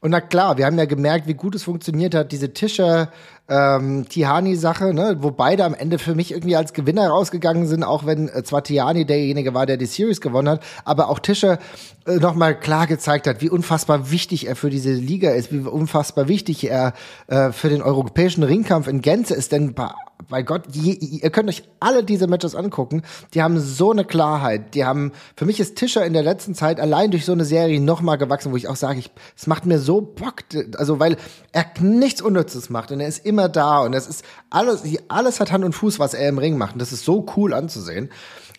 Und 0.04 0.10
na 0.10 0.20
klar, 0.20 0.58
wir 0.58 0.66
haben 0.66 0.76
ja 0.76 0.84
gemerkt, 0.84 1.26
wie 1.26 1.32
gut 1.32 1.54
es 1.54 1.62
funktioniert 1.62 2.14
hat, 2.14 2.30
diese 2.30 2.52
Tischer 2.52 3.10
ähm, 3.48 4.06
Tihani-Sache, 4.08 4.94
ne, 4.94 5.18
wo 5.20 5.30
beide 5.30 5.64
am 5.64 5.74
Ende 5.74 5.98
für 5.98 6.14
mich 6.14 6.32
irgendwie 6.32 6.56
als 6.56 6.72
Gewinner 6.72 7.08
rausgegangen 7.08 7.66
sind, 7.66 7.82
auch 7.82 8.06
wenn 8.06 8.28
äh, 8.28 8.42
zwar 8.42 8.64
Tihani 8.64 9.04
derjenige 9.04 9.52
war, 9.52 9.66
der 9.66 9.76
die 9.76 9.86
Series 9.86 10.20
gewonnen 10.20 10.48
hat, 10.48 10.62
aber 10.84 11.08
auch 11.08 11.18
Tischer 11.18 11.58
äh, 12.06 12.16
nochmal 12.16 12.58
klar 12.58 12.86
gezeigt 12.86 13.26
hat, 13.26 13.42
wie 13.42 13.50
unfassbar 13.50 14.10
wichtig 14.10 14.46
er 14.46 14.56
für 14.56 14.70
diese 14.70 14.92
Liga 14.92 15.30
ist, 15.30 15.52
wie 15.52 15.58
unfassbar 15.58 16.28
wichtig 16.28 16.64
er 16.70 16.94
äh, 17.26 17.52
für 17.52 17.68
den 17.68 17.82
europäischen 17.82 18.42
Ringkampf 18.42 18.88
in 18.88 19.02
Gänze 19.02 19.34
ist, 19.34 19.52
denn 19.52 19.74
bei 19.74 19.90
bei 20.28 20.42
Gott, 20.42 20.62
je, 20.72 20.92
ihr 20.92 21.30
könnt 21.30 21.48
euch 21.48 21.64
alle 21.80 22.04
diese 22.04 22.26
Matches 22.26 22.54
angucken. 22.54 23.02
Die 23.34 23.42
haben 23.42 23.58
so 23.60 23.90
eine 23.90 24.04
Klarheit. 24.04 24.74
Die 24.74 24.84
haben, 24.84 25.12
für 25.36 25.44
mich 25.44 25.60
ist 25.60 25.76
Tischer 25.76 26.04
in 26.04 26.12
der 26.12 26.22
letzten 26.22 26.54
Zeit 26.54 26.80
allein 26.80 27.10
durch 27.10 27.24
so 27.24 27.32
eine 27.32 27.44
Serie 27.44 27.80
nochmal 27.80 28.16
gewachsen, 28.16 28.52
wo 28.52 28.56
ich 28.56 28.68
auch 28.68 28.76
sage, 28.76 29.02
es 29.36 29.46
macht 29.46 29.66
mir 29.66 29.78
so 29.78 30.00
Bock. 30.00 30.44
Also, 30.76 30.98
weil 30.98 31.16
er 31.52 31.66
nichts 31.80 32.22
Unnützes 32.22 32.70
macht 32.70 32.92
und 32.92 33.00
er 33.00 33.08
ist 33.08 33.24
immer 33.26 33.33
da 33.36 33.80
und 33.80 33.94
es 33.94 34.06
ist 34.06 34.24
alles, 34.50 34.82
alles 35.08 35.40
hat 35.40 35.52
Hand 35.52 35.64
und 35.64 35.74
Fuß, 35.74 35.98
was 35.98 36.14
er 36.14 36.28
im 36.28 36.38
Ring 36.38 36.56
macht. 36.56 36.74
Und 36.74 36.82
das 36.82 36.92
ist 36.92 37.04
so 37.04 37.26
cool 37.36 37.52
anzusehen. 37.52 38.10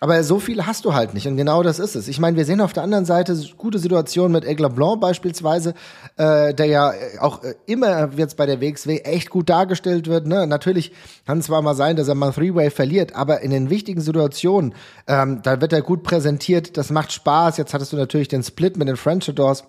Aber 0.01 0.21
so 0.23 0.39
viel 0.39 0.65
hast 0.65 0.83
du 0.83 0.93
halt 0.93 1.13
nicht 1.13 1.25
und 1.25 1.37
genau 1.37 1.63
das 1.63 1.79
ist 1.79 1.95
es. 1.95 2.09
Ich 2.09 2.19
meine, 2.19 2.35
wir 2.35 2.45
sehen 2.45 2.59
auf 2.59 2.73
der 2.73 2.83
anderen 2.83 3.05
Seite 3.05 3.35
gute 3.57 3.79
Situationen 3.79 4.33
mit 4.33 4.45
Aigle 4.45 4.69
Blanc 4.69 4.99
beispielsweise, 4.99 5.73
äh, 6.17 6.53
der 6.53 6.65
ja 6.65 6.93
auch 7.21 7.43
äh, 7.43 7.55
immer 7.65 8.11
jetzt 8.15 8.35
bei 8.35 8.45
der 8.45 8.59
WXW 8.59 8.97
echt 8.99 9.29
gut 9.29 9.49
dargestellt 9.49 10.07
wird. 10.07 10.27
Ne? 10.27 10.47
Natürlich 10.47 10.91
kann 11.25 11.39
es 11.39 11.45
zwar 11.45 11.61
mal 11.61 11.75
sein, 11.75 11.95
dass 11.95 12.09
er 12.09 12.15
mal 12.15 12.33
Freeway 12.33 12.69
verliert, 12.69 13.15
aber 13.15 13.41
in 13.41 13.51
den 13.51 13.69
wichtigen 13.69 14.01
Situationen, 14.01 14.75
ähm, 15.07 15.41
da 15.43 15.61
wird 15.61 15.71
er 15.71 15.81
gut 15.81 16.03
präsentiert, 16.03 16.77
das 16.77 16.89
macht 16.89 17.13
Spaß. 17.13 17.57
Jetzt 17.57 17.73
hattest 17.73 17.93
du 17.93 17.97
natürlich 17.97 18.27
den 18.27 18.43
Split 18.43 18.75
mit 18.75 18.89
den 18.89 18.97
French 18.97 19.31
Doors 19.33 19.63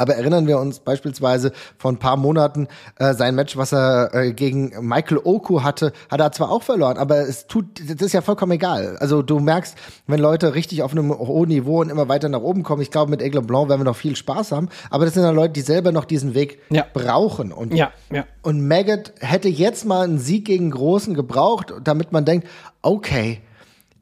aber 0.00 0.14
erinnern 0.14 0.46
wir 0.46 0.58
uns 0.58 0.80
beispielsweise 0.80 1.52
vor 1.76 1.92
ein 1.92 1.98
paar 1.98 2.16
Monaten 2.16 2.68
äh, 2.98 3.12
sein 3.12 3.34
Match, 3.34 3.58
was 3.58 3.72
er 3.72 4.14
äh, 4.14 4.32
gegen 4.32 4.72
Michael 4.80 5.20
Oku 5.22 5.62
hatte, 5.62 5.92
hat 6.10 6.20
er 6.20 6.32
zwar 6.32 6.50
auch 6.50 6.62
verloren, 6.62 6.96
aber 6.96 7.28
es 7.28 7.46
tut, 7.46 7.66
das 7.86 8.06
ist 8.06 8.14
ja 8.14 8.22
vollkommen 8.22 8.52
egal. 8.52 8.96
Also 8.98 9.20
du 9.20 9.40
merkst, 9.40 9.76
wenn 10.06 10.18
Leute 10.18 10.54
richtig 10.54 10.82
auf 10.82 10.92
einem 10.92 11.10
hohen 11.10 11.50
Niveau 11.50 11.82
und 11.82 11.90
immer 11.90 12.08
weiter 12.08 12.30
nach 12.30 12.40
oben 12.40 12.62
kommen, 12.62 12.80
ich 12.80 12.90
glaube, 12.90 13.10
mit 13.10 13.20
Aigle 13.20 13.42
Blanc 13.42 13.68
werden 13.68 13.80
wir 13.82 13.84
noch 13.84 13.96
viel 13.96 14.16
Spaß 14.16 14.52
haben, 14.52 14.70
aber 14.88 15.04
das 15.04 15.12
sind 15.12 15.22
dann 15.22 15.34
Leute, 15.34 15.52
die 15.52 15.60
selber 15.60 15.92
noch 15.92 16.06
diesen 16.06 16.34
Weg 16.34 16.60
ja. 16.70 16.86
brauchen. 16.90 17.52
Und, 17.52 17.74
ja, 17.74 17.92
ja. 18.10 18.24
und 18.40 18.66
Maggot 18.66 19.12
hätte 19.20 19.50
jetzt 19.50 19.84
mal 19.84 20.04
einen 20.04 20.18
Sieg 20.18 20.46
gegen 20.46 20.70
Großen 20.70 21.12
gebraucht, 21.12 21.74
damit 21.84 22.10
man 22.10 22.24
denkt, 22.24 22.48
okay, 22.80 23.42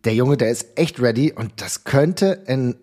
der 0.04 0.14
Junge, 0.14 0.36
der 0.36 0.50
ist 0.50 0.78
echt 0.78 1.02
ready 1.02 1.32
und 1.32 1.60
das 1.60 1.82
könnte 1.82 2.44
ein 2.46 2.76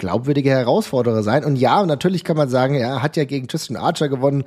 glaubwürdige 0.00 0.50
Herausforderer 0.50 1.22
sein. 1.22 1.44
Und 1.44 1.56
ja, 1.56 1.84
natürlich 1.86 2.24
kann 2.24 2.36
man 2.36 2.48
sagen, 2.48 2.74
er 2.74 3.02
hat 3.02 3.16
ja 3.16 3.24
gegen 3.24 3.46
Tristan 3.46 3.76
Archer 3.76 4.08
gewonnen. 4.08 4.44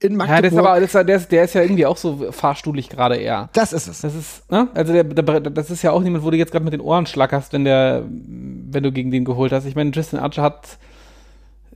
In 0.00 0.16
Magdeburg. 0.16 0.42
Ja, 0.42 0.48
ist 0.48 0.58
aber, 0.58 0.80
das, 0.80 1.06
der, 1.06 1.16
ist, 1.16 1.32
der 1.32 1.44
ist 1.44 1.54
ja 1.54 1.62
irgendwie 1.62 1.86
auch 1.86 1.96
so 1.96 2.32
fahrstuhlig 2.32 2.88
gerade 2.88 3.16
eher. 3.16 3.50
Das 3.52 3.72
ist 3.72 3.86
es. 3.86 4.00
Das 4.00 4.14
ist, 4.14 4.50
ne? 4.50 4.68
Also 4.74 4.92
der, 4.92 5.04
der, 5.04 5.40
das 5.40 5.70
ist 5.70 5.82
ja 5.82 5.92
auch 5.92 6.00
niemand, 6.00 6.24
wo 6.24 6.30
du 6.30 6.36
jetzt 6.36 6.52
gerade 6.52 6.64
mit 6.64 6.72
den 6.72 6.80
Ohren 6.80 7.06
schlackerst, 7.06 7.52
wenn 7.52 7.64
der, 7.64 8.04
wenn 8.06 8.82
du 8.82 8.92
gegen 8.92 9.10
den 9.10 9.24
geholt 9.24 9.52
hast. 9.52 9.66
Ich 9.66 9.76
meine, 9.76 9.90
Tristan 9.90 10.20
Archer 10.20 10.42
hat 10.42 10.78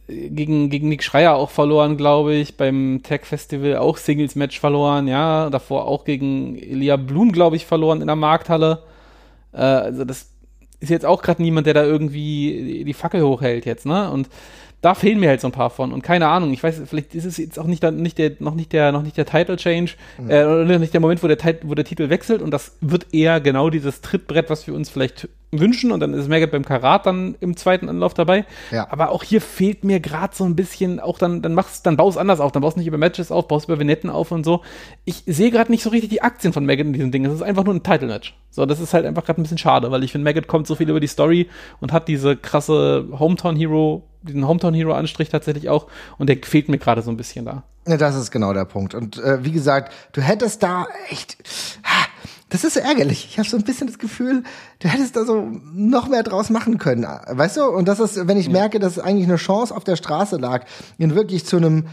gegen, 0.09 0.71
gegen 0.71 0.89
Nick 0.89 1.03
Schreier 1.03 1.35
auch 1.35 1.51
verloren, 1.51 1.97
glaube 1.97 2.35
ich, 2.35 2.57
beim 2.57 3.01
Tech 3.03 3.25
Festival 3.25 3.77
auch 3.77 3.99
Singles-Match 3.99 4.59
verloren, 4.59 5.07
ja, 5.07 5.51
davor 5.51 5.87
auch 5.87 6.05
gegen 6.05 6.57
Elia 6.57 6.97
Blum, 6.97 7.31
glaube 7.31 7.57
ich, 7.57 7.67
verloren 7.67 8.01
in 8.01 8.07
der 8.07 8.17
Markthalle. 8.17 8.83
Äh, 9.53 9.59
also 9.59 10.05
das 10.05 10.31
ist 10.81 10.91
jetzt 10.91 11.07
auch 11.07 11.23
gerade 11.23 11.43
niemand, 11.43 11.67
der 11.67 11.75
da 11.75 11.85
irgendwie 11.85 12.85
die 12.85 12.95
Fackel 12.95 13.23
hochhält 13.23 13.67
jetzt, 13.67 13.87
ne? 13.87 14.11
Und 14.11 14.29
da 14.81 14.95
fehlen 14.95 15.19
mir 15.19 15.29
halt 15.29 15.41
so 15.41 15.49
ein 15.49 15.53
paar 15.53 15.71
von 15.71 15.93
und 15.93 16.03
keine 16.03 16.29
Ahnung, 16.29 16.53
ich 16.53 16.63
weiß, 16.63 16.83
vielleicht 16.87 17.15
ist 17.15 17.25
es 17.25 17.37
jetzt 17.37 17.59
auch 17.59 17.67
nicht, 17.67 17.83
nicht 17.83 18.17
der, 18.17 18.33
noch 18.39 18.55
nicht 18.55 18.73
der, 18.73 18.93
noch 18.93 19.03
nicht 19.03 19.17
der 19.17 19.27
Title 19.27 19.57
Change, 19.57 19.95
mhm. 20.19 20.31
äh, 20.31 20.45
oder 20.45 20.79
nicht 20.79 20.95
der 20.95 21.01
Moment, 21.01 21.23
wo 21.23 21.27
der, 21.27 21.37
wo 21.63 21.75
der 21.75 21.85
Titel 21.85 22.11
wechselt 22.11 22.43
und 22.43 22.53
das 22.53 22.77
wird 22.81 23.13
eher 23.13 23.41
genau 23.41 23.71
dieses 23.71 24.03
Trittbrett, 24.03 24.51
was 24.51 24.67
wir 24.69 24.75
uns 24.75 24.89
vielleicht 24.89 25.29
wünschen 25.51 25.93
und 25.93 26.01
dann 26.01 26.13
ist 26.15 26.29
Maggot 26.29 26.51
beim 26.51 26.65
Karat 26.65 27.07
dann 27.07 27.37
im 27.41 27.57
zweiten 27.57 27.89
Anlauf 27.89 28.15
dabei. 28.15 28.45
Ja. 28.71 28.87
Aber 28.91 29.11
auch 29.11 29.23
hier 29.23 29.41
fehlt 29.41 29.85
mir 29.85 30.01
gerade 30.01 30.35
so 30.35 30.45
ein 30.45 30.57
bisschen, 30.57 31.01
auch 31.01 31.19
dann, 31.19 31.41
dann 31.41 31.55
machst, 31.55 31.87
dann 31.87 31.97
baust 31.97 32.19
anders 32.19 32.41
auf, 32.41 32.53
dann 32.53 32.63
baust 32.63 32.77
nicht 32.77 32.87
über 32.87 32.99
Matches 32.99 33.33
auf, 33.33 33.49
baust 33.49 33.67
über 33.69 33.79
Vignetten 33.79 34.11
auf 34.11 34.31
und 34.31 34.45
so. 34.45 34.63
Ich 35.05 35.23
sehe 35.27 35.51
gerade 35.51 35.71
nicht 35.71 35.83
so 35.83 35.91
richtig 35.91 36.11
die 36.11 36.23
Aktien 36.23 36.53
von 36.53 36.67
Maggot 36.67 36.87
in 36.87 36.93
diesem 36.93 37.11
Ding. 37.11 37.25
Es 37.25 37.33
ist 37.33 37.43
einfach 37.43 37.65
nur 37.65 37.75
ein 37.75 37.83
Title-Match. 37.83 38.35
So, 38.51 38.67
das 38.67 38.81
ist 38.81 38.93
halt 38.93 39.07
einfach 39.07 39.25
gerade 39.25 39.41
ein 39.41 39.45
bisschen 39.45 39.59
schade, 39.59 39.91
weil 39.91 40.05
ich 40.05 40.13
finde, 40.13 40.25
Maggot 40.25 40.49
kommt 40.49 40.67
so 40.67 40.75
viel 40.75 40.91
über 40.91 41.01
die 41.01 41.07
Story 41.07 41.49
und 41.81 41.93
hat 41.93 42.09
diese 42.09 42.37
krasse 42.37 43.07
Hometown-Hero 43.19 44.03
diesen 44.23 44.47
Hometown 44.47 44.75
Hero 44.75 44.93
Anstrich 44.95 45.29
tatsächlich 45.29 45.69
auch 45.69 45.87
und 46.19 46.29
der 46.29 46.39
fehlt 46.43 46.69
mir 46.69 46.79
gerade 46.79 47.03
so 47.03 47.11
ein 47.11 47.17
bisschen 47.17 47.45
da. 47.45 47.63
Ja, 47.89 47.97
das 47.97 48.17
ist 48.17 48.31
genau 48.31 48.53
der 48.53 48.67
Punkt. 48.67 48.95
Und 48.95 49.17
äh, 49.17 49.43
wie 49.45 49.51
gesagt, 49.51 49.95
du 50.13 50.21
hättest 50.21 50.63
da 50.63 50.87
echt. 51.09 51.39
Das 52.51 52.63
ist 52.63 52.75
so 52.75 52.81
ärgerlich. 52.81 53.29
Ich 53.31 53.39
habe 53.39 53.49
so 53.49 53.57
ein 53.57 53.65
bisschen 53.65 53.87
das 53.87 53.99
Gefühl, 53.99 54.43
du 54.81 54.89
hättest 54.89 55.17
da 55.17 55.25
so 55.25 55.51
noch 55.73 56.09
mehr 56.09 56.23
draus 56.23 56.51
machen 56.51 56.77
können. 56.77 57.05
Weißt 57.05 57.57
du? 57.57 57.65
Und 57.65 57.89
das 57.89 57.99
ist, 57.99 58.29
wenn 58.29 58.37
ich 58.37 58.51
merke, 58.51 58.79
dass 58.79 58.99
eigentlich 58.99 59.27
eine 59.27 59.37
Chance 59.37 59.75
auf 59.75 59.85
der 59.85 59.97
Straße 59.97 60.37
lag, 60.37 60.67
ihn 60.99 61.15
wirklich 61.15 61.47
zu 61.47 61.57
einem 61.57 61.87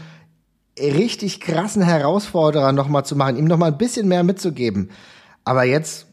richtig 0.78 1.40
krassen 1.40 1.82
Herausforderer 1.82 2.72
nochmal 2.72 3.06
zu 3.06 3.16
machen, 3.16 3.38
ihm 3.38 3.46
nochmal 3.46 3.72
ein 3.72 3.78
bisschen 3.78 4.06
mehr 4.06 4.22
mitzugeben. 4.22 4.90
Aber 5.44 5.64
jetzt 5.64 6.06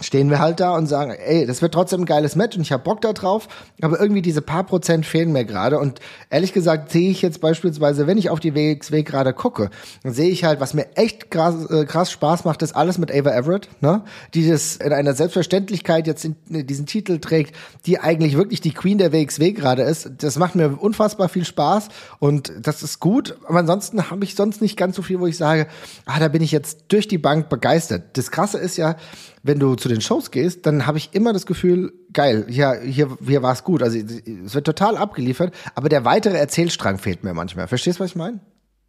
stehen 0.00 0.30
wir 0.30 0.38
halt 0.38 0.60
da 0.60 0.76
und 0.76 0.86
sagen, 0.86 1.12
ey, 1.12 1.46
das 1.46 1.62
wird 1.62 1.74
trotzdem 1.74 2.02
ein 2.02 2.06
geiles 2.06 2.36
Match 2.36 2.56
und 2.56 2.62
ich 2.62 2.72
habe 2.72 2.82
Bock 2.82 3.00
da 3.00 3.12
drauf, 3.12 3.48
aber 3.80 4.00
irgendwie 4.00 4.22
diese 4.22 4.42
paar 4.42 4.64
Prozent 4.64 5.06
fehlen 5.06 5.32
mir 5.32 5.44
gerade 5.44 5.78
und 5.78 6.00
ehrlich 6.30 6.52
gesagt 6.52 6.90
sehe 6.90 7.10
ich 7.10 7.22
jetzt 7.22 7.40
beispielsweise, 7.40 8.06
wenn 8.06 8.18
ich 8.18 8.30
auf 8.30 8.40
die 8.40 8.54
WXW 8.54 9.02
gerade 9.02 9.32
gucke, 9.32 9.70
dann 10.02 10.12
sehe 10.12 10.30
ich 10.30 10.44
halt, 10.44 10.60
was 10.60 10.74
mir 10.74 10.96
echt 10.96 11.30
krass, 11.30 11.70
äh, 11.70 11.84
krass 11.84 12.10
Spaß 12.10 12.44
macht, 12.44 12.62
ist 12.62 12.74
alles 12.74 12.98
mit 12.98 13.12
Ava 13.12 13.30
Everett, 13.30 13.68
ne, 13.80 14.02
die 14.34 14.48
das 14.48 14.76
in 14.76 14.92
einer 14.92 15.14
Selbstverständlichkeit 15.14 16.06
jetzt 16.06 16.24
in, 16.24 16.36
in 16.48 16.66
diesen 16.66 16.86
Titel 16.86 17.18
trägt, 17.18 17.54
die 17.86 17.98
eigentlich 17.98 18.36
wirklich 18.36 18.60
die 18.60 18.72
Queen 18.72 18.98
der 18.98 19.12
WXW 19.12 19.52
gerade 19.52 19.82
ist. 19.82 20.10
Das 20.18 20.38
macht 20.38 20.54
mir 20.54 20.80
unfassbar 20.80 21.28
viel 21.28 21.44
Spaß 21.44 21.88
und 22.18 22.52
das 22.62 22.82
ist 22.82 23.00
gut, 23.00 23.36
aber 23.48 23.58
ansonsten 23.60 24.10
habe 24.10 24.24
ich 24.24 24.34
sonst 24.34 24.60
nicht 24.60 24.76
ganz 24.76 24.96
so 24.96 25.02
viel, 25.02 25.20
wo 25.20 25.26
ich 25.26 25.36
sage, 25.36 25.66
ah, 26.06 26.18
da 26.18 26.28
bin 26.28 26.42
ich 26.42 26.52
jetzt 26.52 26.84
durch 26.88 27.08
die 27.08 27.18
Bank 27.18 27.48
begeistert. 27.48 28.16
Das 28.16 28.30
krasse 28.30 28.58
ist 28.58 28.76
ja, 28.76 28.96
wenn 29.44 29.60
du 29.60 29.74
zu 29.74 29.88
den 29.88 30.00
Shows 30.00 30.30
gehst, 30.30 30.64
dann 30.64 30.86
habe 30.86 30.96
ich 30.96 31.10
immer 31.12 31.34
das 31.34 31.44
Gefühl, 31.44 31.92
geil, 32.12 32.46
hier, 32.48 32.80
hier, 32.82 33.16
hier 33.24 33.42
war 33.42 33.52
es 33.52 33.62
gut. 33.62 33.82
Also 33.82 33.98
es 33.98 34.54
wird 34.54 34.64
total 34.64 34.96
abgeliefert, 34.96 35.54
aber 35.74 35.90
der 35.90 36.06
weitere 36.06 36.38
Erzählstrang 36.38 36.98
fehlt 36.98 37.24
mir 37.24 37.34
manchmal. 37.34 37.68
Verstehst 37.68 37.98
du, 37.98 38.04
was 38.04 38.10
ich 38.10 38.16
meine? 38.16 38.40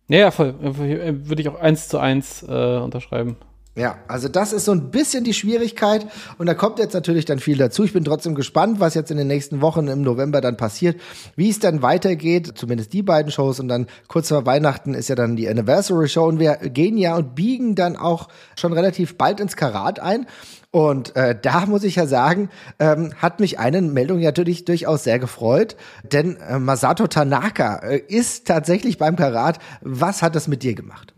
Ja, 0.07 0.19
ja, 0.19 0.31
voll. 0.31 0.55
Würde 0.59 1.41
ich 1.41 1.49
auch 1.49 1.59
eins 1.59 1.89
zu 1.89 1.99
eins 1.99 2.41
äh, 2.41 2.77
unterschreiben. 2.77 3.35
Ja, 3.77 3.97
also 4.07 4.29
das 4.29 4.53
ist 4.53 4.63
so 4.63 4.71
ein 4.71 4.89
bisschen 4.89 5.25
die 5.25 5.33
Schwierigkeit 5.33 6.07
und 6.37 6.45
da 6.45 6.53
kommt 6.53 6.79
jetzt 6.79 6.93
natürlich 6.93 7.25
dann 7.25 7.39
viel 7.39 7.57
dazu. 7.57 7.83
Ich 7.83 7.91
bin 7.91 8.05
trotzdem 8.05 8.33
gespannt, 8.33 8.79
was 8.79 8.93
jetzt 8.93 9.11
in 9.11 9.17
den 9.17 9.27
nächsten 9.27 9.59
Wochen 9.59 9.89
im 9.89 10.01
November 10.01 10.39
dann 10.39 10.55
passiert, 10.55 10.97
wie 11.35 11.49
es 11.49 11.59
dann 11.59 11.81
weitergeht, 11.81 12.53
zumindest 12.55 12.93
die 12.93 13.03
beiden 13.03 13.33
Shows 13.33 13.59
und 13.59 13.67
dann 13.67 13.87
kurz 14.07 14.29
vor 14.29 14.45
Weihnachten 14.45 14.93
ist 14.93 15.09
ja 15.09 15.15
dann 15.15 15.35
die 15.35 15.49
Anniversary 15.49 16.07
Show 16.07 16.25
und 16.25 16.39
wir 16.39 16.55
gehen 16.55 16.97
ja 16.97 17.17
und 17.17 17.35
biegen 17.35 17.75
dann 17.75 17.97
auch 17.97 18.29
schon 18.57 18.71
relativ 18.71 19.17
bald 19.17 19.41
ins 19.41 19.57
Karat 19.57 19.99
ein. 19.99 20.25
Und 20.71 21.15
äh, 21.17 21.37
da 21.41 21.65
muss 21.65 21.83
ich 21.83 21.95
ja 21.95 22.07
sagen, 22.07 22.49
ähm, 22.79 23.13
hat 23.17 23.41
mich 23.41 23.59
eine 23.59 23.81
Meldung 23.81 24.21
natürlich 24.21 24.63
durchaus 24.63 25.03
sehr 25.03 25.19
gefreut, 25.19 25.75
denn 26.03 26.37
äh, 26.37 26.59
Masato 26.59 27.07
Tanaka 27.07 27.79
äh, 27.79 27.97
ist 27.97 28.47
tatsächlich 28.47 28.97
beim 28.97 29.17
Karat. 29.17 29.59
Was 29.81 30.21
hat 30.21 30.35
das 30.35 30.47
mit 30.47 30.63
dir 30.63 30.75
gemacht? 30.75 31.14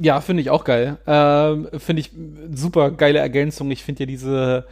Ja, 0.00 0.20
finde 0.20 0.42
ich 0.42 0.50
auch 0.50 0.64
geil. 0.64 0.98
Ähm, 1.06 1.68
finde 1.76 2.00
ich 2.00 2.12
super 2.54 2.92
geile 2.92 3.18
Ergänzung. 3.18 3.70
Ich 3.70 3.82
finde 3.82 4.04
ja 4.04 4.06
diese 4.06 4.64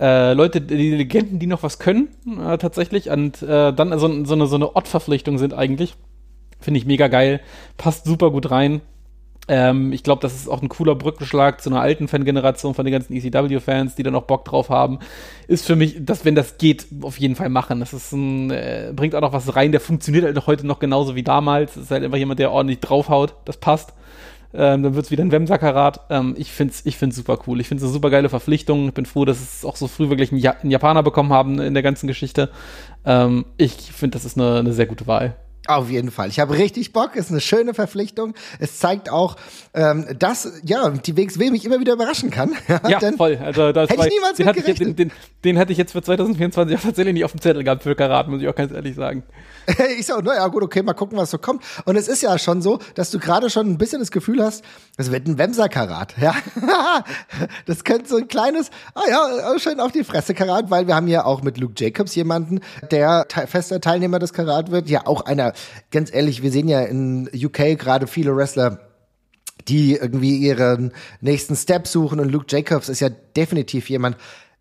äh, 0.00 0.32
Leute, 0.32 0.60
die 0.60 0.90
Legenden, 0.90 1.38
die 1.38 1.46
noch 1.46 1.62
was 1.62 1.78
können, 1.78 2.08
äh, 2.40 2.58
tatsächlich, 2.58 3.08
und 3.10 3.42
äh, 3.42 3.72
dann 3.72 3.96
so, 3.98 4.24
so 4.24 4.34
eine, 4.34 4.46
so 4.46 4.56
eine 4.56 4.76
Odd-Verpflichtung 4.76 5.38
sind 5.38 5.54
eigentlich. 5.54 5.94
Finde 6.60 6.78
ich 6.78 6.86
mega 6.86 7.08
geil. 7.08 7.40
Passt 7.76 8.04
super 8.04 8.30
gut 8.32 8.50
rein. 8.50 8.80
Ähm, 9.50 9.92
ich 9.92 10.02
glaube, 10.02 10.20
das 10.20 10.34
ist 10.34 10.48
auch 10.48 10.60
ein 10.60 10.68
cooler 10.68 10.94
Brückenschlag 10.94 11.62
zu 11.62 11.70
einer 11.70 11.80
alten 11.80 12.06
Fangeneration 12.06 12.74
von 12.74 12.84
den 12.84 12.92
ganzen 12.92 13.14
ECW-Fans, 13.14 13.94
die 13.94 14.02
da 14.02 14.10
noch 14.10 14.24
Bock 14.24 14.44
drauf 14.44 14.68
haben. 14.68 14.98
Ist 15.46 15.66
für 15.66 15.76
mich, 15.76 16.04
dass 16.04 16.24
wenn 16.24 16.34
das 16.34 16.58
geht, 16.58 16.86
auf 17.00 17.18
jeden 17.18 17.34
Fall 17.34 17.48
machen. 17.48 17.80
Das 17.80 17.94
ist 17.94 18.12
ein, 18.12 18.50
äh, 18.50 18.92
bringt 18.94 19.14
auch 19.14 19.20
noch 19.22 19.32
was 19.32 19.56
rein, 19.56 19.72
der 19.72 19.80
funktioniert 19.80 20.24
halt 20.24 20.46
heute 20.46 20.66
noch 20.66 20.80
genauso 20.80 21.14
wie 21.14 21.22
damals. 21.22 21.74
Das 21.74 21.84
ist 21.84 21.90
halt 21.90 22.04
einfach 22.04 22.18
jemand, 22.18 22.40
der 22.40 22.52
ordentlich 22.52 22.80
draufhaut. 22.80 23.36
Das 23.46 23.56
passt. 23.56 23.94
Ähm, 24.54 24.82
dann 24.82 24.94
wird 24.94 25.04
es 25.04 25.10
wieder 25.10 25.24
ein 25.24 25.32
Wemsackerat. 25.32 26.06
Ähm, 26.10 26.34
ich 26.38 26.52
finde 26.52 26.72
es 26.72 26.86
ich 26.86 26.96
find's 26.96 27.16
super 27.16 27.38
cool. 27.46 27.60
Ich 27.60 27.68
finde 27.68 27.82
es 27.82 27.88
eine 27.88 27.92
super 27.92 28.10
geile 28.10 28.28
Verpflichtung. 28.28 28.88
Ich 28.88 28.94
bin 28.94 29.06
froh, 29.06 29.24
dass 29.24 29.40
es 29.40 29.64
auch 29.64 29.76
so 29.76 29.88
früh 29.88 30.08
wirklich 30.08 30.32
einen, 30.32 30.40
ja 30.40 30.52
einen 30.52 30.70
Japaner 30.70 31.02
bekommen 31.02 31.32
haben 31.32 31.60
in 31.60 31.74
der 31.74 31.82
ganzen 31.82 32.06
Geschichte. 32.06 32.50
Ähm, 33.04 33.44
ich 33.56 33.74
finde, 33.74 34.16
das 34.16 34.24
ist 34.24 34.38
eine, 34.38 34.58
eine 34.58 34.72
sehr 34.72 34.86
gute 34.86 35.06
Wahl. 35.06 35.36
Auf 35.68 35.90
jeden 35.90 36.10
Fall. 36.10 36.28
Ich 36.30 36.40
habe 36.40 36.56
richtig 36.56 36.94
Bock. 36.94 37.14
Ist 37.14 37.30
eine 37.30 37.42
schöne 37.42 37.74
Verpflichtung. 37.74 38.32
Es 38.58 38.78
zeigt 38.78 39.10
auch, 39.10 39.36
ähm, 39.74 40.06
dass 40.18 40.50
ja 40.64 40.88
die 40.88 41.14
WXW 41.14 41.50
mich 41.50 41.66
immer 41.66 41.78
wieder 41.78 41.92
überraschen 41.92 42.30
kann. 42.30 42.52
ja, 42.88 43.00
voll. 43.18 43.36
Also 43.36 43.72
das 43.72 43.90
hätte 43.90 44.06
ich 44.06 44.14
niemals 44.14 44.36
den, 44.38 44.46
hatte 44.46 44.60
ich, 44.60 44.78
den, 44.78 44.96
den, 44.96 45.12
den 45.44 45.58
hatte 45.58 45.72
ich 45.72 45.78
jetzt 45.78 45.92
für 45.92 46.00
2024 46.00 46.74
auch 46.74 46.80
tatsächlich 46.80 47.12
nicht 47.12 47.24
auf 47.24 47.32
dem 47.32 47.42
Zettel 47.42 47.64
gehabt 47.64 47.82
für 47.82 47.94
Karat, 47.94 48.28
muss 48.28 48.40
ich 48.40 48.48
auch 48.48 48.54
ganz 48.54 48.72
ehrlich 48.72 48.94
sagen. 48.94 49.24
ich 49.98 50.06
sag, 50.06 50.24
naja, 50.24 50.46
gut, 50.48 50.62
okay, 50.62 50.82
mal 50.82 50.94
gucken, 50.94 51.18
was 51.18 51.30
so 51.30 51.38
kommt. 51.38 51.62
Und 51.84 51.96
es 51.96 52.08
ist 52.08 52.22
ja 52.22 52.38
schon 52.38 52.62
so, 52.62 52.78
dass 52.94 53.10
du 53.10 53.18
gerade 53.18 53.50
schon 53.50 53.68
ein 53.68 53.78
bisschen 53.78 54.00
das 54.00 54.10
Gefühl 54.10 54.42
hast, 54.42 54.64
es 54.96 55.10
wird 55.10 55.26
ein 55.26 55.38
Wemser-Karat. 55.38 56.14
Ja, 56.20 56.34
das 57.66 57.84
könnte 57.84 58.08
so 58.08 58.16
ein 58.16 58.28
kleines, 58.28 58.70
ah 58.94 59.02
ja, 59.08 59.58
schön 59.58 59.80
auf 59.80 59.92
die 59.92 60.04
Fresse 60.04 60.34
Karat, 60.34 60.70
weil 60.70 60.86
wir 60.86 60.94
haben 60.94 61.08
ja 61.08 61.24
auch 61.24 61.42
mit 61.42 61.58
Luke 61.58 61.74
Jacobs 61.76 62.14
jemanden, 62.14 62.60
der 62.90 63.26
fester 63.46 63.80
Teilnehmer 63.80 64.18
des 64.18 64.32
Karat 64.32 64.70
wird, 64.70 64.88
ja 64.88 65.06
auch 65.06 65.22
einer 65.22 65.52
ganz 65.90 66.12
ehrlich, 66.12 66.42
wir 66.42 66.50
sehen 66.50 66.68
ja 66.68 66.80
in 66.82 67.28
UK 67.34 67.78
gerade 67.78 68.06
viele 68.06 68.34
Wrestler, 68.34 68.80
die 69.68 69.96
irgendwie 69.96 70.38
ihren 70.38 70.92
nächsten 71.20 71.56
Step 71.56 71.86
suchen 71.86 72.20
und 72.20 72.30
Luke 72.30 72.46
Jacobs 72.48 72.88
ist 72.88 73.00
ja 73.00 73.10
definitiv 73.10 73.90
jemand, 73.90 74.16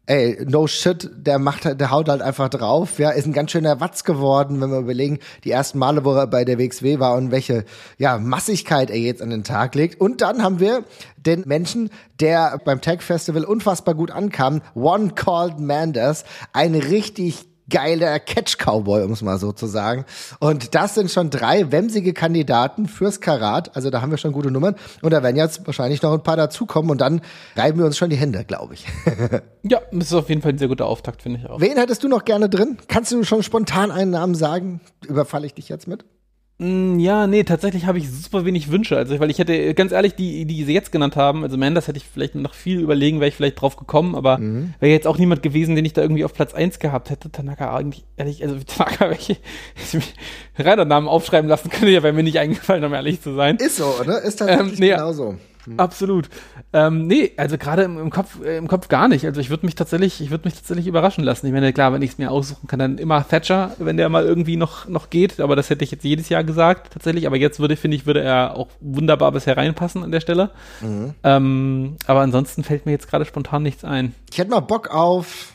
ey, 0.07 0.43
no 0.47 0.67
shit, 0.67 1.09
der 1.13 1.37
macht 1.37 1.65
der 1.79 1.91
haut 1.91 2.09
halt 2.09 2.21
einfach 2.21 2.49
drauf, 2.49 2.97
ja, 2.97 3.11
ist 3.11 3.27
ein 3.27 3.33
ganz 3.33 3.51
schöner 3.51 3.79
Watz 3.79 4.03
geworden, 4.03 4.59
wenn 4.61 4.71
wir 4.71 4.79
überlegen, 4.79 5.19
die 5.43 5.51
ersten 5.51 5.77
Male, 5.77 6.03
wo 6.05 6.13
er 6.13 6.27
bei 6.27 6.45
der 6.45 6.57
WXW 6.57 6.99
war 6.99 7.15
und 7.15 7.31
welche, 7.31 7.65
ja, 7.97 8.17
Massigkeit 8.17 8.89
er 8.89 8.97
jetzt 8.97 9.21
an 9.21 9.29
den 9.29 9.43
Tag 9.43 9.75
legt. 9.75 9.99
Und 9.99 10.21
dann 10.21 10.41
haben 10.41 10.59
wir 10.59 10.85
den 11.17 11.43
Menschen, 11.45 11.89
der 12.19 12.59
beim 12.63 12.81
Tag 12.81 13.03
Festival 13.03 13.43
unfassbar 13.43 13.95
gut 13.95 14.11
ankam, 14.11 14.61
One 14.73 15.11
Called 15.13 15.59
Manders, 15.59 16.23
ein 16.53 16.73
richtig 16.73 17.47
geiler 17.69 18.19
Catch-Cowboy, 18.19 19.03
um 19.03 19.11
es 19.11 19.21
mal 19.21 19.37
so 19.37 19.51
zu 19.51 19.67
sagen. 19.67 20.05
Und 20.39 20.75
das 20.75 20.95
sind 20.95 21.11
schon 21.11 21.29
drei 21.29 21.71
wemsige 21.71 22.13
Kandidaten 22.13 22.87
fürs 22.87 23.21
Karat. 23.21 23.75
Also 23.75 23.89
da 23.89 24.01
haben 24.01 24.11
wir 24.11 24.17
schon 24.17 24.31
gute 24.31 24.51
Nummern. 24.51 24.75
Und 25.01 25.11
da 25.11 25.23
werden 25.23 25.35
jetzt 25.35 25.65
wahrscheinlich 25.65 26.01
noch 26.01 26.13
ein 26.13 26.23
paar 26.23 26.37
dazukommen. 26.37 26.91
Und 26.91 27.01
dann 27.01 27.21
reiben 27.55 27.79
wir 27.79 27.85
uns 27.85 27.97
schon 27.97 28.09
die 28.09 28.15
Hände, 28.15 28.43
glaube 28.45 28.75
ich. 28.75 28.85
ja, 29.63 29.81
das 29.91 30.07
ist 30.07 30.13
auf 30.13 30.29
jeden 30.29 30.41
Fall 30.41 30.53
ein 30.53 30.57
sehr 30.57 30.67
guter 30.67 30.85
Auftakt, 30.85 31.21
finde 31.21 31.39
ich 31.39 31.49
auch. 31.49 31.59
Wen 31.59 31.77
hättest 31.77 32.03
du 32.03 32.07
noch 32.07 32.25
gerne 32.25 32.49
drin? 32.49 32.77
Kannst 32.87 33.11
du 33.11 33.23
schon 33.23 33.43
spontan 33.43 33.91
einen 33.91 34.11
Namen 34.11 34.35
sagen? 34.35 34.81
Überfalle 35.07 35.45
ich 35.45 35.53
dich 35.53 35.69
jetzt 35.69 35.87
mit? 35.87 36.05
Mm, 36.59 36.97
ja, 36.97 37.27
nee, 37.27 37.43
tatsächlich 37.43 37.85
habe 37.85 37.99
ich 37.99 38.09
super 38.09 38.43
wenig 38.43 38.71
Wünsche. 38.71 38.97
Also, 38.97 39.19
weil 39.19 39.29
ich 39.29 39.37
hätte, 39.37 39.75
ganz 39.75 39.91
ehrlich, 39.91 40.15
die, 40.15 40.45
die 40.45 40.63
sie 40.63 40.73
jetzt 40.73 40.91
genannt 40.91 41.15
haben, 41.15 41.43
also 41.43 41.55
Manders 41.55 41.87
hätte 41.87 41.97
ich 41.97 42.05
vielleicht 42.05 42.33
noch 42.33 42.55
viel 42.55 42.79
überlegen, 42.79 43.19
wäre 43.19 43.29
ich 43.29 43.35
vielleicht 43.35 43.61
drauf 43.61 43.77
gekommen, 43.77 44.15
aber 44.15 44.39
mhm. 44.39 44.73
wäre 44.79 44.91
jetzt 44.91 45.05
auch 45.05 45.19
niemand 45.19 45.43
gewesen, 45.43 45.75
den 45.75 45.85
ich 45.85 45.93
da 45.93 46.01
irgendwie 46.01 46.25
auf 46.25 46.33
Platz 46.33 46.55
1 46.55 46.79
gehabt 46.79 47.11
hätte. 47.11 47.31
Tanaka 47.31 47.75
eigentlich, 47.75 48.05
ehrlich, 48.15 48.43
also 48.43 48.57
Tanaka, 48.65 49.09
welche, 49.09 49.37
reiner 50.57 50.85
Namen 50.85 51.07
aufschreiben 51.07 51.47
lassen 51.47 51.69
könnte, 51.69 51.91
ja, 51.91 52.01
wäre 52.01 52.13
mir 52.13 52.23
nicht 52.23 52.39
eingefallen, 52.39 52.83
um 52.83 52.93
ehrlich 52.93 53.21
zu 53.21 53.35
sein. 53.35 53.57
Ist 53.57 53.77
so, 53.77 53.93
oder? 54.01 54.21
Ist 54.23 54.37
tatsächlich 54.37 54.73
ähm, 54.73 54.79
nee, 54.79 54.89
genauso. 54.89 55.35
Mhm. 55.67 55.79
Absolut. 55.79 56.29
Ähm, 56.71 57.07
nee, 57.07 57.33
also 57.35 57.57
gerade 57.57 57.83
im, 57.83 57.99
im, 57.99 58.09
Kopf, 58.09 58.41
äh, 58.43 58.57
im 58.57 58.67
Kopf 58.67 58.87
gar 58.87 59.07
nicht. 59.07 59.25
Also 59.25 59.41
ich 59.41 59.49
würde 59.49 59.65
mich 59.65 59.75
tatsächlich, 59.75 60.21
ich 60.21 60.31
würde 60.31 60.47
mich 60.47 60.55
tatsächlich 60.55 60.87
überraschen 60.87 61.23
lassen. 61.23 61.45
Ich 61.45 61.53
meine, 61.53 61.73
klar, 61.73 61.91
wenn 61.91 62.01
ich 62.01 62.11
es 62.11 62.17
mir 62.17 62.31
aussuchen 62.31 62.67
kann, 62.67 62.79
dann 62.79 62.97
immer 62.97 63.27
Thatcher, 63.27 63.75
wenn 63.77 63.97
der 63.97 64.07
mal 64.07 64.25
irgendwie 64.25 64.55
noch, 64.55 64.87
noch 64.87 65.09
geht. 65.09 65.41
Aber 65.41 65.55
das 65.57 65.69
hätte 65.69 65.83
ich 65.83 65.91
jetzt 65.91 66.05
jedes 66.05 66.29
Jahr 66.29 66.45
gesagt, 66.45 66.93
tatsächlich. 66.93 67.27
Aber 67.27 67.35
jetzt 67.35 67.59
würde, 67.59 67.75
finde 67.75 67.97
ich, 67.97 68.05
würde 68.05 68.21
er 68.21 68.55
auch 68.55 68.69
wunderbar 68.79 69.33
bisher 69.33 69.57
reinpassen 69.57 70.03
an 70.03 70.11
der 70.11 70.21
Stelle. 70.21 70.51
Mhm. 70.79 71.13
Ähm, 71.23 71.97
aber 72.07 72.21
ansonsten 72.21 72.63
fällt 72.63 72.85
mir 72.85 72.93
jetzt 72.93 73.09
gerade 73.09 73.25
spontan 73.25 73.63
nichts 73.63 73.83
ein. 73.83 74.15
Ich 74.31 74.37
hätte 74.37 74.51
mal 74.51 74.61
Bock 74.61 74.89
auf 74.89 75.53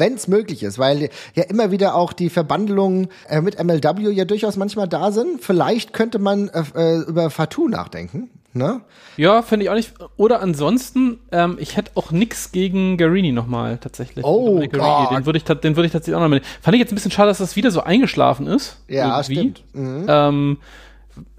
wenn 0.00 0.14
es 0.14 0.26
möglich 0.28 0.62
ist, 0.62 0.78
weil 0.78 1.10
ja 1.34 1.42
immer 1.44 1.70
wieder 1.70 1.94
auch 1.94 2.14
die 2.14 2.30
Verbandelungen 2.30 3.08
äh, 3.28 3.42
mit 3.42 3.62
MLW 3.62 4.10
ja 4.10 4.24
durchaus 4.24 4.56
manchmal 4.56 4.88
da 4.88 5.12
sind. 5.12 5.44
Vielleicht 5.44 5.92
könnte 5.92 6.18
man 6.18 6.48
äh, 6.48 6.62
äh 6.74 7.02
über 7.02 7.28
Fatou 7.28 7.68
nachdenken. 7.68 8.30
Ne? 8.52 8.80
Ja, 9.16 9.42
finde 9.42 9.64
ich 9.64 9.70
auch 9.70 9.74
nicht. 9.74 9.92
Oder 10.16 10.42
ansonsten, 10.42 11.20
ähm, 11.30 11.56
ich 11.60 11.76
hätte 11.76 11.92
auch 11.94 12.10
nichts 12.10 12.50
gegen 12.50 12.96
Garini 12.96 13.30
nochmal 13.30 13.78
tatsächlich. 13.78 14.24
Oh, 14.24 14.58
Garini. 14.66 15.16
Den 15.16 15.26
würde 15.26 15.36
ich, 15.36 15.44
den 15.44 15.76
würd 15.76 15.86
ich 15.86 15.92
tatsächlich 15.92 16.16
auch 16.16 16.20
nochmal. 16.20 16.42
Fand 16.60 16.74
ich 16.74 16.80
jetzt 16.80 16.90
ein 16.90 16.96
bisschen 16.96 17.12
schade, 17.12 17.28
dass 17.28 17.38
das 17.38 17.54
wieder 17.54 17.70
so 17.70 17.82
eingeschlafen 17.82 18.48
ist. 18.48 18.82
Ja, 18.88 19.18
irgendwie. 19.20 19.34
stimmt. 19.34 19.64
Mhm. 19.72 20.06
Ähm, 20.08 20.58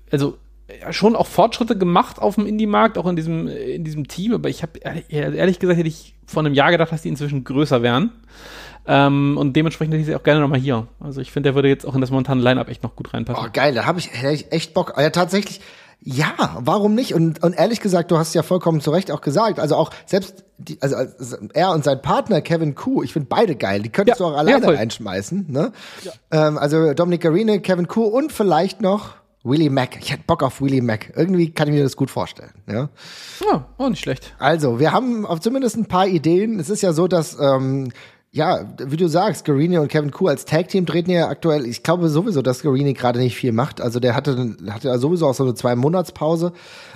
also 0.09 0.37
ja, 0.79 0.93
schon 0.93 1.15
auch 1.15 1.27
Fortschritte 1.27 1.77
gemacht 1.77 2.19
auf 2.19 2.35
dem 2.35 2.45
Indie-Markt, 2.45 2.97
auch 2.97 3.07
in 3.07 3.15
diesem, 3.15 3.47
in 3.47 3.83
diesem 3.83 4.07
Team, 4.07 4.33
aber 4.33 4.49
ich 4.49 4.63
habe 4.63 4.79
ehrlich 5.09 5.59
gesagt, 5.59 5.77
hätte 5.77 5.89
ich 5.89 6.15
vor 6.25 6.43
einem 6.43 6.53
Jahr 6.53 6.71
gedacht, 6.71 6.91
dass 6.91 7.01
die 7.01 7.09
inzwischen 7.09 7.43
größer 7.43 7.81
wären. 7.81 8.11
Ähm, 8.87 9.37
und 9.37 9.55
dementsprechend 9.55 9.93
hätte 9.93 10.01
ich 10.01 10.07
sie 10.07 10.15
auch 10.15 10.23
gerne 10.23 10.39
nochmal 10.39 10.59
hier. 10.59 10.87
Also 10.99 11.21
ich 11.21 11.31
finde, 11.31 11.49
der 11.49 11.55
würde 11.55 11.67
jetzt 11.67 11.85
auch 11.85 11.93
in 11.93 12.01
das 12.01 12.09
momentane 12.09 12.41
Line-Up 12.41 12.67
echt 12.69 12.83
noch 12.83 12.95
gut 12.95 13.13
reinpassen. 13.13 13.43
Oh, 13.45 13.49
geil, 13.53 13.75
da 13.75 13.85
habe 13.85 13.99
ich, 13.99 14.11
hätte 14.11 14.33
ich 14.33 14.51
echt 14.51 14.73
Bock. 14.73 14.93
Ja, 14.97 15.09
tatsächlich, 15.11 15.61
ja, 16.03 16.57
warum 16.59 16.95
nicht? 16.95 17.13
Und, 17.13 17.43
und 17.43 17.53
ehrlich 17.53 17.79
gesagt, 17.79 18.09
du 18.09 18.17
hast 18.17 18.33
ja 18.33 18.41
vollkommen 18.41 18.81
zu 18.81 18.89
Recht 18.89 19.11
auch 19.11 19.21
gesagt, 19.21 19.59
also 19.59 19.75
auch 19.75 19.91
selbst 20.07 20.43
die, 20.57 20.81
also, 20.81 20.95
also 20.95 21.37
er 21.53 21.71
und 21.71 21.83
sein 21.83 22.01
Partner 22.01 22.41
Kevin 22.41 22.75
Kuh, 22.75 23.03
ich 23.03 23.13
finde 23.13 23.27
beide 23.29 23.55
geil. 23.55 23.81
Die 23.81 23.89
könntest 23.89 24.19
ja, 24.19 24.25
du 24.25 24.33
auch 24.33 24.37
alleine 24.37 24.65
ja, 24.65 24.71
reinschmeißen. 24.71 25.45
Ne? 25.49 25.71
Ja. 26.03 26.47
Ähm, 26.47 26.57
also 26.57 26.93
Dominik 26.93 27.21
Garine, 27.21 27.61
Kevin 27.61 27.87
Kuh 27.87 28.05
und 28.05 28.31
vielleicht 28.31 28.81
noch 28.81 29.11
Willie 29.43 29.69
Mack. 29.69 29.97
Ich 29.99 30.11
hätte 30.11 30.23
Bock 30.25 30.43
auf 30.43 30.61
Willie 30.61 30.81
Mack. 30.81 31.13
Irgendwie 31.15 31.51
kann 31.51 31.67
ich 31.67 31.73
mir 31.73 31.83
das 31.83 31.95
gut 31.95 32.11
vorstellen. 32.11 32.51
Ja, 32.67 32.89
ja 33.41 33.65
auch 33.77 33.89
nicht 33.89 34.01
schlecht. 34.01 34.35
Also, 34.39 34.79
wir 34.79 34.91
haben 34.91 35.25
auf 35.25 35.39
zumindest 35.39 35.77
ein 35.77 35.85
paar 35.85 36.07
Ideen. 36.07 36.59
Es 36.59 36.69
ist 36.69 36.81
ja 36.81 36.93
so, 36.93 37.07
dass 37.07 37.39
ähm, 37.39 37.91
ja, 38.33 38.61
wie 38.77 38.95
du 38.95 39.09
sagst, 39.09 39.43
Garini 39.43 39.77
und 39.77 39.89
Kevin 39.89 40.11
Kuh 40.11 40.27
als 40.27 40.45
Tag-Team 40.45 40.85
treten 40.85 41.11
ja 41.11 41.27
aktuell, 41.27 41.65
ich 41.65 41.83
glaube 41.83 42.07
sowieso, 42.07 42.41
dass 42.41 42.63
Garini 42.63 42.93
gerade 42.93 43.19
nicht 43.19 43.35
viel 43.35 43.51
macht. 43.51 43.81
Also 43.81 43.99
der 43.99 44.15
hatte, 44.15 44.55
hatte 44.69 44.97
sowieso 44.99 45.27
auch 45.27 45.33
so 45.33 45.43
eine 45.43 45.53
Zwei-Monats-Pause. 45.53 46.53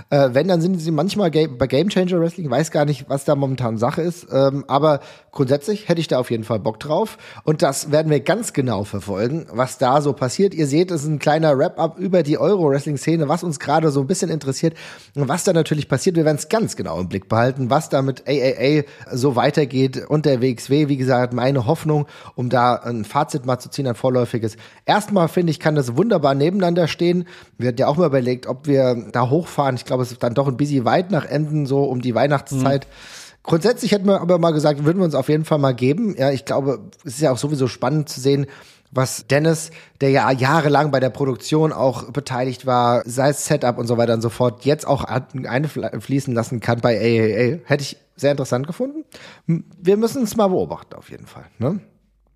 Äh, 0.09 0.29
wenn, 0.31 0.47
dann 0.47 0.61
sind 0.61 0.79
sie 0.79 0.91
manchmal 0.91 1.31
bei 1.31 1.67
Game 1.67 1.89
Changer 1.89 2.21
Wrestling, 2.21 2.49
weiß 2.49 2.71
gar 2.71 2.85
nicht, 2.85 3.09
was 3.09 3.25
da 3.25 3.35
momentan 3.35 3.77
Sache 3.77 4.01
ist. 4.01 4.27
Ähm, 4.31 4.63
aber 4.69 5.01
grundsätzlich 5.31 5.89
hätte 5.89 5.99
ich 5.99 6.07
da 6.07 6.19
auf 6.19 6.31
jeden 6.31 6.45
Fall 6.45 6.59
Bock 6.59 6.79
drauf. 6.79 7.17
Und 7.43 7.61
das 7.61 7.91
werden 7.91 8.09
wir 8.09 8.21
ganz 8.21 8.53
genau 8.53 8.85
verfolgen, 8.85 9.47
was 9.51 9.77
da 9.77 10.01
so 10.01 10.13
passiert. 10.13 10.53
Ihr 10.53 10.67
seht, 10.67 10.89
es 10.89 11.03
ist 11.03 11.09
ein 11.09 11.19
kleiner 11.19 11.57
Wrap-up 11.57 11.99
über 11.99 12.23
die 12.23 12.37
Euro-Wrestling-Szene, 12.37 13.27
was 13.27 13.43
uns 13.43 13.59
gerade 13.59 13.91
so 13.91 13.99
ein 13.99 14.07
bisschen 14.07 14.29
interessiert 14.29 14.75
und 15.15 15.27
was 15.27 15.43
da 15.43 15.51
natürlich 15.51 15.89
passiert. 15.89 16.15
Wir 16.15 16.23
werden 16.23 16.37
es 16.37 16.47
ganz 16.47 16.77
genau 16.77 16.97
im 16.97 17.09
Blick 17.09 17.27
behalten, 17.27 17.69
was 17.69 17.89
da 17.89 18.01
mit 18.01 18.23
AAA 18.25 18.83
so 19.11 19.35
weitergeht 19.35 20.05
und 20.07 20.25
der 20.25 20.41
WXW, 20.41 20.87
wie 20.87 20.95
gesagt, 20.95 21.24
meine 21.33 21.65
Hoffnung, 21.65 22.07
um 22.35 22.49
da 22.49 22.75
ein 22.75 23.05
Fazit 23.05 23.45
mal 23.45 23.59
zu 23.59 23.69
ziehen, 23.69 23.87
ein 23.87 23.95
vorläufiges. 23.95 24.57
Erstmal 24.85 25.27
finde 25.27 25.51
ich, 25.51 25.59
kann 25.59 25.75
das 25.75 25.95
wunderbar 25.95 26.35
nebeneinander 26.35 26.87
stehen. 26.87 27.27
Wir 27.57 27.69
hatten 27.69 27.79
ja 27.79 27.87
auch 27.87 27.97
mal 27.97 28.07
überlegt, 28.07 28.47
ob 28.47 28.67
wir 28.67 29.07
da 29.11 29.29
hochfahren. 29.29 29.75
Ich 29.75 29.85
glaube, 29.85 30.03
es 30.03 30.11
ist 30.11 30.23
dann 30.23 30.33
doch 30.33 30.47
ein 30.47 30.57
bisschen 30.57 30.85
weit 30.85 31.11
nach 31.11 31.25
Enden, 31.25 31.65
so 31.65 31.83
um 31.83 32.01
die 32.01 32.15
Weihnachtszeit. 32.15 32.85
Mhm 32.85 33.25
Grundsätzlich 33.45 33.91
hätten 33.91 34.07
wir 34.07 34.21
aber 34.21 34.39
mal 34.39 34.51
gesagt, 34.51 34.85
würden 34.85 34.97
wir 34.97 35.05
uns 35.05 35.13
auf 35.13 35.29
jeden 35.29 35.45
Fall 35.45 35.59
mal 35.59 35.75
geben. 35.75 36.15
Ja, 36.17 36.31
ich 36.31 36.45
glaube, 36.45 36.79
es 37.03 37.15
ist 37.15 37.21
ja 37.21 37.31
auch 37.31 37.37
sowieso 37.37 37.67
spannend 37.67 38.09
zu 38.09 38.19
sehen, 38.19 38.47
was 38.95 39.27
Dennis, 39.27 39.71
der 40.01 40.09
ja 40.09 40.31
jahrelang 40.31 40.91
bei 40.91 40.99
der 40.99 41.09
Produktion 41.09 41.71
auch 41.73 42.11
beteiligt 42.11 42.65
war, 42.65 43.03
sei 43.05 43.29
es 43.29 43.45
Setup 43.45 43.77
und 43.77 43.87
so 43.87 43.97
weiter 43.97 44.13
und 44.13 44.21
so 44.21 44.29
fort, 44.29 44.65
jetzt 44.65 44.87
auch 44.87 45.03
einfließen 45.03 46.33
lassen 46.33 46.59
kann 46.61 46.79
bei 46.79 46.97
AAA, 46.97 47.59
hätte 47.65 47.83
ich 47.83 47.97
sehr 48.15 48.31
interessant 48.31 48.65
gefunden. 48.65 49.03
Wir 49.45 49.97
müssen 49.97 50.23
es 50.23 50.37
mal 50.37 50.47
beobachten, 50.47 50.95
auf 50.95 51.09
jeden 51.09 51.27
Fall. 51.27 51.45
Ne? 51.59 51.81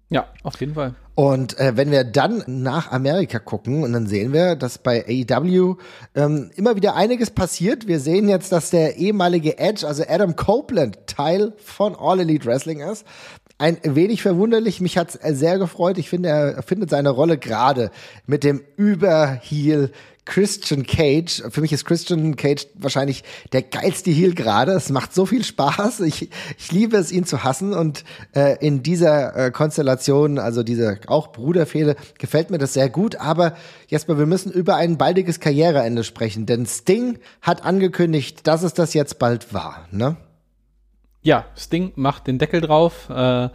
Ja, 0.10 0.28
auf 0.44 0.60
jeden 0.60 0.74
Fall. 0.74 0.96
Und 1.14 1.60
äh, 1.60 1.76
wenn 1.76 1.92
wir 1.92 2.04
dann 2.04 2.44
nach 2.48 2.92
Amerika 2.92 3.40
gucken, 3.40 3.84
und 3.84 3.94
dann 3.94 4.08
sehen 4.08 4.34
wir, 4.34 4.56
dass 4.56 4.78
bei 4.78 5.06
AEW 5.06 5.76
ähm, 6.16 6.50
immer 6.56 6.76
wieder 6.76 6.96
einiges 6.96 7.30
passiert. 7.30 7.88
Wir 7.88 8.00
sehen 8.00 8.30
jetzt, 8.30 8.52
dass 8.52 8.70
der 8.70 8.96
ehemalige 8.96 9.60
Edge, 9.60 9.86
also 9.86 10.04
Adam 10.08 10.36
Copeland, 10.36 10.98
Teil 11.06 11.54
von 11.58 11.96
All 11.96 12.22
Elite 12.22 12.46
Wrestling 12.46 12.80
ist 12.80 13.06
ein 13.60 13.78
wenig 13.84 14.22
verwunderlich. 14.22 14.82
Mich 14.82 14.98
hat's 14.98 15.20
sehr 15.22 15.60
gefreut. 15.60 15.98
Ich 15.98 16.10
finde, 16.10 16.30
er 16.30 16.64
findet 16.64 16.90
seine 16.90 17.10
Rolle 17.10 17.38
gerade 17.38 17.92
mit 18.26 18.44
dem 18.44 18.64
Überheel 18.78 19.92
Christian 20.26 20.86
Cage. 20.86 21.44
Für 21.50 21.62
mich 21.62 21.74
ist 21.74 21.86
Christian 21.86 22.36
Cage 22.36 22.68
wahrscheinlich 22.76 23.24
der 23.52 23.64
geilste 23.64 24.12
Heel 24.12 24.36
gerade. 24.36 24.74
Es 24.74 24.90
macht 24.90 25.14
so 25.14 25.26
viel 25.26 25.44
Spaß. 25.44 26.02
Ich, 26.02 26.30
ich 26.58 26.72
liebe 26.72 26.98
es, 26.98 27.12
ihn 27.12 27.26
zu 27.26 27.44
hassen. 27.44 27.74
Und 27.74 28.04
äh, 28.36 28.58
in 28.66 28.84
dieser 28.84 29.36
äh, 29.36 29.52
Konstellation, 29.52 30.40
also 30.40 30.64
diese 30.64 31.00
auch 31.08 31.32
Bruderfehle, 31.32 31.96
gefällt 32.18 32.52
mir 32.52 32.58
das 32.58 32.74
sehr 32.74 32.90
gut. 32.90 33.16
Aber 33.16 33.56
Jesper, 33.88 34.18
wir 34.18 34.26
müssen 34.26 34.52
über 34.52 34.76
ein 34.76 34.98
baldiges 34.98 35.40
Karriereende 35.40 36.04
sprechen. 36.04 36.46
Denn 36.46 36.66
Sting 36.66 37.20
hat 37.42 37.66
angekündigt, 37.66 38.46
dass 38.48 38.64
es 38.64 38.74
das 38.74 38.94
jetzt 38.94 39.20
bald 39.20 39.54
war. 39.54 39.88
Ne? 39.92 40.18
ja, 41.22 41.46
Sting 41.56 41.92
macht 41.96 42.28
den 42.28 42.40
Deckel 42.40 42.62
drauf. 42.62 43.10
Äh, 43.10 43.50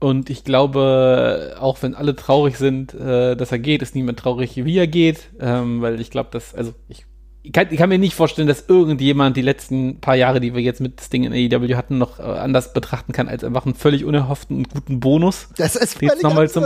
und 0.00 0.28
ich 0.30 0.44
glaube, 0.44 1.56
auch 1.58 1.82
wenn 1.82 1.94
alle 1.94 2.16
traurig 2.16 2.56
sind, 2.56 2.94
äh, 2.94 3.36
dass 3.36 3.52
er 3.52 3.58
geht, 3.58 3.82
ist 3.82 3.94
niemand 3.94 4.18
traurig, 4.18 4.56
wie 4.56 4.78
er 4.78 4.86
geht. 4.86 5.30
Ähm, 5.40 5.80
weil 5.80 6.00
ich 6.00 6.10
glaube, 6.10 6.28
dass, 6.32 6.54
also 6.54 6.74
ich, 6.88 7.06
ich, 7.42 7.52
kann, 7.52 7.68
ich 7.70 7.78
kann 7.78 7.88
mir 7.88 7.98
nicht 7.98 8.14
vorstellen, 8.14 8.48
dass 8.48 8.68
irgendjemand 8.68 9.36
die 9.36 9.42
letzten 9.42 10.00
paar 10.00 10.16
Jahre, 10.16 10.40
die 10.40 10.54
wir 10.54 10.60
jetzt 10.62 10.80
mit 10.80 11.00
Sting 11.00 11.24
in 11.24 11.32
AEW 11.32 11.76
hatten, 11.76 11.98
noch 11.98 12.18
äh, 12.18 12.22
anders 12.22 12.72
betrachten 12.72 13.12
kann 13.12 13.28
als 13.28 13.44
einfach 13.44 13.64
einen 13.64 13.74
völlig 13.74 14.04
unerhofften 14.04 14.58
und 14.58 14.68
guten 14.68 15.00
Bonus. 15.00 15.48
Das 15.56 15.76
ist 15.76 15.98
völlig 15.98 16.20
den 16.20 16.34
noch 16.34 16.46
zum, 16.48 16.64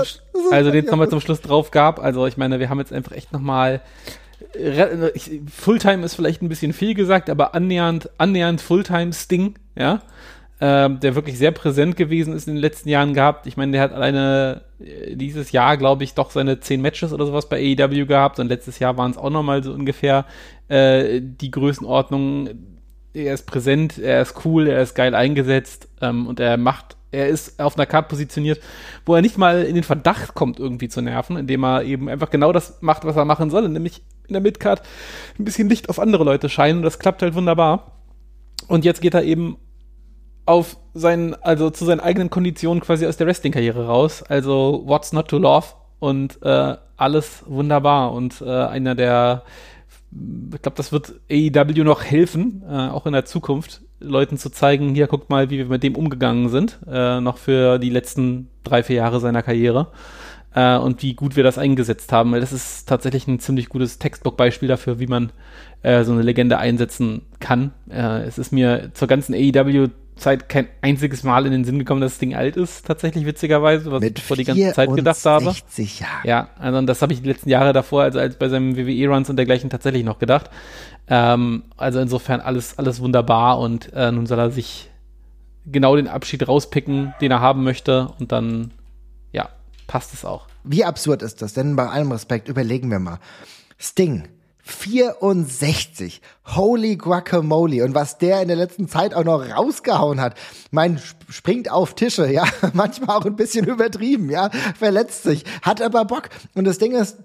Also 0.50 0.70
den 0.70 0.84
es 0.84 0.90
nochmal 0.90 1.08
zum 1.08 1.20
Schluss 1.20 1.40
drauf 1.40 1.70
gab. 1.70 2.00
Also 2.00 2.26
ich 2.26 2.36
meine, 2.36 2.58
wir 2.58 2.70
haben 2.70 2.78
jetzt 2.78 2.92
einfach 2.92 3.12
echt 3.12 3.32
nochmal 3.32 3.82
Fulltime 5.50 6.04
ist 6.04 6.14
vielleicht 6.14 6.42
ein 6.42 6.48
bisschen 6.48 6.72
viel 6.72 6.94
gesagt, 6.94 7.28
aber 7.28 7.54
annähernd, 7.54 8.08
annähernd 8.18 8.60
Fulltime 8.60 9.12
Sting, 9.12 9.54
ja, 9.76 10.00
ähm, 10.60 10.98
der 11.00 11.14
wirklich 11.14 11.38
sehr 11.38 11.52
präsent 11.52 11.96
gewesen 11.96 12.34
ist 12.34 12.48
in 12.48 12.54
den 12.54 12.60
letzten 12.60 12.88
Jahren 12.88 13.14
gehabt. 13.14 13.46
Ich 13.46 13.56
meine, 13.56 13.72
der 13.72 13.82
hat 13.82 13.92
alleine 13.92 14.62
äh, 14.80 15.14
dieses 15.14 15.52
Jahr, 15.52 15.76
glaube 15.76 16.04
ich, 16.04 16.14
doch 16.14 16.30
seine 16.30 16.58
zehn 16.60 16.82
Matches 16.82 17.12
oder 17.12 17.26
sowas 17.26 17.48
bei 17.48 17.76
AEW 17.78 18.06
gehabt 18.06 18.40
und 18.40 18.48
letztes 18.48 18.78
Jahr 18.78 18.96
waren 18.96 19.10
es 19.12 19.18
auch 19.18 19.30
nochmal 19.30 19.62
so 19.62 19.72
ungefähr 19.72 20.24
äh, 20.68 21.20
die 21.22 21.50
Größenordnung. 21.50 22.50
Er 23.14 23.34
ist 23.34 23.46
präsent, 23.46 23.98
er 23.98 24.22
ist 24.22 24.44
cool, 24.44 24.66
er 24.66 24.82
ist 24.82 24.94
geil 24.94 25.14
eingesetzt 25.14 25.88
ähm, 26.00 26.26
und 26.26 26.40
er 26.40 26.56
macht 26.56 26.96
er 27.10 27.28
ist 27.28 27.58
auf 27.58 27.76
einer 27.76 27.86
Karte 27.86 28.10
positioniert, 28.10 28.60
wo 29.06 29.14
er 29.14 29.22
nicht 29.22 29.38
mal 29.38 29.62
in 29.62 29.74
den 29.74 29.84
Verdacht 29.84 30.34
kommt, 30.34 30.58
irgendwie 30.58 30.88
zu 30.88 31.00
nerven, 31.00 31.36
indem 31.36 31.64
er 31.64 31.82
eben 31.84 32.08
einfach 32.08 32.28
genau 32.28 32.52
das 32.52 32.82
macht, 32.82 33.04
was 33.04 33.16
er 33.16 33.24
machen 33.24 33.48
soll, 33.48 33.66
nämlich 33.68 34.02
in 34.26 34.34
der 34.34 34.42
Midcard 34.42 34.82
ein 35.38 35.44
bisschen 35.44 35.70
Licht 35.70 35.88
auf 35.88 35.98
andere 35.98 36.24
Leute 36.24 36.50
scheinen 36.50 36.78
und 36.78 36.84
das 36.84 36.98
klappt 36.98 37.22
halt 37.22 37.34
wunderbar. 37.34 37.92
Und 38.66 38.84
jetzt 38.84 39.00
geht 39.00 39.14
er 39.14 39.22
eben 39.22 39.56
auf 40.48 40.78
seinen, 40.94 41.34
also 41.42 41.68
zu 41.68 41.84
seinen 41.84 42.00
eigenen 42.00 42.30
Konditionen 42.30 42.82
quasi 42.82 43.06
aus 43.06 43.18
der 43.18 43.26
Wrestling-Karriere 43.26 43.86
raus. 43.86 44.22
Also 44.22 44.82
What's 44.86 45.12
Not 45.12 45.28
to 45.28 45.38
Love 45.38 45.66
und 45.98 46.42
äh, 46.42 46.76
alles 46.96 47.44
wunderbar 47.46 48.12
und 48.12 48.40
äh, 48.40 48.48
einer 48.48 48.94
der 48.94 49.42
ich 50.10 50.62
glaube, 50.62 50.76
das 50.76 50.90
wird 50.90 51.20
AEW 51.30 51.84
noch 51.84 52.02
helfen, 52.02 52.62
äh, 52.66 52.88
auch 52.88 53.04
in 53.04 53.12
der 53.12 53.26
Zukunft, 53.26 53.82
Leuten 54.00 54.38
zu 54.38 54.48
zeigen, 54.48 54.94
hier 54.94 55.06
guckt 55.06 55.28
mal, 55.28 55.50
wie 55.50 55.58
wir 55.58 55.66
mit 55.66 55.82
dem 55.82 55.96
umgegangen 55.96 56.48
sind, 56.48 56.78
äh, 56.90 57.20
noch 57.20 57.36
für 57.36 57.78
die 57.78 57.90
letzten 57.90 58.48
drei, 58.64 58.82
vier 58.82 58.96
Jahre 58.96 59.20
seiner 59.20 59.42
Karriere 59.42 59.88
äh, 60.54 60.78
und 60.78 61.02
wie 61.02 61.12
gut 61.12 61.36
wir 61.36 61.44
das 61.44 61.58
eingesetzt 61.58 62.10
haben, 62.10 62.32
weil 62.32 62.40
das 62.40 62.54
ist 62.54 62.88
tatsächlich 62.88 63.26
ein 63.28 63.38
ziemlich 63.38 63.68
gutes 63.68 63.98
Textbook-Beispiel 63.98 64.68
dafür, 64.68 64.98
wie 64.98 65.08
man 65.08 65.30
äh, 65.82 66.04
so 66.04 66.12
eine 66.12 66.22
Legende 66.22 66.56
einsetzen 66.56 67.22
kann. 67.38 67.72
Es 67.90 68.38
ist 68.38 68.50
mir 68.50 68.90
zur 68.94 69.08
ganzen 69.08 69.34
AEW-Zeit 70.18 70.48
kein 70.48 70.68
einziges 70.82 71.22
Mal 71.22 71.46
in 71.46 71.52
den 71.52 71.64
Sinn 71.64 71.78
gekommen, 71.78 72.00
dass 72.00 72.12
das 72.12 72.18
Ding 72.18 72.34
alt 72.34 72.56
ist, 72.56 72.86
tatsächlich 72.86 73.24
witzigerweise, 73.24 73.90
was 73.90 74.00
Mit 74.00 74.18
ich 74.18 74.24
vor 74.24 74.36
die 74.36 74.44
ganze 74.44 74.72
Zeit 74.72 74.92
gedacht 74.94 75.24
habe. 75.24 75.44
Jahre. 75.44 76.28
Ja, 76.28 76.48
also 76.58 76.80
das 76.82 77.02
habe 77.02 77.12
ich 77.12 77.22
die 77.22 77.28
letzten 77.28 77.48
Jahre 77.48 77.72
davor, 77.72 78.02
also 78.02 78.18
als 78.18 78.36
bei 78.36 78.48
seinem 78.48 78.76
WWE-Runs 78.76 79.30
und 79.30 79.36
dergleichen 79.36 79.70
tatsächlich 79.70 80.04
noch 80.04 80.18
gedacht. 80.18 80.50
Ähm, 81.08 81.64
also 81.76 82.00
insofern 82.00 82.40
alles, 82.40 82.78
alles 82.78 83.00
wunderbar 83.00 83.58
und 83.58 83.92
äh, 83.94 84.12
nun 84.12 84.26
soll 84.26 84.38
er 84.38 84.50
sich 84.50 84.90
genau 85.66 85.96
den 85.96 86.08
Abschied 86.08 86.46
rauspicken, 86.46 87.14
den 87.20 87.30
er 87.30 87.40
haben 87.40 87.64
möchte 87.64 88.12
und 88.18 88.32
dann 88.32 88.72
passt 89.88 90.14
es 90.14 90.24
auch. 90.24 90.46
Wie 90.62 90.84
absurd 90.84 91.22
ist 91.22 91.42
das? 91.42 91.54
Denn 91.54 91.74
bei 91.74 91.88
allem 91.88 92.12
Respekt, 92.12 92.48
überlegen 92.48 92.90
wir 92.92 93.00
mal. 93.00 93.18
Sting, 93.78 94.28
64. 94.68 96.20
Holy 96.44 96.96
Guacamole. 96.96 97.84
Und 97.84 97.94
was 97.94 98.18
der 98.18 98.42
in 98.42 98.48
der 98.48 98.56
letzten 98.56 98.88
Zeit 98.88 99.14
auch 99.14 99.24
noch 99.24 99.40
rausgehauen 99.40 100.20
hat. 100.20 100.34
Mein 100.70 101.00
springt 101.28 101.70
auf 101.70 101.94
Tische, 101.94 102.30
ja. 102.30 102.44
Manchmal 102.74 103.16
auch 103.16 103.24
ein 103.24 103.36
bisschen 103.36 103.66
übertrieben, 103.66 104.30
ja. 104.30 104.50
Verletzt 104.78 105.22
sich. 105.22 105.44
Hat 105.62 105.80
aber 105.80 106.04
Bock. 106.04 106.28
Und 106.54 106.64
das 106.64 106.78
Ding 106.78 106.92
ist, 106.92 107.16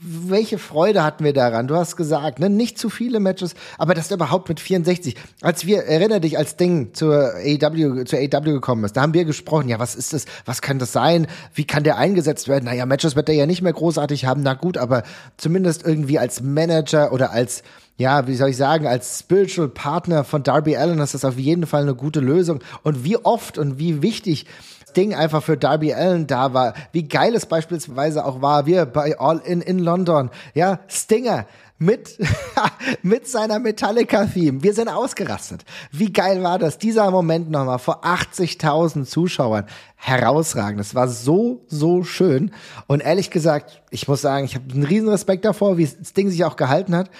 welche 0.00 0.58
Freude 0.58 1.02
hatten 1.02 1.24
wir 1.24 1.32
daran? 1.32 1.66
Du 1.66 1.74
hast 1.74 1.96
gesagt, 1.96 2.38
ne, 2.38 2.50
nicht 2.50 2.78
zu 2.78 2.90
viele 2.90 3.20
Matches, 3.20 3.54
aber 3.78 3.94
das 3.94 4.10
überhaupt 4.10 4.48
mit 4.48 4.60
64. 4.60 5.16
Als 5.40 5.66
wir, 5.66 5.84
erinnere 5.84 6.20
dich, 6.20 6.38
als 6.38 6.56
Ding 6.56 6.92
zur 6.92 7.34
AW, 7.34 8.04
zur 8.04 8.18
AW 8.18 8.52
gekommen 8.52 8.84
ist, 8.84 8.96
da 8.96 9.02
haben 9.02 9.14
wir 9.14 9.24
gesprochen, 9.24 9.68
ja, 9.68 9.78
was 9.78 9.94
ist 9.94 10.12
das? 10.12 10.26
Was 10.44 10.62
kann 10.62 10.78
das 10.78 10.92
sein? 10.92 11.26
Wie 11.54 11.64
kann 11.64 11.84
der 11.84 11.98
eingesetzt 11.98 12.48
werden? 12.48 12.64
Naja, 12.64 12.86
Matches 12.86 13.16
wird 13.16 13.28
der 13.28 13.34
ja 13.34 13.46
nicht 13.46 13.62
mehr 13.62 13.72
großartig 13.72 14.26
haben, 14.26 14.42
na 14.42 14.54
gut, 14.54 14.76
aber 14.76 15.02
zumindest 15.36 15.84
irgendwie 15.84 16.18
als 16.18 16.42
Manager 16.42 17.12
oder 17.12 17.30
als, 17.32 17.62
ja, 17.96 18.26
wie 18.26 18.36
soll 18.36 18.50
ich 18.50 18.56
sagen, 18.56 18.86
als 18.86 19.20
Spiritual 19.20 19.68
Partner 19.68 20.24
von 20.24 20.42
Darby 20.42 20.76
Allen 20.76 21.00
ist 21.00 21.14
das 21.14 21.24
auf 21.24 21.38
jeden 21.38 21.66
Fall 21.66 21.82
eine 21.82 21.94
gute 21.94 22.20
Lösung. 22.20 22.60
Und 22.82 23.04
wie 23.04 23.16
oft 23.16 23.58
und 23.58 23.78
wie 23.78 24.02
wichtig 24.02 24.46
Ding 24.92 25.14
einfach 25.14 25.42
für 25.42 25.56
Darby 25.56 25.92
Allen 25.92 26.26
da 26.26 26.54
war. 26.54 26.74
Wie 26.92 27.08
geil 27.08 27.34
es 27.34 27.46
beispielsweise 27.46 28.24
auch 28.24 28.42
war, 28.42 28.66
wir 28.66 28.86
bei 28.86 29.18
All 29.18 29.38
In 29.38 29.60
in 29.60 29.78
London. 29.78 30.30
Ja, 30.54 30.80
Stinger 30.88 31.46
mit, 31.80 32.18
mit 33.02 33.26
seiner 33.26 33.58
Metallica-Theme. 33.58 34.62
Wir 34.62 34.74
sind 34.74 34.88
ausgerastet. 34.88 35.64
Wie 35.90 36.12
geil 36.12 36.42
war 36.42 36.58
das? 36.58 36.78
Dieser 36.78 37.10
Moment 37.10 37.50
nochmal 37.50 37.78
vor 37.78 38.04
80.000 38.04 39.06
Zuschauern. 39.06 39.64
Herausragend. 39.96 40.80
Es 40.80 40.94
war 40.94 41.08
so, 41.08 41.64
so 41.66 42.04
schön. 42.04 42.52
Und 42.86 43.00
ehrlich 43.00 43.30
gesagt, 43.30 43.82
ich 43.90 44.06
muss 44.06 44.20
sagen, 44.20 44.44
ich 44.44 44.54
habe 44.54 44.72
einen 44.72 44.84
riesen 44.84 45.08
Respekt 45.08 45.44
davor, 45.44 45.78
wie 45.78 45.86
das 45.86 46.12
sich 46.14 46.44
auch 46.44 46.56
gehalten 46.56 46.94
hat. 46.94 47.10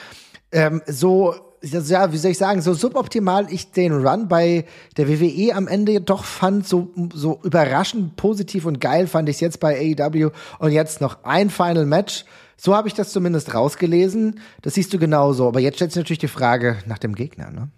Ähm, 0.52 0.82
so 0.86 1.34
ja, 1.62 2.12
wie 2.12 2.16
soll 2.16 2.30
ich 2.30 2.38
sagen, 2.38 2.62
so 2.62 2.72
suboptimal 2.74 3.46
ich 3.50 3.70
den 3.70 3.92
Run 3.92 4.28
bei 4.28 4.64
der 4.96 5.08
WWE 5.08 5.54
am 5.54 5.68
Ende 5.68 6.00
doch 6.00 6.24
fand, 6.24 6.66
so, 6.66 6.92
so 7.12 7.40
überraschend 7.42 8.16
positiv 8.16 8.64
und 8.64 8.80
geil 8.80 9.06
fand 9.06 9.28
ich 9.28 9.36
es 9.36 9.40
jetzt 9.40 9.60
bei 9.60 9.94
AEW 9.98 10.30
und 10.58 10.72
jetzt 10.72 11.00
noch 11.00 11.24
ein 11.24 11.50
Final 11.50 11.86
Match. 11.86 12.24
So 12.56 12.74
habe 12.74 12.88
ich 12.88 12.94
das 12.94 13.12
zumindest 13.12 13.54
rausgelesen. 13.54 14.40
Das 14.62 14.74
siehst 14.74 14.92
du 14.92 14.98
genauso. 14.98 15.48
Aber 15.48 15.60
jetzt 15.60 15.76
stellt 15.76 15.92
sich 15.92 16.00
natürlich 16.00 16.18
die 16.18 16.28
Frage 16.28 16.78
nach 16.86 16.98
dem 16.98 17.14
Gegner, 17.14 17.50
ne? 17.50 17.70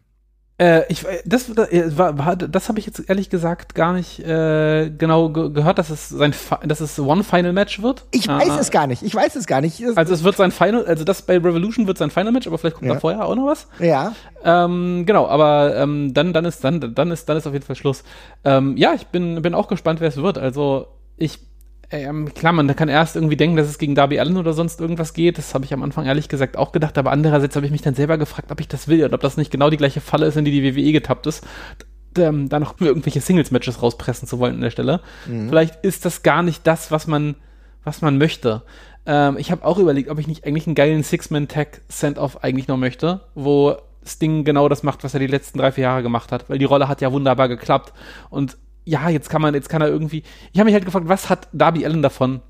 Äh, 0.63 0.85
ich, 0.89 1.05
äh, 1.05 1.21
das 1.25 1.49
äh, 1.49 1.99
war, 1.99 2.17
war, 2.19 2.37
das 2.37 2.69
habe 2.69 2.79
ich 2.79 2.87
jetzt 2.87 3.09
ehrlich 3.09 3.31
gesagt 3.31 3.75
gar 3.75 3.93
nicht 3.93 4.21
äh, 4.21 4.91
genau 4.91 5.31
ge 5.31 5.51
gehört, 5.51 5.79
dass 5.79 5.91
es 5.91 6.09
sein, 6.09 6.33
dass 6.65 6.81
es 6.81 7.01
One 7.01 7.25
Final 7.25 7.53
Match 7.53 7.83
wird. 7.83 8.05
Ich 8.13 8.29
weiß 8.29 8.51
ah, 8.51 8.59
es 8.61 8.71
gar 8.71 8.87
nicht. 8.87 9.03
Ich 9.03 9.13
weiß 9.13 9.35
es 9.35 9.49
gar 9.49 9.61
nicht. 9.61 9.83
Also 9.97 10.15
es 10.15 10.23
wird 10.23 10.37
sein 10.37 10.53
Final, 10.53 10.87
also 10.87 11.03
das 11.03 11.23
bei 11.23 11.35
Revolution 11.35 11.89
wird 11.89 11.99
sein 11.99 12.11
Final 12.11 12.31
Match, 12.31 12.47
aber 12.47 12.59
vielleicht 12.59 12.77
kommt 12.77 12.87
ja. 12.87 12.95
da 12.95 13.01
vorher 13.01 13.25
auch 13.25 13.35
noch 13.35 13.47
was. 13.47 13.67
Ja. 13.81 14.13
Ähm, 14.45 15.03
genau, 15.05 15.27
aber 15.27 15.75
ähm, 15.77 16.15
dann, 16.15 16.33
dann 16.33 16.45
ist 16.45 16.63
dann, 16.63 16.95
dann 16.95 17.11
ist 17.11 17.29
dann 17.29 17.37
ist 17.37 17.47
auf 17.49 17.55
jeden 17.55 17.65
Fall 17.65 17.75
Schluss. 17.75 18.05
Ähm, 18.45 18.77
ja, 18.77 18.95
ich 18.95 19.09
bin 19.09 19.43
bin 19.43 19.55
auch 19.55 19.67
gespannt, 19.67 20.01
wer 20.01 20.11
es 20.11 20.17
wird. 20.17 20.39
Also 20.39 20.87
ich 21.17 21.41
ähm, 21.93 22.33
klar, 22.33 22.53
man 22.53 22.75
kann 22.75 22.89
erst 22.89 23.17
irgendwie 23.17 23.37
denken, 23.37 23.57
dass 23.57 23.69
es 23.69 23.79
gegen 23.79 23.95
Darby 23.95 24.19
Allen 24.19 24.39
oder 24.39 24.55
sonst 24.55 24.81
irgendwas 24.81 25.13
geht. 25.13 25.39
Das 25.39 25.55
habe 25.55 25.65
ich 25.65 25.75
am 25.75 25.83
Anfang 25.83 26.07
ehrlich 26.07 26.29
gesagt 26.29 26.57
auch 26.57 26.73
gedacht. 26.73 26.97
Aber 26.97 27.13
andererseits 27.13 27.55
habe 27.55 27.67
ich 27.67 27.73
mich 27.73 27.83
dann 27.83 27.95
selber 27.95 28.19
gefragt, 28.19 28.51
ob 28.51 28.61
ich 28.61 28.69
das 28.69 28.89
will 28.89 29.05
und 29.05 29.13
ob 29.13 29.21
das 29.21 29.37
nicht 29.37 29.51
genau 29.51 29.69
die 29.69 29.77
gleiche 29.77 30.01
Falle 30.01 30.27
ist, 30.27 30.37
in 30.37 30.45
die 30.45 30.51
die 30.51 30.65
WWE 30.65 30.93
getappt 30.93 31.27
ist. 31.27 31.47
Ähm, 32.17 32.49
da 32.49 32.59
noch 32.61 32.81
irgendwelche 32.81 33.21
Singles-Matches 33.21 33.83
rauspressen 33.83 34.27
zu 34.27 34.39
wollen 34.39 34.55
an 34.55 34.61
der 34.63 34.71
Stelle. 34.71 35.01
Mhm. 35.27 35.49
Vielleicht 35.49 35.85
ist 35.85 36.05
das 36.05 36.23
gar 36.23 36.43
nicht 36.43 36.67
das, 36.67 36.91
was 36.91 37.07
man, 37.07 37.37
was 37.85 38.01
man 38.01 38.19
möchte. 38.19 38.63
Ähm, 39.05 39.37
ich 39.39 39.51
habe 39.51 39.65
auch 39.65 39.79
überlegt, 39.79 40.09
ob 40.09 40.19
ich 40.19 40.27
nicht 40.27 40.47
eigentlich 40.47 40.67
einen 40.67 40.75
geilen 40.75 41.03
Six-Man-Tag-Send-Off 41.03 42.43
eigentlich 42.43 42.69
noch 42.69 42.77
möchte, 42.77 43.21
wo 43.35 43.77
Sting 44.05 44.45
genau 44.45 44.69
das 44.69 44.83
macht, 44.83 45.05
was 45.05 45.15
er 45.15 45.21
die 45.21 45.27
letzten 45.27 45.59
drei, 45.59 45.73
vier 45.73 45.85
Jahre 45.85 46.03
gemacht 46.03 46.33
hat, 46.33 46.49
weil 46.49 46.59
die 46.59 46.65
Rolle 46.65 46.89
hat 46.89 47.01
ja 47.01 47.13
wunderbar 47.13 47.49
geklappt 47.49 47.93
und 48.31 48.57
ja, 48.85 49.09
jetzt 49.09 49.31
kann 49.31 49.43
man, 49.43 49.55
jetzt 49.55 49.69
kann 49.69 49.83
er 49.83 49.89
irgendwie. 49.89 50.23
Ich 50.53 50.59
habe 50.59 50.67
mich 50.67 50.75
halt 50.75 50.85
gefragt, 50.85 51.09
was 51.09 51.31
hat 51.31 51.49
Darby 51.53 51.85
Allen 51.85 52.03
davon, 52.03 52.41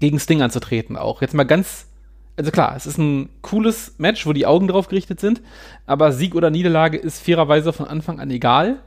gegen 0.00 0.18
Sting 0.20 0.42
anzutreten 0.42 0.96
auch. 0.96 1.22
Jetzt 1.22 1.34
mal 1.34 1.44
ganz, 1.44 1.88
also 2.36 2.50
klar, 2.50 2.74
es 2.76 2.86
ist 2.86 2.98
ein 2.98 3.30
cooles 3.42 3.94
Match, 3.98 4.26
wo 4.26 4.32
die 4.32 4.46
Augen 4.46 4.68
drauf 4.68 4.88
gerichtet 4.88 5.20
sind, 5.20 5.40
aber 5.86 6.12
Sieg 6.12 6.34
oder 6.34 6.50
Niederlage 6.50 6.98
ist 6.98 7.22
fairerweise 7.22 7.72
von 7.72 7.86
Anfang 7.86 8.20
an 8.20 8.30
egal. 8.30 8.80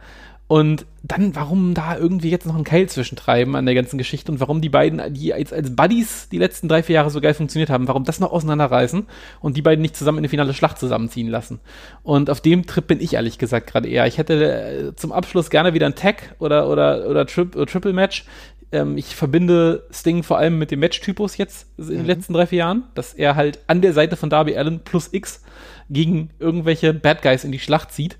Und 0.49 0.87
dann, 1.03 1.35
warum 1.35 1.75
da 1.75 1.95
irgendwie 1.95 2.31
jetzt 2.31 2.47
noch 2.47 2.55
ein 2.55 2.63
Keil 2.63 2.89
zwischentreiben 2.89 3.55
an 3.55 3.67
der 3.67 3.75
ganzen 3.75 3.99
Geschichte 3.99 4.31
und 4.31 4.39
warum 4.39 4.61
die 4.61 4.69
beiden, 4.69 5.13
die 5.13 5.31
als, 5.31 5.53
als 5.53 5.75
Buddies 5.75 6.27
die 6.29 6.39
letzten 6.39 6.67
drei, 6.67 6.81
vier 6.81 6.95
Jahre 6.95 7.11
so 7.11 7.21
geil 7.21 7.35
funktioniert 7.35 7.69
haben, 7.69 7.87
warum 7.87 8.03
das 8.03 8.19
noch 8.19 8.31
auseinanderreißen 8.31 9.05
und 9.41 9.57
die 9.57 9.61
beiden 9.61 9.83
nicht 9.83 9.95
zusammen 9.95 10.17
in 10.17 10.21
eine 10.23 10.29
finale 10.29 10.55
Schlacht 10.55 10.79
zusammenziehen 10.79 11.27
lassen. 11.27 11.59
Und 12.01 12.31
auf 12.31 12.41
dem 12.41 12.65
Trip 12.65 12.87
bin 12.87 12.99
ich 12.99 13.13
ehrlich 13.13 13.37
gesagt 13.37 13.67
gerade 13.67 13.87
eher. 13.87 14.07
Ich 14.07 14.17
hätte 14.17 14.89
äh, 14.89 14.95
zum 14.95 15.11
Abschluss 15.11 15.51
gerne 15.51 15.75
wieder 15.75 15.85
ein 15.85 15.93
Tag 15.93 16.35
oder, 16.39 16.67
oder, 16.67 17.07
oder, 17.07 17.27
Tri 17.27 17.41
oder 17.41 17.67
Triple 17.67 17.93
Match. 17.93 18.25
Ähm, 18.71 18.97
ich 18.97 19.15
verbinde 19.15 19.83
Sting 19.91 20.23
vor 20.23 20.39
allem 20.39 20.57
mit 20.57 20.71
dem 20.71 20.79
Match-Typus 20.79 21.37
jetzt 21.37 21.67
in 21.77 21.89
den 21.89 21.99
mhm. 21.99 22.05
letzten 22.07 22.33
drei, 22.33 22.47
vier 22.47 22.59
Jahren, 22.59 22.85
dass 22.95 23.13
er 23.13 23.35
halt 23.35 23.59
an 23.67 23.83
der 23.83 23.93
Seite 23.93 24.15
von 24.15 24.31
Darby 24.31 24.57
Allen 24.57 24.79
plus 24.79 25.09
X 25.11 25.43
gegen 25.91 26.31
irgendwelche 26.39 26.95
Bad 26.95 27.21
Guys 27.21 27.43
in 27.43 27.51
die 27.51 27.59
Schlacht 27.59 27.91
zieht 27.91 28.17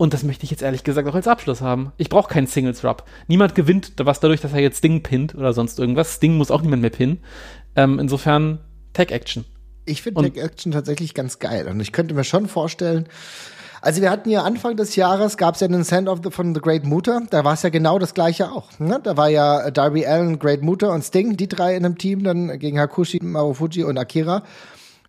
und 0.00 0.14
das 0.14 0.22
möchte 0.22 0.44
ich 0.44 0.50
jetzt 0.50 0.62
ehrlich 0.62 0.82
gesagt 0.82 1.06
auch 1.06 1.14
als 1.14 1.28
Abschluss 1.28 1.60
haben. 1.60 1.92
Ich 1.98 2.08
brauche 2.08 2.32
keinen 2.32 2.46
Singles-Rub. 2.46 3.04
Niemand 3.26 3.54
gewinnt 3.54 3.92
was 3.98 4.18
dadurch, 4.18 4.40
dass 4.40 4.54
er 4.54 4.60
jetzt 4.60 4.78
Sting 4.78 5.02
pinnt 5.02 5.34
oder 5.34 5.52
sonst 5.52 5.78
irgendwas. 5.78 6.14
Sting 6.14 6.38
muss 6.38 6.50
auch 6.50 6.62
niemand 6.62 6.80
mehr 6.80 6.90
pinnen. 6.90 7.18
Ähm, 7.76 7.98
insofern 7.98 8.60
Tag-Action. 8.94 9.44
Ich 9.84 10.00
finde 10.00 10.22
Tag-Action 10.22 10.72
tatsächlich 10.72 11.12
ganz 11.12 11.38
geil. 11.38 11.68
Und 11.68 11.80
ich 11.80 11.92
könnte 11.92 12.14
mir 12.14 12.24
schon 12.24 12.48
vorstellen, 12.48 13.10
also 13.82 14.00
wir 14.00 14.10
hatten 14.10 14.30
ja 14.30 14.42
Anfang 14.42 14.74
des 14.74 14.96
Jahres, 14.96 15.36
gab 15.36 15.56
es 15.56 15.60
ja 15.60 15.66
einen 15.66 15.84
Send-Off 15.84 16.20
von 16.30 16.54
The 16.54 16.62
Great 16.62 16.86
Muta. 16.86 17.20
Da 17.28 17.44
war 17.44 17.52
es 17.52 17.62
ja 17.62 17.68
genau 17.68 17.98
das 17.98 18.14
gleiche 18.14 18.52
auch. 18.52 18.70
Ne? 18.78 19.00
Da 19.02 19.18
war 19.18 19.28
ja 19.28 19.70
Darby 19.70 20.06
Allen, 20.06 20.38
Great 20.38 20.62
Muta 20.62 20.94
und 20.94 21.04
Sting, 21.04 21.36
die 21.36 21.46
drei 21.46 21.76
in 21.76 21.84
einem 21.84 21.98
Team, 21.98 22.24
dann 22.24 22.58
gegen 22.58 22.80
Hakushi, 22.80 23.20
Marufuji 23.22 23.84
und 23.84 23.98
Akira. 23.98 24.44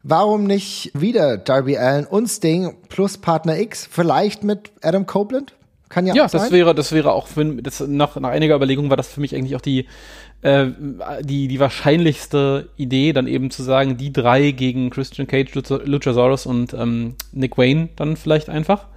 Warum 0.03 0.45
nicht 0.45 0.91
wieder 0.93 1.37
Darby 1.37 1.77
Allen 1.77 2.05
und 2.05 2.27
Sting 2.27 2.75
plus 2.89 3.17
Partner 3.17 3.59
X, 3.59 3.87
vielleicht 3.89 4.43
mit 4.43 4.71
Adam 4.81 5.05
Copeland? 5.05 5.53
Kann 5.89 6.07
ja, 6.07 6.15
ja 6.15 6.25
auch 6.25 6.29
sein. 6.29 6.41
das 6.41 6.51
wäre, 6.51 6.73
das 6.73 6.91
wäre 6.91 7.11
auch, 7.11 7.27
für, 7.27 7.45
das, 7.61 7.81
nach, 7.81 8.15
nach 8.15 8.29
einiger 8.29 8.55
Überlegung 8.55 8.89
war 8.89 8.97
das 8.97 9.09
für 9.09 9.19
mich 9.19 9.35
eigentlich 9.35 9.55
auch 9.55 9.61
die, 9.61 9.87
äh, 10.41 10.67
die, 11.21 11.47
die 11.47 11.59
wahrscheinlichste 11.59 12.69
Idee, 12.77 13.13
dann 13.13 13.27
eben 13.27 13.51
zu 13.51 13.61
sagen, 13.61 13.97
die 13.97 14.13
drei 14.13 14.51
gegen 14.51 14.89
Christian 14.89 15.27
Cage, 15.27 15.53
Luchasaurus 15.85 16.45
und 16.45 16.73
ähm, 16.73 17.15
Nick 17.33 17.57
Wayne 17.57 17.89
dann 17.97 18.15
vielleicht 18.15 18.49
einfach. 18.49 18.87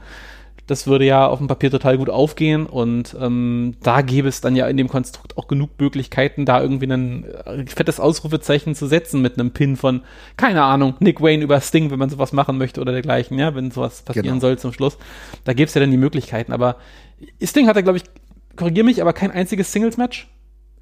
Das 0.67 0.87
würde 0.87 1.05
ja 1.05 1.27
auf 1.27 1.39
dem 1.39 1.47
Papier 1.47 1.71
total 1.71 1.99
gut 1.99 2.09
aufgehen 2.09 2.67
und 2.67 3.15
ähm, 3.21 3.75
da 3.83 4.01
gäbe 4.01 4.29
es 4.29 4.41
dann 4.41 4.57
ja 4.57 4.67
in 4.67 4.77
dem 4.77 4.89
Konstrukt 4.89 5.37
auch 5.37 5.47
genug 5.47 5.71
Möglichkeiten, 5.79 6.47
da 6.47 6.63
irgendwie 6.63 6.91
ein 6.91 7.25
äh, 7.25 7.67
fettes 7.67 8.01
Ausrufezeichen 8.01 8.75
zu 8.75 8.87
setzen 8.87 9.21
mit 9.21 9.39
einem 9.39 9.51
Pin 9.51 9.77
von, 9.77 10.03
keine 10.37 10.63
Ahnung, 10.63 10.95
Nick 11.01 11.21
Wayne 11.21 11.45
über 11.45 11.61
Sting, 11.61 11.91
wenn 11.91 11.99
man 11.99 12.09
sowas 12.09 12.33
machen 12.33 12.57
möchte 12.57 12.81
oder 12.81 12.93
dergleichen, 12.93 13.39
ja, 13.39 13.55
wenn 13.55 13.71
sowas 13.71 14.03
passieren 14.03 14.27
genau. 14.27 14.41
soll 14.41 14.59
zum 14.59 14.73
Schluss. 14.73 14.97
Da 15.45 15.53
gäbe 15.53 15.69
es 15.69 15.75
ja 15.75 15.81
dann 15.81 15.91
die 15.91 15.97
Möglichkeiten, 15.97 16.53
aber 16.53 16.77
Sting 17.43 17.69
hat 17.69 17.77
er, 17.77 17.83
glaube 17.83 17.99
ich, 17.99 18.05
korrigier 18.57 18.85
mich, 18.85 19.03
aber 19.03 19.13
kein 19.13 19.31
einziges 19.31 19.71
Singles-Match 19.73 20.29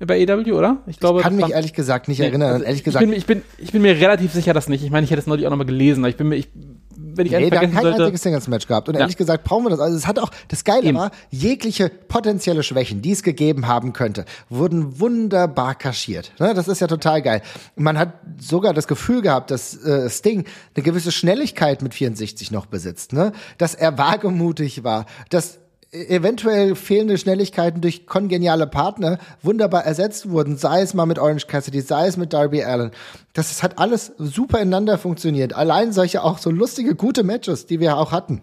bei 0.06 0.20
EW, 0.20 0.52
oder? 0.52 0.78
Ich 0.86 0.98
glaube. 0.98 1.20
Ich 1.20 1.24
kann 1.24 1.36
mich 1.36 1.50
ehrlich 1.50 1.74
gesagt 1.74 2.08
nicht 2.08 2.18
nee, 2.18 2.26
erinnern. 2.26 2.52
Also 2.52 2.64
ehrlich 2.64 2.84
gesagt. 2.84 3.04
Ich 3.04 3.08
bin, 3.08 3.18
ich, 3.18 3.26
bin, 3.26 3.42
ich 3.58 3.72
bin 3.72 3.82
mir 3.82 3.96
relativ 3.96 4.32
sicher, 4.32 4.52
dass 4.52 4.68
nicht. 4.68 4.84
Ich 4.84 4.90
meine, 4.90 5.04
ich 5.04 5.10
hätte 5.10 5.20
es 5.20 5.26
neulich 5.26 5.46
auch 5.46 5.50
nochmal 5.50 5.66
gelesen. 5.66 6.04
Ich 6.06 6.16
bin 6.16 6.28
mir, 6.28 6.36
ich, 6.36 6.48
wenn 7.16 7.26
ich 7.26 7.32
nee, 7.32 7.50
wir 7.50 7.60
haben 7.60 7.72
kein 7.72 7.82
sollte, 7.82 8.02
einziges 8.02 8.22
Singles-Match 8.22 8.66
gehabt. 8.66 8.88
Und 8.88 8.94
ja. 8.94 9.00
ehrlich 9.00 9.16
gesagt 9.16 9.44
brauchen 9.44 9.64
wir 9.64 9.70
das. 9.70 9.80
Also 9.80 9.96
es 9.96 10.06
hat 10.06 10.18
auch, 10.18 10.30
das 10.48 10.64
Geile 10.64 10.88
Eben. 10.88 10.98
war, 10.98 11.10
jegliche 11.30 11.88
potenzielle 11.88 12.62
Schwächen, 12.62 13.02
die 13.02 13.12
es 13.12 13.22
gegeben 13.22 13.66
haben 13.66 13.92
könnte, 13.92 14.24
wurden 14.48 15.00
wunderbar 15.00 15.74
kaschiert. 15.74 16.32
Ne? 16.38 16.54
Das 16.54 16.68
ist 16.68 16.80
ja 16.80 16.86
total 16.86 17.22
geil. 17.22 17.42
Man 17.76 17.98
hat 17.98 18.14
sogar 18.38 18.74
das 18.74 18.86
Gefühl 18.86 19.22
gehabt, 19.22 19.50
dass 19.50 19.82
äh, 19.84 20.10
Sting 20.10 20.44
eine 20.74 20.82
gewisse 20.82 21.12
Schnelligkeit 21.12 21.82
mit 21.82 21.94
64 21.94 22.50
noch 22.50 22.66
besitzt. 22.66 23.12
Ne? 23.12 23.32
Dass 23.58 23.74
er 23.74 23.98
wagemutig 23.98 24.84
war, 24.84 25.06
dass 25.30 25.61
eventuell 25.92 26.74
fehlende 26.74 27.18
Schnelligkeiten 27.18 27.82
durch 27.82 28.06
kongeniale 28.06 28.66
Partner 28.66 29.18
wunderbar 29.42 29.84
ersetzt 29.84 30.30
wurden, 30.30 30.56
sei 30.56 30.80
es 30.80 30.94
mal 30.94 31.04
mit 31.04 31.18
Orange 31.18 31.46
Cassidy, 31.46 31.82
sei 31.82 32.06
es 32.06 32.16
mit 32.16 32.32
Darby 32.32 32.64
Allen. 32.64 32.92
Das 33.34 33.62
hat 33.62 33.78
alles 33.78 34.12
super 34.18 34.58
ineinander 34.58 34.96
funktioniert. 34.96 35.52
Allein 35.52 35.92
solche 35.92 36.22
auch 36.24 36.38
so 36.38 36.50
lustige, 36.50 36.94
gute 36.94 37.24
Matches, 37.24 37.66
die 37.66 37.78
wir 37.78 37.98
auch 37.98 38.10
hatten. 38.10 38.42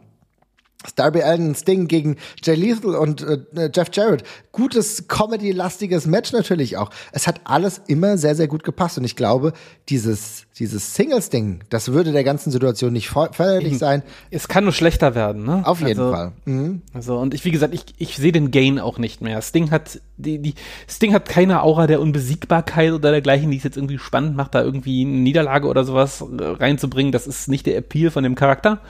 Darby 0.96 1.24
Allen 1.24 1.56
Sting 1.56 1.88
gegen 1.88 2.16
Jay 2.42 2.56
Lethal 2.56 2.96
und 2.96 3.22
äh, 3.22 3.70
Jeff 3.74 3.90
Jarrett. 3.92 4.24
Gutes 4.60 5.08
Comedy-lastiges 5.08 6.06
Match 6.06 6.34
natürlich 6.34 6.76
auch. 6.76 6.90
Es 7.14 7.28
hat 7.28 7.40
alles 7.46 7.82
immer 7.88 8.18
sehr, 8.18 8.36
sehr 8.36 8.50
gut 8.50 8.66
gepasst. 8.66 8.98
Und 8.98 9.06
ich 9.06 9.16
glaube, 9.16 9.54
dieses, 9.88 10.48
dieses 10.58 10.96
Singles-Ding, 10.96 11.64
das 11.70 11.94
würde 11.94 12.12
der 12.12 12.26
ganzen 12.26 12.52
Situation 12.52 12.92
nicht 12.92 13.08
förderlich 13.08 13.78
sein. 13.78 14.04
Es 14.32 14.50
kann 14.50 14.66
nur 14.66 14.74
schlechter 14.74 15.16
werden, 15.16 15.46
ne? 15.46 15.62
Auf 15.66 15.80
jeden 15.80 15.98
also, 15.98 16.12
Fall. 16.12 16.32
Mhm. 16.44 16.82
Also, 16.94 17.18
und 17.18 17.34
ich, 17.34 17.46
wie 17.46 17.52
gesagt, 17.52 17.74
ich, 17.74 17.86
ich 18.00 18.18
sehe 18.18 18.34
den 18.34 18.52
Gain 18.52 18.80
auch 18.80 18.98
nicht 18.98 19.22
mehr. 19.22 19.42
Sting 19.42 19.72
hat, 19.72 20.02
die, 20.18 20.40
die, 20.40 20.56
Sting 20.90 21.14
hat 21.14 21.30
keine 21.30 21.64
Aura 21.64 21.88
der 21.88 22.02
Unbesiegbarkeit 22.02 22.92
oder 22.92 23.12
dergleichen, 23.12 23.50
die 23.52 23.58
es 23.58 23.64
jetzt 23.64 23.78
irgendwie 23.78 23.98
spannend 23.98 24.36
macht, 24.36 24.56
da 24.56 24.62
irgendwie 24.62 25.06
eine 25.06 25.12
Niederlage 25.12 25.68
oder 25.68 25.86
sowas 25.86 26.22
reinzubringen. 26.30 27.14
Das 27.14 27.28
ist 27.28 27.48
nicht 27.48 27.66
der 27.66 27.78
Appeal 27.78 28.12
von 28.12 28.24
dem 28.26 28.36
Charakter. 28.36 28.82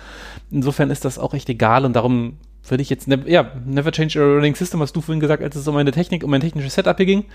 Insofern 0.49 0.89
ist 0.89 1.05
das 1.05 1.20
auch 1.20 1.36
echt 1.36 1.47
egal 1.49 1.86
und 1.86 1.93
darum 1.93 2.39
würde 2.70 2.82
ich 2.82 2.89
jetzt, 2.89 3.07
ne, 3.07 3.24
ja, 3.26 3.51
never 3.65 3.91
change 3.91 4.20
a 4.20 4.24
running 4.24 4.55
system, 4.55 4.82
hast 4.82 4.95
du 4.95 5.01
vorhin 5.01 5.20
gesagt, 5.20 5.43
als 5.43 5.55
es 5.55 5.67
um 5.67 5.76
meine 5.76 5.91
Technik, 5.91 6.24
um 6.24 6.32
mein 6.32 6.41
technisches 6.41 6.76
Setup 6.76 6.97
hier 6.97 7.05
ging. 7.05 7.26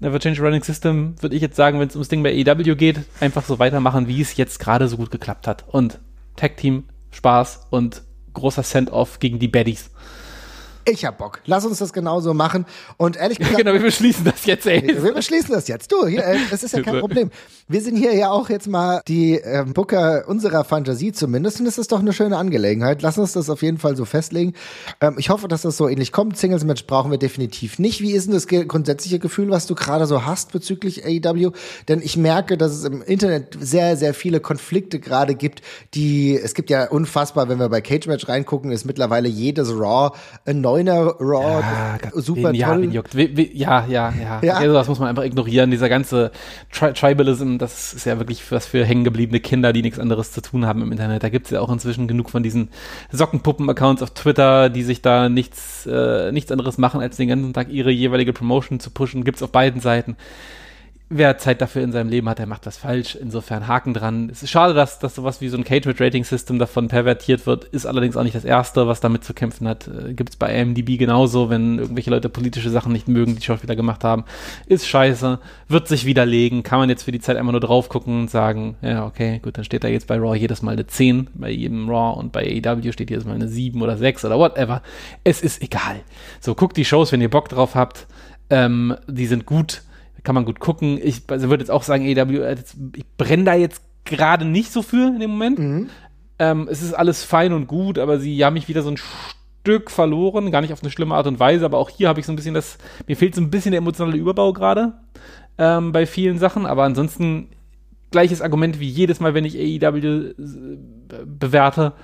Never 0.00 0.18
change 0.18 0.40
a 0.40 0.44
running 0.44 0.62
system, 0.62 1.14
würde 1.20 1.36
ich 1.36 1.42
jetzt 1.42 1.56
sagen, 1.56 1.80
wenn 1.80 1.88
es 1.88 1.94
ums 1.96 2.08
Ding 2.08 2.22
bei 2.22 2.32
EW 2.32 2.74
geht, 2.74 3.00
einfach 3.20 3.44
so 3.44 3.58
weitermachen, 3.58 4.08
wie 4.08 4.20
es 4.20 4.36
jetzt 4.36 4.58
gerade 4.58 4.88
so 4.88 4.96
gut 4.96 5.10
geklappt 5.10 5.46
hat. 5.46 5.64
Und 5.68 5.98
Tag 6.36 6.56
Team, 6.56 6.84
Spaß 7.10 7.66
und 7.70 8.02
großer 8.32 8.62
Send-Off 8.62 9.18
gegen 9.18 9.38
die 9.38 9.48
Baddies. 9.48 9.90
Ich 10.90 11.04
hab 11.04 11.18
Bock. 11.18 11.40
Lass 11.44 11.66
uns 11.66 11.78
das 11.78 11.92
genauso 11.92 12.32
machen. 12.32 12.64
Und 12.96 13.16
ehrlich 13.16 13.38
gesagt. 13.38 13.56
genau, 13.58 13.74
wir 13.74 13.82
beschließen 13.82 14.24
das 14.24 14.46
jetzt, 14.46 14.66
ey. 14.66 14.82
Wir 14.82 15.12
beschließen 15.12 15.52
das 15.52 15.68
jetzt. 15.68 15.92
Du, 15.92 16.06
hier, 16.06 16.24
äh, 16.24 16.38
das 16.50 16.62
ist 16.62 16.74
ja 16.74 16.82
kein 16.82 16.98
Problem. 17.00 17.30
Wir 17.68 17.82
sind 17.82 17.96
hier 17.96 18.14
ja 18.14 18.30
auch 18.30 18.48
jetzt 18.48 18.68
mal 18.68 19.02
die 19.06 19.34
äh, 19.34 19.64
Booker 19.66 20.26
unserer 20.26 20.64
Fantasie 20.64 21.12
zumindest. 21.12 21.60
Und 21.60 21.66
es 21.66 21.76
ist 21.76 21.92
doch 21.92 22.00
eine 22.00 22.14
schöne 22.14 22.36
Angelegenheit. 22.38 23.02
Lass 23.02 23.18
uns 23.18 23.32
das 23.32 23.50
auf 23.50 23.62
jeden 23.62 23.76
Fall 23.78 23.96
so 23.96 24.06
festlegen. 24.06 24.54
Ähm, 25.00 25.16
ich 25.18 25.28
hoffe, 25.28 25.46
dass 25.46 25.62
das 25.62 25.76
so 25.76 25.88
ähnlich 25.88 26.10
kommt. 26.10 26.38
Singles 26.38 26.64
Match 26.64 26.86
brauchen 26.86 27.10
wir 27.10 27.18
definitiv 27.18 27.78
nicht. 27.78 28.00
Wie 28.00 28.12
ist 28.12 28.26
denn 28.26 28.34
das 28.34 28.46
grundsätzliche 28.46 29.18
Gefühl, 29.18 29.50
was 29.50 29.66
du 29.66 29.74
gerade 29.74 30.06
so 30.06 30.24
hast 30.24 30.52
bezüglich 30.52 31.04
AEW? 31.04 31.52
Denn 31.88 32.00
ich 32.00 32.16
merke, 32.16 32.56
dass 32.56 32.72
es 32.72 32.84
im 32.84 33.02
Internet 33.02 33.58
sehr, 33.60 33.96
sehr 33.98 34.14
viele 34.14 34.40
Konflikte 34.40 35.00
gerade 35.00 35.34
gibt, 35.34 35.60
die, 35.94 36.34
es 36.38 36.54
gibt 36.54 36.70
ja 36.70 36.88
unfassbar, 36.88 37.48
wenn 37.50 37.58
wir 37.58 37.68
bei 37.68 37.82
Cage 37.82 38.06
Match 38.06 38.26
reingucken, 38.28 38.72
ist 38.72 38.86
mittlerweile 38.86 39.28
jedes 39.28 39.70
Raw 39.70 40.16
ein 40.46 40.62
neues 40.62 40.77
Neuner 40.78 41.14
Raw, 41.18 41.60
ja, 41.60 42.20
super 42.20 42.52
wen, 42.52 42.60
toll. 42.60 42.94
Ja, 42.94 43.02
wie, 43.12 43.36
wie, 43.36 43.56
ja, 43.56 43.84
ja, 43.86 44.12
ja. 44.12 44.40
ja. 44.42 44.54
Also 44.54 44.74
das 44.74 44.88
muss 44.88 44.98
man 45.00 45.08
einfach 45.08 45.24
ignorieren. 45.24 45.70
Dieser 45.70 45.88
ganze 45.88 46.30
Tri 46.72 46.92
Tribalism, 46.92 47.58
das 47.58 47.92
ist 47.94 48.06
ja 48.06 48.18
wirklich 48.18 48.50
was 48.52 48.66
für 48.66 48.84
hängengebliebene 48.84 49.40
Kinder, 49.40 49.72
die 49.72 49.82
nichts 49.82 49.98
anderes 49.98 50.32
zu 50.32 50.40
tun 50.40 50.66
haben 50.66 50.82
im 50.82 50.92
Internet. 50.92 51.22
Da 51.22 51.28
gibt 51.28 51.46
es 51.46 51.50
ja 51.50 51.60
auch 51.60 51.70
inzwischen 51.70 52.06
genug 52.06 52.30
von 52.30 52.42
diesen 52.42 52.68
Sockenpuppen-Accounts 53.10 54.02
auf 54.02 54.10
Twitter, 54.10 54.70
die 54.70 54.82
sich 54.82 55.02
da 55.02 55.28
nichts, 55.28 55.86
äh, 55.86 56.30
nichts 56.32 56.52
anderes 56.52 56.78
machen, 56.78 57.00
als 57.00 57.16
den 57.16 57.28
ganzen 57.28 57.52
Tag 57.52 57.70
ihre 57.70 57.90
jeweilige 57.90 58.32
Promotion 58.32 58.78
zu 58.78 58.90
pushen. 58.90 59.24
Gibt's 59.24 59.42
auf 59.42 59.50
beiden 59.50 59.80
Seiten 59.80 60.16
wer 61.10 61.38
Zeit 61.38 61.60
dafür 61.62 61.82
in 61.82 61.92
seinem 61.92 62.10
Leben 62.10 62.28
hat, 62.28 62.38
der 62.38 62.46
macht 62.46 62.66
das 62.66 62.76
falsch. 62.76 63.14
Insofern 63.14 63.66
Haken 63.66 63.94
dran. 63.94 64.28
Es 64.30 64.42
ist 64.42 64.50
schade, 64.50 64.74
dass, 64.74 64.98
dass 64.98 65.14
sowas 65.14 65.40
wie 65.40 65.48
so 65.48 65.56
ein 65.56 65.64
Cage-Rating-System 65.64 66.58
davon 66.58 66.88
pervertiert 66.88 67.46
wird. 67.46 67.64
Ist 67.64 67.86
allerdings 67.86 68.16
auch 68.16 68.24
nicht 68.24 68.34
das 68.34 68.44
Erste, 68.44 68.86
was 68.86 69.00
damit 69.00 69.24
zu 69.24 69.32
kämpfen 69.32 69.66
hat. 69.66 69.88
Äh, 69.88 70.12
Gibt 70.12 70.30
es 70.30 70.36
bei 70.36 70.60
AMDB 70.60 70.98
genauso, 70.98 71.48
wenn 71.48 71.78
irgendwelche 71.78 72.10
Leute 72.10 72.28
politische 72.28 72.70
Sachen 72.70 72.92
nicht 72.92 73.08
mögen, 73.08 73.36
die 73.36 73.42
Schauspieler 73.42 73.76
gemacht 73.76 74.04
haben. 74.04 74.24
Ist 74.66 74.86
scheiße. 74.86 75.38
Wird 75.68 75.88
sich 75.88 76.04
widerlegen. 76.04 76.62
Kann 76.62 76.78
man 76.78 76.90
jetzt 76.90 77.04
für 77.04 77.12
die 77.12 77.20
Zeit 77.20 77.36
einmal 77.36 77.52
nur 77.52 77.60
drauf 77.60 77.88
gucken 77.88 78.20
und 78.20 78.30
sagen, 78.30 78.76
ja, 78.82 79.06
okay, 79.06 79.38
gut, 79.38 79.56
dann 79.56 79.64
steht 79.64 79.84
da 79.84 79.88
jetzt 79.88 80.08
bei 80.08 80.18
Raw 80.18 80.36
jedes 80.36 80.62
Mal 80.62 80.72
eine 80.72 80.86
10 80.86 81.28
bei 81.34 81.50
jedem 81.50 81.88
Raw 81.88 82.18
und 82.18 82.32
bei 82.32 82.62
AEW 82.64 82.92
steht 82.92 83.10
jedes 83.10 83.24
Mal 83.24 83.34
eine 83.34 83.48
7 83.48 83.80
oder 83.80 83.96
6 83.96 84.26
oder 84.26 84.38
whatever. 84.38 84.82
Es 85.24 85.40
ist 85.40 85.62
egal. 85.62 86.00
So, 86.40 86.54
guckt 86.54 86.76
die 86.76 86.84
Shows, 86.84 87.12
wenn 87.12 87.22
ihr 87.22 87.30
Bock 87.30 87.48
drauf 87.48 87.74
habt. 87.74 88.06
Ähm, 88.50 88.94
die 89.06 89.26
sind 89.26 89.46
gut 89.46 89.82
kann 90.28 90.34
man 90.34 90.44
gut 90.44 90.60
gucken. 90.60 91.00
Ich 91.02 91.22
also 91.28 91.48
würde 91.48 91.62
jetzt 91.62 91.70
auch 91.70 91.82
sagen, 91.82 92.04
EW, 92.04 92.42
äh, 92.42 92.56
ich 92.94 93.06
brenne 93.16 93.44
da 93.44 93.54
jetzt 93.54 93.80
gerade 94.04 94.44
nicht 94.44 94.70
so 94.70 94.82
für 94.82 95.06
in 95.06 95.20
dem 95.20 95.30
Moment. 95.30 95.58
Mhm. 95.58 95.88
Ähm, 96.38 96.68
es 96.70 96.82
ist 96.82 96.92
alles 96.92 97.24
fein 97.24 97.54
und 97.54 97.66
gut, 97.66 97.98
aber 97.98 98.18
sie 98.18 98.44
haben 98.44 98.52
mich 98.52 98.68
wieder 98.68 98.82
so 98.82 98.90
ein 98.90 98.98
Stück 98.98 99.90
verloren, 99.90 100.50
gar 100.50 100.60
nicht 100.60 100.74
auf 100.74 100.82
eine 100.82 100.90
schlimme 100.90 101.14
Art 101.14 101.26
und 101.26 101.40
Weise, 101.40 101.64
aber 101.64 101.78
auch 101.78 101.88
hier 101.88 102.08
habe 102.08 102.20
ich 102.20 102.26
so 102.26 102.32
ein 102.32 102.36
bisschen 102.36 102.52
das, 102.52 102.76
mir 103.06 103.16
fehlt 103.16 103.34
so 103.34 103.40
ein 103.40 103.48
bisschen 103.48 103.70
der 103.70 103.78
emotionale 103.78 104.18
Überbau 104.18 104.52
gerade 104.52 104.92
ähm, 105.56 105.92
bei 105.92 106.04
vielen 106.04 106.36
Sachen, 106.36 106.66
aber 106.66 106.82
ansonsten 106.82 107.48
gleiches 108.10 108.42
Argument 108.42 108.80
wie 108.80 108.88
jedes 108.88 109.20
Mal, 109.20 109.32
wenn 109.32 109.46
ich 109.46 109.56
AEW 109.56 109.96
äh, 109.96 110.34
bewerte 111.24 111.94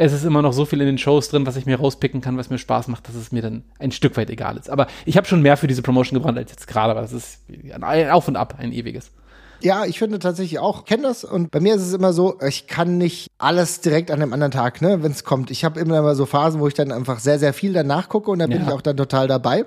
es 0.00 0.14
ist 0.14 0.24
immer 0.24 0.40
noch 0.40 0.54
so 0.54 0.64
viel 0.64 0.80
in 0.80 0.86
den 0.86 0.98
Shows 0.98 1.28
drin, 1.28 1.46
was 1.46 1.56
ich 1.56 1.66
mir 1.66 1.78
rauspicken 1.78 2.22
kann, 2.22 2.38
was 2.38 2.48
mir 2.48 2.56
Spaß 2.56 2.88
macht, 2.88 3.06
dass 3.06 3.14
es 3.14 3.32
mir 3.32 3.42
dann 3.42 3.64
ein 3.78 3.92
Stück 3.92 4.16
weit 4.16 4.30
egal 4.30 4.56
ist. 4.56 4.70
Aber 4.70 4.86
ich 5.04 5.18
habe 5.18 5.26
schon 5.26 5.42
mehr 5.42 5.58
für 5.58 5.66
diese 5.66 5.82
Promotion 5.82 6.18
gebrannt 6.18 6.38
als 6.38 6.50
jetzt 6.50 6.66
gerade, 6.66 6.92
aber 6.92 7.02
das 7.02 7.12
ist 7.12 7.40
ein 7.70 8.10
Auf 8.10 8.26
und 8.26 8.36
Ab, 8.36 8.54
ein 8.58 8.72
ewiges. 8.72 9.10
Ja, 9.62 9.84
ich 9.84 9.98
finde 9.98 10.18
tatsächlich 10.18 10.58
auch, 10.58 10.86
kenne 10.86 11.02
das 11.02 11.22
und 11.22 11.50
bei 11.50 11.60
mir 11.60 11.74
ist 11.74 11.82
es 11.82 11.92
immer 11.92 12.14
so, 12.14 12.38
ich 12.40 12.66
kann 12.66 12.96
nicht 12.96 13.28
alles 13.36 13.82
direkt 13.82 14.10
an 14.10 14.22
einem 14.22 14.32
anderen 14.32 14.52
Tag, 14.52 14.80
ne, 14.80 15.02
wenn 15.02 15.12
es 15.12 15.22
kommt. 15.22 15.50
Ich 15.50 15.66
habe 15.66 15.78
immer 15.78 16.00
mal 16.00 16.16
so 16.16 16.24
Phasen, 16.24 16.62
wo 16.62 16.66
ich 16.66 16.72
dann 16.72 16.92
einfach 16.92 17.18
sehr, 17.18 17.38
sehr 17.38 17.52
viel 17.52 17.74
danach 17.74 18.08
gucke 18.08 18.30
und 18.30 18.38
dann 18.38 18.50
ja. 18.50 18.56
bin 18.56 18.66
ich 18.66 18.72
auch 18.72 18.80
dann 18.80 18.96
total 18.96 19.28
dabei. 19.28 19.66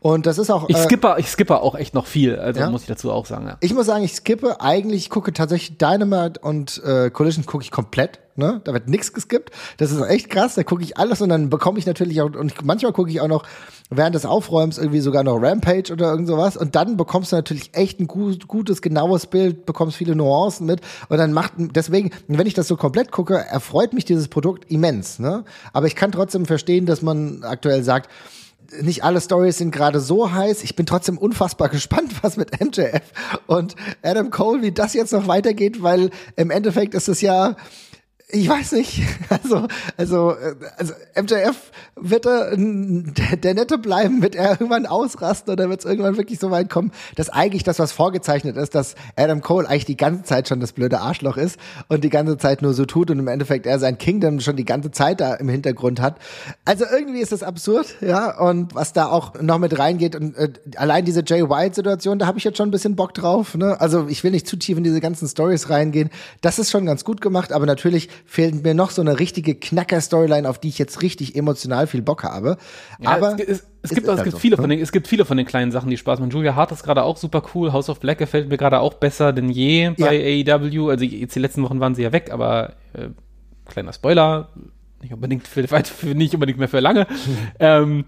Und 0.00 0.24
das 0.24 0.38
ist 0.38 0.48
auch. 0.48 0.66
Ich 0.70 0.76
äh, 0.76 0.82
skippe, 0.82 1.16
ich 1.18 1.28
skippe 1.28 1.60
auch 1.60 1.74
echt 1.74 1.92
noch 1.92 2.06
viel, 2.06 2.36
also 2.36 2.58
ja? 2.58 2.70
muss 2.70 2.82
ich 2.82 2.88
dazu 2.88 3.12
auch 3.12 3.26
sagen. 3.26 3.46
Ja. 3.48 3.58
Ich 3.60 3.74
muss 3.74 3.84
sagen, 3.84 4.02
ich 4.02 4.14
skippe 4.14 4.62
eigentlich, 4.62 5.02
ich 5.02 5.10
gucke 5.10 5.34
tatsächlich 5.34 5.76
Dynamite 5.76 6.40
und 6.40 6.82
äh, 6.82 7.10
Collision 7.10 7.44
gucke 7.44 7.62
ich 7.62 7.70
komplett. 7.70 8.23
Ne? 8.36 8.60
Da 8.64 8.72
wird 8.72 8.88
nichts 8.88 9.12
geskippt. 9.12 9.50
Das 9.76 9.90
ist 9.90 10.00
echt 10.02 10.28
krass. 10.28 10.54
Da 10.54 10.64
gucke 10.64 10.82
ich 10.82 10.98
alles 10.98 11.20
und 11.20 11.28
dann 11.28 11.50
bekomme 11.50 11.78
ich 11.78 11.86
natürlich 11.86 12.20
auch, 12.20 12.34
und 12.34 12.64
manchmal 12.64 12.92
gucke 12.92 13.10
ich 13.10 13.20
auch 13.20 13.28
noch 13.28 13.44
während 13.90 14.14
des 14.14 14.26
Aufräumens 14.26 14.78
irgendwie 14.78 15.00
sogar 15.00 15.22
noch 15.22 15.36
Rampage 15.40 15.92
oder 15.92 16.10
irgend 16.10 16.26
sowas. 16.26 16.56
Und 16.56 16.74
dann 16.74 16.96
bekommst 16.96 17.32
du 17.32 17.36
natürlich 17.36 17.70
echt 17.74 18.00
ein 18.00 18.06
gut, 18.06 18.48
gutes, 18.48 18.82
genaues 18.82 19.26
Bild, 19.26 19.66
bekommst 19.66 19.96
viele 19.96 20.16
Nuancen 20.16 20.66
mit. 20.66 20.80
Und 21.08 21.18
dann 21.18 21.32
macht, 21.32 21.52
deswegen, 21.56 22.10
wenn 22.26 22.46
ich 22.46 22.54
das 22.54 22.66
so 22.66 22.76
komplett 22.76 23.12
gucke, 23.12 23.36
erfreut 23.36 23.92
mich 23.92 24.04
dieses 24.04 24.28
Produkt 24.28 24.70
immens. 24.70 25.18
Ne? 25.18 25.44
Aber 25.72 25.86
ich 25.86 25.94
kann 25.94 26.10
trotzdem 26.10 26.46
verstehen, 26.46 26.86
dass 26.86 27.02
man 27.02 27.44
aktuell 27.44 27.84
sagt, 27.84 28.10
nicht 28.80 29.04
alle 29.04 29.20
Stories 29.20 29.58
sind 29.58 29.70
gerade 29.70 30.00
so 30.00 30.32
heiß. 30.32 30.62
Ich 30.62 30.76
bin 30.76 30.86
trotzdem 30.86 31.18
unfassbar 31.18 31.68
gespannt, 31.70 32.12
was 32.22 32.36
mit 32.36 32.60
MJF 32.60 33.02
und 33.46 33.74
Adam 34.02 34.30
Cole, 34.30 34.62
wie 34.62 34.72
das 34.72 34.94
jetzt 34.94 35.12
noch 35.12 35.26
weitergeht, 35.26 35.82
weil 35.82 36.10
im 36.36 36.50
Endeffekt 36.50 36.94
ist 36.94 37.08
es 37.08 37.20
ja 37.20 37.56
ich 38.34 38.48
weiß 38.48 38.72
nicht. 38.72 39.02
Also, 39.44 39.66
also, 39.96 40.36
also 40.76 40.94
MJF 41.20 41.56
wird 41.96 42.26
er 42.26 42.56
der, 42.56 43.36
der 43.36 43.54
Nette 43.54 43.78
bleiben, 43.78 44.22
wird 44.22 44.36
er 44.36 44.52
irgendwann 44.52 44.86
ausrasten 44.86 45.52
oder 45.52 45.68
wird 45.68 45.80
es 45.80 45.86
irgendwann 45.86 46.16
wirklich 46.16 46.38
so 46.38 46.50
weit 46.50 46.70
kommen, 46.70 46.92
dass 47.16 47.30
eigentlich 47.30 47.62
das, 47.62 47.78
was 47.78 47.92
vorgezeichnet 47.92 48.56
ist, 48.56 48.74
dass 48.74 48.94
Adam 49.16 49.40
Cole 49.40 49.68
eigentlich 49.68 49.86
die 49.86 49.96
ganze 49.96 50.22
Zeit 50.22 50.48
schon 50.48 50.60
das 50.60 50.72
blöde 50.72 51.00
Arschloch 51.00 51.36
ist 51.36 51.58
und 51.88 52.04
die 52.04 52.10
ganze 52.10 52.38
Zeit 52.38 52.62
nur 52.62 52.74
so 52.74 52.84
tut 52.84 53.10
und 53.10 53.18
im 53.18 53.28
Endeffekt 53.28 53.66
er 53.66 53.78
sein 53.78 53.98
Kingdom 53.98 54.40
schon 54.40 54.56
die 54.56 54.64
ganze 54.64 54.92
Zeit 54.92 55.20
da 55.20 55.34
im 55.34 55.48
Hintergrund 55.48 56.00
hat. 56.00 56.18
Also 56.64 56.84
irgendwie 56.90 57.20
ist 57.20 57.32
das 57.32 57.42
absurd, 57.42 57.96
ja, 58.00 58.38
und 58.38 58.74
was 58.74 58.92
da 58.92 59.06
auch 59.06 59.40
noch 59.40 59.58
mit 59.58 59.78
reingeht 59.78 60.14
und 60.16 60.36
äh, 60.36 60.52
allein 60.76 61.04
diese 61.04 61.22
Jay 61.26 61.42
White-Situation, 61.42 62.18
da 62.18 62.26
habe 62.26 62.38
ich 62.38 62.44
jetzt 62.44 62.56
schon 62.56 62.68
ein 62.68 62.72
bisschen 62.72 62.96
Bock 62.96 63.14
drauf, 63.14 63.56
ne? 63.56 63.80
Also 63.80 64.06
ich 64.08 64.22
will 64.22 64.30
nicht 64.30 64.46
zu 64.46 64.56
tief 64.56 64.78
in 64.78 64.84
diese 64.84 65.00
ganzen 65.00 65.28
Stories 65.28 65.70
reingehen. 65.70 66.10
Das 66.40 66.58
ist 66.58 66.70
schon 66.70 66.86
ganz 66.86 67.04
gut 67.04 67.20
gemacht, 67.20 67.52
aber 67.52 67.66
natürlich 67.66 68.08
fehlt 68.24 68.64
mir 68.64 68.74
noch 68.74 68.90
so 68.90 69.02
eine 69.02 69.20
richtige 69.20 69.54
Knacker-Storyline, 69.54 70.48
auf 70.48 70.58
die 70.58 70.68
ich 70.68 70.78
jetzt 70.78 71.02
richtig 71.02 71.36
emotional 71.36 71.86
viel 71.86 72.02
Bock 72.02 72.24
habe. 72.24 72.56
Ja, 73.00 73.10
Aber 73.10 73.34
es, 73.38 73.48
es, 73.48 73.66
es 73.82 73.90
gibt, 73.90 74.08
es 74.08 74.22
gibt 74.22 74.32
so, 74.32 74.38
viele 74.38 74.56
ne? 74.56 74.62
von 74.62 74.70
den, 74.70 74.80
es 74.80 74.92
gibt 74.92 75.06
viele 75.06 75.24
von 75.24 75.36
den 75.36 75.46
kleinen 75.46 75.70
Sachen, 75.70 75.90
die 75.90 75.96
Spaß 75.96 76.18
machen. 76.20 76.30
Julia 76.30 76.54
Hart 76.54 76.72
ist 76.72 76.82
gerade 76.82 77.02
auch 77.02 77.16
super 77.16 77.42
cool. 77.54 77.72
House 77.72 77.88
of 77.88 78.00
Black 78.00 78.18
gefällt 78.18 78.48
mir 78.48 78.56
gerade 78.56 78.80
auch 78.80 78.94
besser 78.94 79.32
denn 79.32 79.50
je 79.50 79.90
bei 79.90 80.16
ja. 80.16 80.56
AEW. 80.56 80.88
Also 80.88 81.04
jetzt 81.04 81.36
die 81.36 81.40
letzten 81.40 81.62
Wochen 81.62 81.80
waren 81.80 81.94
sie 81.94 82.02
ja 82.02 82.12
weg, 82.12 82.30
aber 82.32 82.74
äh, 82.94 83.08
kleiner 83.66 83.92
Spoiler, 83.92 84.48
nicht 85.04 85.12
unbedingt 85.12 85.46
für, 85.46 85.66
für 85.68 86.14
nicht 86.14 86.34
unbedingt 86.34 86.58
mehr 86.58 86.68
für 86.68 86.80
lange. 86.80 87.06
ähm, 87.60 88.04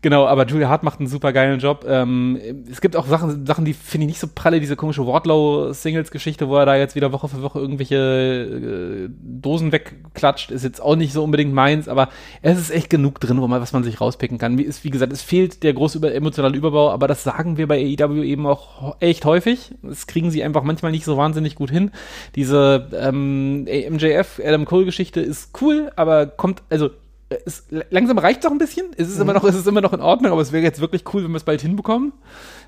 genau, 0.00 0.26
aber 0.26 0.46
Julia 0.46 0.68
Hart 0.68 0.82
macht 0.82 0.98
einen 0.98 1.08
super 1.08 1.32
geilen 1.32 1.60
Job. 1.60 1.84
Ähm, 1.86 2.38
es 2.70 2.80
gibt 2.80 2.96
auch 2.96 3.06
Sachen, 3.06 3.44
Sachen, 3.46 3.64
die 3.64 3.74
finde 3.74 4.06
ich 4.06 4.08
nicht 4.08 4.20
so 4.20 4.28
pralle, 4.34 4.58
diese 4.58 4.74
komische 4.74 5.06
Wardlow-Singles-Geschichte, 5.06 6.48
wo 6.48 6.56
er 6.56 6.66
da 6.66 6.76
jetzt 6.76 6.96
wieder 6.96 7.12
Woche 7.12 7.28
für 7.28 7.42
Woche 7.42 7.58
irgendwelche 7.58 7.96
äh, 7.96 9.10
Dosen 9.22 9.72
wegklatscht, 9.72 10.50
ist 10.50 10.64
jetzt 10.64 10.80
auch 10.80 10.96
nicht 10.96 11.12
so 11.12 11.22
unbedingt 11.22 11.52
meins, 11.52 11.86
aber 11.86 12.08
es 12.40 12.58
ist 12.58 12.70
echt 12.70 12.88
genug 12.88 13.20
drin, 13.20 13.40
wo 13.40 13.46
man, 13.46 13.60
was 13.60 13.72
man 13.74 13.84
sich 13.84 14.00
rauspicken 14.00 14.38
kann. 14.38 14.56
Wie, 14.56 14.62
ist, 14.62 14.84
wie 14.84 14.90
gesagt, 14.90 15.12
es 15.12 15.22
fehlt 15.22 15.62
der 15.62 15.74
große 15.74 15.98
über, 15.98 16.14
emotionale 16.14 16.56
Überbau, 16.56 16.90
aber 16.90 17.08
das 17.08 17.22
sagen 17.24 17.58
wir 17.58 17.68
bei 17.68 17.78
AEW 17.78 18.22
eben 18.22 18.46
auch 18.46 18.96
echt 19.00 19.26
häufig. 19.26 19.74
Das 19.82 20.06
kriegen 20.06 20.30
sie 20.30 20.42
einfach 20.42 20.62
manchmal 20.62 20.92
nicht 20.92 21.04
so 21.04 21.18
wahnsinnig 21.18 21.56
gut 21.56 21.70
hin. 21.70 21.90
Diese 22.36 22.88
ähm, 22.98 23.64
MJF, 23.64 24.40
Adam 24.42 24.64
Cole-Geschichte 24.64 25.20
ist 25.20 25.50
cool, 25.60 25.90
aber 25.94 26.37
kommt, 26.38 26.62
also 26.70 26.88
es, 27.28 27.66
langsam 27.90 28.16
reicht 28.16 28.40
es 28.40 28.46
auch 28.46 28.52
ein 28.52 28.58
bisschen. 28.58 28.86
Es 28.96 29.08
ist 29.08 29.16
mhm. 29.16 29.22
immer 29.22 29.32
noch, 29.34 29.44
es 29.44 29.54
ist 29.54 29.66
immer 29.66 29.82
noch 29.82 29.92
in 29.92 30.00
Ordnung, 30.00 30.32
aber 30.32 30.40
es 30.40 30.52
wäre 30.52 30.64
jetzt 30.64 30.80
wirklich 30.80 31.04
cool, 31.12 31.24
wenn 31.24 31.32
wir 31.32 31.36
es 31.36 31.44
bald 31.44 31.60
hinbekommen, 31.60 32.12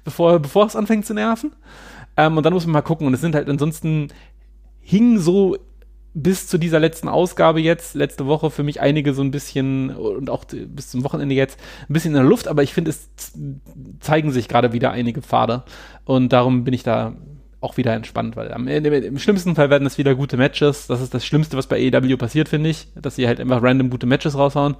bevor, 0.04 0.38
bevor 0.38 0.66
es 0.66 0.76
anfängt 0.76 1.06
zu 1.06 1.14
nerven. 1.14 1.52
Ähm, 2.18 2.36
und 2.36 2.44
dann 2.44 2.52
muss 2.52 2.66
man 2.66 2.74
mal 2.74 2.82
gucken. 2.82 3.06
Und 3.06 3.14
es 3.14 3.22
sind 3.22 3.34
halt 3.34 3.48
ansonsten 3.48 4.08
hing 4.80 5.18
so 5.18 5.56
bis 6.12 6.48
zu 6.48 6.58
dieser 6.58 6.80
letzten 6.80 7.08
Ausgabe 7.08 7.60
jetzt, 7.60 7.94
letzte 7.94 8.26
Woche, 8.26 8.50
für 8.50 8.64
mich 8.64 8.80
einige 8.80 9.14
so 9.14 9.22
ein 9.22 9.30
bisschen 9.30 9.90
und 9.94 10.28
auch 10.28 10.44
bis 10.44 10.90
zum 10.90 11.04
Wochenende 11.04 11.36
jetzt 11.36 11.58
ein 11.88 11.92
bisschen 11.92 12.10
in 12.10 12.20
der 12.20 12.28
Luft, 12.28 12.48
aber 12.48 12.64
ich 12.64 12.74
finde, 12.74 12.90
es 12.90 13.08
zeigen 14.00 14.32
sich 14.32 14.48
gerade 14.48 14.72
wieder 14.72 14.90
einige 14.90 15.22
Pfade. 15.22 15.62
Und 16.04 16.32
darum 16.32 16.64
bin 16.64 16.74
ich 16.74 16.82
da 16.82 17.14
auch 17.60 17.76
wieder 17.76 17.92
entspannt, 17.92 18.36
weil 18.36 18.52
am 18.52 18.66
Ende, 18.66 18.88
im 18.96 19.18
schlimmsten 19.18 19.54
Fall 19.54 19.68
werden 19.68 19.86
es 19.86 19.98
wieder 19.98 20.14
gute 20.14 20.36
Matches. 20.36 20.86
Das 20.86 21.00
ist 21.00 21.12
das 21.12 21.26
Schlimmste, 21.26 21.56
was 21.56 21.66
bei 21.66 21.76
AEW 21.76 22.16
passiert, 22.16 22.48
finde 22.48 22.70
ich, 22.70 22.88
dass 22.94 23.16
sie 23.16 23.26
halt 23.26 23.38
einfach 23.38 23.62
random 23.62 23.90
gute 23.90 24.06
Matches 24.06 24.36
raushauen. 24.36 24.76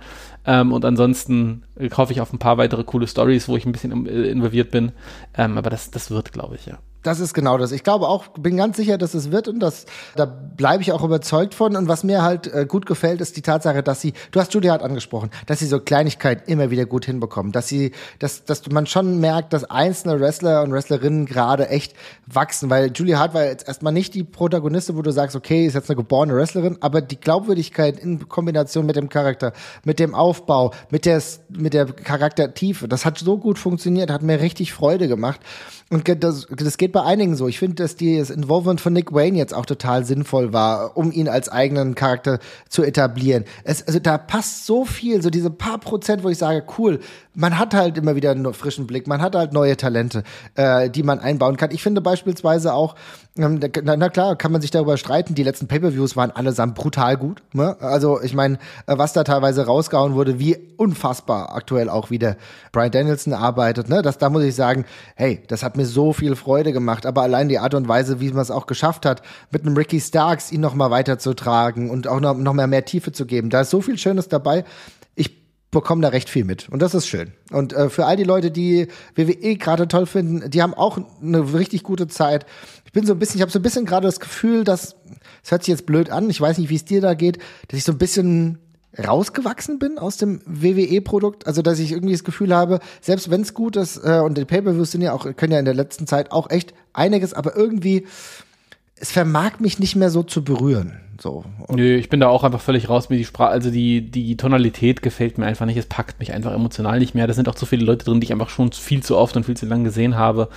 Ähm, 0.47 0.73
und 0.73 0.85
ansonsten 0.85 1.65
kaufe 1.91 2.13
ich 2.13 2.21
auf 2.21 2.33
ein 2.33 2.39
paar 2.39 2.57
weitere 2.57 2.85
coole 2.85 3.07
Stories, 3.07 3.49
wo 3.49 3.57
ich 3.57 3.67
ein 3.67 3.73
bisschen 3.73 4.07
involviert 4.07 4.71
bin. 4.71 4.93
Ähm, 5.37 5.59
aber 5.59 5.69
das, 5.69 5.91
das 5.91 6.11
wird, 6.11 6.33
glaube 6.33 6.55
ich, 6.55 6.67
ja. 6.67 6.79
Das 7.03 7.19
ist 7.19 7.33
genau 7.33 7.57
das. 7.57 7.73
Ich 7.73 7.83
glaube 7.83 8.09
auch, 8.09 8.29
bin 8.29 8.59
ganz 8.59 8.77
sicher, 8.77 8.99
dass 8.99 9.15
es 9.15 9.31
wird 9.31 9.49
und 9.49 9.61
das, 9.61 9.87
da 10.17 10.27
bleibe 10.27 10.83
ich 10.83 10.93
auch 10.93 11.03
überzeugt 11.03 11.55
von. 11.55 11.75
Und 11.75 11.89
was 11.89 12.05
mir 12.05 12.23
halt 12.23 12.47
äh, 12.53 12.67
gut 12.67 12.85
gefällt, 12.85 13.23
ist 13.23 13.37
die 13.39 13.43
Tatsache, 13.43 13.83
dass 13.83 14.03
sie, 14.03 14.13
du 14.33 14.41
hast 14.41 14.53
Julia 14.53 14.73
Hart 14.73 14.83
angesprochen, 14.83 15.31
dass 15.47 15.61
sie 15.61 15.67
so 15.67 15.81
Kleinigkeiten 15.81 16.51
immer 16.51 16.71
wieder 16.71 16.85
gut 16.85 17.07
hinbekommen, 17.07 17.53
dass 17.53 17.69
sie, 17.69 17.93
dass, 18.19 18.45
dass 18.45 18.69
man 18.71 18.87
schon 18.87 19.19
merkt, 19.19 19.55
dass 19.55 19.65
einzelne 19.65 20.21
Wrestler 20.21 20.63
und 20.63 20.73
Wrestlerinnen 20.73 21.25
gerade 21.25 21.69
echt 21.69 21.95
wachsen, 22.27 22.69
weil 22.69 22.93
Julia 22.95 23.19
Hart 23.19 23.33
war 23.33 23.45
jetzt 23.45 23.67
erstmal 23.67 23.95
nicht 23.95 24.13
die 24.15 24.23
Protagonistin, 24.25 24.97
wo 24.97 25.03
du 25.03 25.11
sagst, 25.11 25.37
okay, 25.37 25.67
ist 25.67 25.75
jetzt 25.75 25.89
eine 25.89 25.97
geborene 25.97 26.35
Wrestlerin, 26.35 26.77
aber 26.81 27.01
die 27.01 27.19
Glaubwürdigkeit 27.19 27.99
in 27.99 28.29
Kombination 28.29 28.85
mit 28.85 28.97
dem 28.97 29.09
Charakter, 29.09 29.55
mit 29.85 29.99
dem 29.99 30.15
Aufbau, 30.15 30.75
mit 30.91 31.07
der, 31.07 31.23
mit 31.49 31.73
der 31.73 31.87
Charaktertiefe, 31.87 32.89
das 32.89 33.07
hat 33.07 33.19
so 33.19 33.39
gut 33.39 33.59
funktioniert, 33.59 34.11
hat 34.11 34.23
mir 34.23 34.41
richtig 34.41 34.75
Freude 34.75 35.09
gemacht. 35.09 35.41
Und 35.93 36.09
das, 36.23 36.47
das 36.49 36.79
geht 36.79 36.90
bei 36.93 37.03
einigen 37.03 37.37
so. 37.37 37.49
Ich 37.49 37.59
finde, 37.59 37.77
dass 37.77 37.97
die, 37.97 38.19
das 38.19 38.31
Involvement 38.31 38.81
von 38.81 38.93
Nick 38.93 39.13
Wayne 39.13 39.37
jetzt 39.37 39.55
auch 39.55 39.67
total 39.67 40.05
sinnvoll 40.05 40.53
war, 40.53 40.97
um 40.97 41.13
ihn 41.13 41.29
als 41.29 41.49
eigenen 41.49 41.95
Charakter 41.95 42.39
zu 42.69 42.83
etablieren. 42.83 43.45
Es, 43.65 43.87
also 43.87 43.99
da 43.99 44.19
passt 44.19 44.67
so 44.67 44.85
viel, 44.85 45.23
so 45.23 45.31
diese 45.31 45.51
paar 45.51 45.79
Prozent, 45.79 46.23
wo 46.23 46.29
ich 46.29 46.39
sage, 46.39 46.65
cool, 46.79 47.01
man 47.35 47.59
hat 47.59 47.75
halt 47.75 47.97
immer 47.99 48.17
wieder 48.17 48.31
einen 48.31 48.53
frischen 48.53 48.87
Blick, 48.87 49.07
man 49.07 49.23
hat 49.23 49.35
halt 49.35 49.53
neue 49.53 49.77
Talente, 49.77 50.25
äh, 50.55 50.91
die 50.91 51.03
man 51.03 51.21
einbauen 51.21 51.57
kann. 51.57 51.71
Ich 51.71 51.83
finde 51.83 52.01
beispielsweise 52.01 52.75
auch, 52.75 52.95
na, 53.37 53.97
na, 53.97 54.09
klar, 54.09 54.35
kann 54.35 54.51
man 54.51 54.61
sich 54.61 54.73
darüber 54.73 54.97
streiten, 54.97 55.37
die 55.37 55.45
letzten 55.45 55.69
Pay-Per-Views 55.69 56.17
waren 56.17 56.33
allesamt 56.33 56.75
brutal 56.75 57.17
gut. 57.17 57.43
Ne? 57.53 57.77
Also 57.81 58.21
ich 58.21 58.35
meine, 58.35 58.59
was 58.87 59.13
da 59.13 59.23
teilweise 59.23 59.67
rausgehauen 59.67 60.15
wurde, 60.15 60.41
wie 60.41 60.59
unfassbar 60.77 61.55
aktuell 61.55 61.89
auch 61.89 62.11
wieder 62.11 62.37
Brian 62.73 62.91
Danielson 62.91 63.33
arbeitet, 63.33 63.89
ne? 63.89 64.03
Das, 64.03 64.19
da 64.19 64.31
muss 64.31 64.43
ich 64.43 64.57
sagen, 64.57 64.85
hey, 65.15 65.43
das 65.47 65.63
hat 65.63 65.77
mir 65.77 65.87
so 65.87 66.13
viel 66.13 66.35
Freude 66.35 66.73
gemacht, 66.73 67.07
aber 67.07 67.23
allein 67.23 67.49
die 67.49 67.61
Art 67.61 67.75
und 67.75 67.87
Weise, 67.87 68.21
wie 68.21 68.31
man 68.31 68.43
es 68.43 68.51
auch 68.51 68.67
geschafft 68.67 69.07
hat, 69.07 69.23
mit 69.53 69.65
einem 69.65 69.77
Ricky 69.77 70.01
Starks 70.01 70.51
ihn 70.51 70.61
noch 70.61 70.75
mal 70.75 70.91
weiterzutragen 70.91 71.89
und 71.89 72.09
auch 72.09 72.21
noch, 72.21 72.37
noch 72.37 72.55
mehr, 72.55 72.67
mehr 72.67 72.85
Tiefe 72.85 73.13
zu 73.13 73.27
geben, 73.27 73.49
da 73.49 73.61
ist 73.61 73.71
so 73.71 73.81
viel 73.81 73.97
Schönes 73.97 74.29
dabei 74.29 74.65
bekommen 75.71 76.03
da 76.03 76.09
recht 76.09 76.29
viel 76.29 76.45
mit. 76.45 76.69
Und 76.69 76.83
das 76.83 76.95
ist 76.95 77.07
schön. 77.07 77.33
Und 77.51 77.73
äh, 77.73 77.91
für 77.91 78.07
all 78.07 78.17
die 78.17 78.25
Leute, 78.25 78.51
die 78.51 78.89
WWE 79.15 79.57
gerade 79.57 79.87
toll 79.87 80.07
finden, 80.07 80.51
die 80.51 80.63
haben 80.63 80.75
auch 80.75 80.99
eine 81.23 81.55
richtig 81.55 81.83
gute 81.83 82.09
Zeit. 82.09 82.45
Ich 82.91 82.93
bin 82.93 83.07
so 83.07 83.13
ein 83.13 83.21
bisschen, 83.21 83.37
ich 83.37 83.43
habe 83.43 83.53
so 83.53 83.61
ein 83.61 83.63
bisschen 83.63 83.87
gerade 83.87 84.09
das 84.09 84.19
Gefühl, 84.19 84.65
dass, 84.65 84.97
es 85.45 85.53
hört 85.53 85.63
sich 85.63 85.71
jetzt 85.71 85.87
blöd 85.87 86.11
an, 86.11 86.29
ich 86.29 86.41
weiß 86.41 86.59
nicht, 86.59 86.71
wie 86.71 86.75
es 86.75 86.85
dir 86.85 87.01
da 87.01 87.15
geht, 87.15 87.39
dass 87.69 87.79
ich 87.79 87.85
so 87.85 87.93
ein 87.93 87.99
bisschen 87.99 88.59
rausgewachsen 88.99 89.79
bin 89.79 89.97
aus 89.97 90.17
dem 90.17 90.41
WWE-Produkt. 90.45 91.47
Also, 91.47 91.63
dass 91.63 91.79
ich 91.79 91.93
irgendwie 91.93 92.15
das 92.15 92.25
Gefühl 92.25 92.53
habe, 92.53 92.81
selbst 93.01 93.31
wenn 93.31 93.43
es 93.43 93.55
gut 93.55 93.77
ist, 93.77 93.99
äh, 93.99 94.19
und 94.19 94.37
die 94.37 94.45
Pay-Per-Views 94.45 94.91
sind 94.91 95.03
ja 95.03 95.13
auch, 95.13 95.25
können 95.37 95.53
ja 95.53 95.61
in 95.61 95.67
der 95.67 95.75
letzten 95.75 96.09
Zeit 96.09 96.33
auch 96.33 96.51
echt 96.51 96.75
einiges, 96.93 97.33
aber 97.33 97.55
irgendwie, 97.55 98.09
es 98.97 99.13
vermag 99.13 99.61
mich 99.61 99.79
nicht 99.79 99.95
mehr 99.95 100.11
so 100.11 100.25
zu 100.25 100.43
berühren. 100.43 100.99
So. 101.23 101.45
Nö, 101.69 101.97
ich 101.97 102.09
bin 102.09 102.21
da 102.21 102.29
auch 102.29 102.45
einfach 102.45 102.63
völlig 102.63 102.89
raus. 102.89 103.11
Mir 103.11 103.19
die 103.19 103.27
Sprache, 103.27 103.51
also 103.51 103.71
die, 103.71 104.11
die 104.11 104.39
Tonalität 104.39 105.03
gefällt 105.03 105.37
mir 105.37 105.45
einfach 105.45 105.67
nicht. 105.67 105.77
Es 105.77 105.85
packt 105.85 106.19
mich 106.19 106.33
einfach 106.33 106.55
emotional 106.55 106.99
nicht 106.99 107.15
mehr. 107.15 107.27
Da 107.27 107.35
sind 107.35 107.47
auch 107.47 107.55
zu 107.55 107.67
viele 107.67 107.85
Leute 107.85 108.07
drin, 108.07 108.21
die 108.21 108.25
ich 108.25 108.33
einfach 108.33 108.49
schon 108.49 108.73
viel 108.73 109.03
zu 109.03 109.19
oft 109.19 109.37
und 109.37 109.45
viel 109.45 109.57
zu 109.57 109.67
lange 109.67 109.85
gesehen 109.85 110.17
habe, 110.17 110.49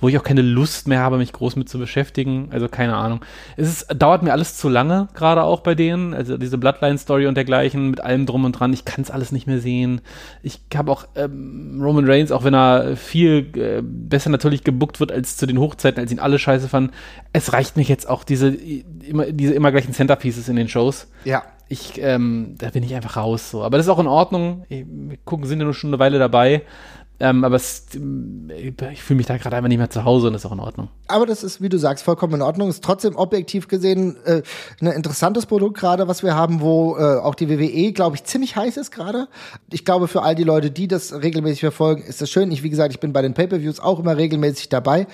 wo 0.00 0.08
ich 0.08 0.16
auch 0.16 0.22
keine 0.22 0.42
Lust 0.42 0.86
mehr 0.86 1.00
habe, 1.00 1.18
mich 1.18 1.32
groß 1.32 1.56
mit 1.56 1.68
zu 1.68 1.76
beschäftigen. 1.76 2.50
Also 2.52 2.68
keine 2.68 2.94
Ahnung. 2.94 3.24
Es 3.56 3.68
ist, 3.68 3.86
dauert 3.96 4.22
mir 4.22 4.30
alles 4.30 4.56
zu 4.56 4.68
lange, 4.68 5.08
gerade 5.14 5.42
auch 5.42 5.60
bei 5.60 5.74
denen. 5.74 6.14
Also 6.14 6.36
diese 6.36 6.56
Bloodline-Story 6.56 7.26
und 7.26 7.34
dergleichen, 7.34 7.90
mit 7.90 8.00
allem 8.00 8.24
drum 8.24 8.44
und 8.44 8.52
dran. 8.52 8.72
Ich 8.72 8.84
kann 8.84 9.02
es 9.02 9.10
alles 9.10 9.32
nicht 9.32 9.48
mehr 9.48 9.58
sehen. 9.58 10.02
Ich 10.44 10.60
habe 10.76 10.92
auch 10.92 11.04
ähm, 11.16 11.80
Roman 11.82 12.08
Reigns, 12.08 12.30
auch 12.30 12.44
wenn 12.44 12.54
er 12.54 12.96
viel 12.96 13.50
äh, 13.56 13.82
besser 13.82 14.30
natürlich 14.30 14.62
gebuckt 14.62 15.00
wird 15.00 15.10
als 15.10 15.36
zu 15.36 15.46
den 15.46 15.58
Hochzeiten, 15.58 16.00
als 16.00 16.12
ihn 16.12 16.20
alle 16.20 16.38
scheiße 16.38 16.68
fanden. 16.68 16.92
Es 17.32 17.52
reicht 17.52 17.76
mich 17.76 17.88
jetzt 17.88 18.08
auch 18.08 18.22
diese 18.22 18.48
immer, 18.48 19.26
diese 19.26 19.54
immer 19.54 19.72
gleichen 19.72 19.92
Center 19.92 20.11
Centerpieces 20.12 20.48
in 20.48 20.56
den 20.56 20.68
Shows. 20.68 21.06
Ja. 21.24 21.42
Ich, 21.68 21.98
ähm, 21.98 22.56
da 22.58 22.68
bin 22.70 22.82
ich 22.82 22.94
einfach 22.94 23.16
raus 23.16 23.50
so. 23.50 23.62
Aber 23.62 23.78
das 23.78 23.86
ist 23.86 23.90
auch 23.90 23.98
in 23.98 24.06
Ordnung. 24.06 24.64
Wir 24.68 25.16
gucken, 25.24 25.46
sind 25.46 25.58
ja 25.58 25.64
nur 25.64 25.74
schon 25.74 25.90
eine 25.90 25.98
Weile 25.98 26.18
dabei. 26.18 26.62
Ähm, 27.20 27.44
aber 27.44 27.54
es, 27.54 27.86
ich 27.94 29.02
fühle 29.02 29.18
mich 29.18 29.26
da 29.26 29.36
gerade 29.36 29.54
einfach 29.54 29.68
nicht 29.68 29.78
mehr 29.78 29.88
zu 29.88 30.04
Hause 30.04 30.26
und 30.26 30.34
ist 30.34 30.44
auch 30.44 30.52
in 30.52 30.58
Ordnung. 30.58 30.88
Aber 31.06 31.24
das 31.24 31.44
ist, 31.44 31.62
wie 31.62 31.68
du 31.68 31.78
sagst, 31.78 32.04
vollkommen 32.04 32.34
in 32.34 32.42
Ordnung. 32.42 32.68
Ist 32.68 32.82
trotzdem 32.82 33.14
objektiv 33.14 33.68
gesehen 33.68 34.16
äh, 34.24 34.42
ein 34.80 34.88
interessantes 34.88 35.46
Produkt 35.46 35.78
gerade, 35.78 36.08
was 36.08 36.24
wir 36.24 36.34
haben, 36.34 36.60
wo 36.60 36.96
äh, 36.96 37.18
auch 37.20 37.36
die 37.36 37.48
WWE, 37.48 37.92
glaube 37.92 38.16
ich, 38.16 38.24
ziemlich 38.24 38.56
heiß 38.56 38.76
ist 38.76 38.90
gerade. 38.90 39.28
Ich 39.70 39.84
glaube, 39.84 40.08
für 40.08 40.22
all 40.22 40.34
die 40.34 40.42
Leute, 40.42 40.72
die 40.72 40.88
das 40.88 41.12
regelmäßig 41.12 41.60
verfolgen, 41.60 42.02
ist 42.02 42.20
das 42.20 42.28
schön. 42.28 42.50
Ich, 42.50 42.64
wie 42.64 42.70
gesagt, 42.70 42.92
ich 42.92 42.98
bin 42.98 43.12
bei 43.12 43.22
den 43.22 43.34
Pay-per-Views 43.34 43.78
auch 43.78 44.00
immer 44.00 44.16
regelmäßig 44.16 44.68
dabei 44.68 45.06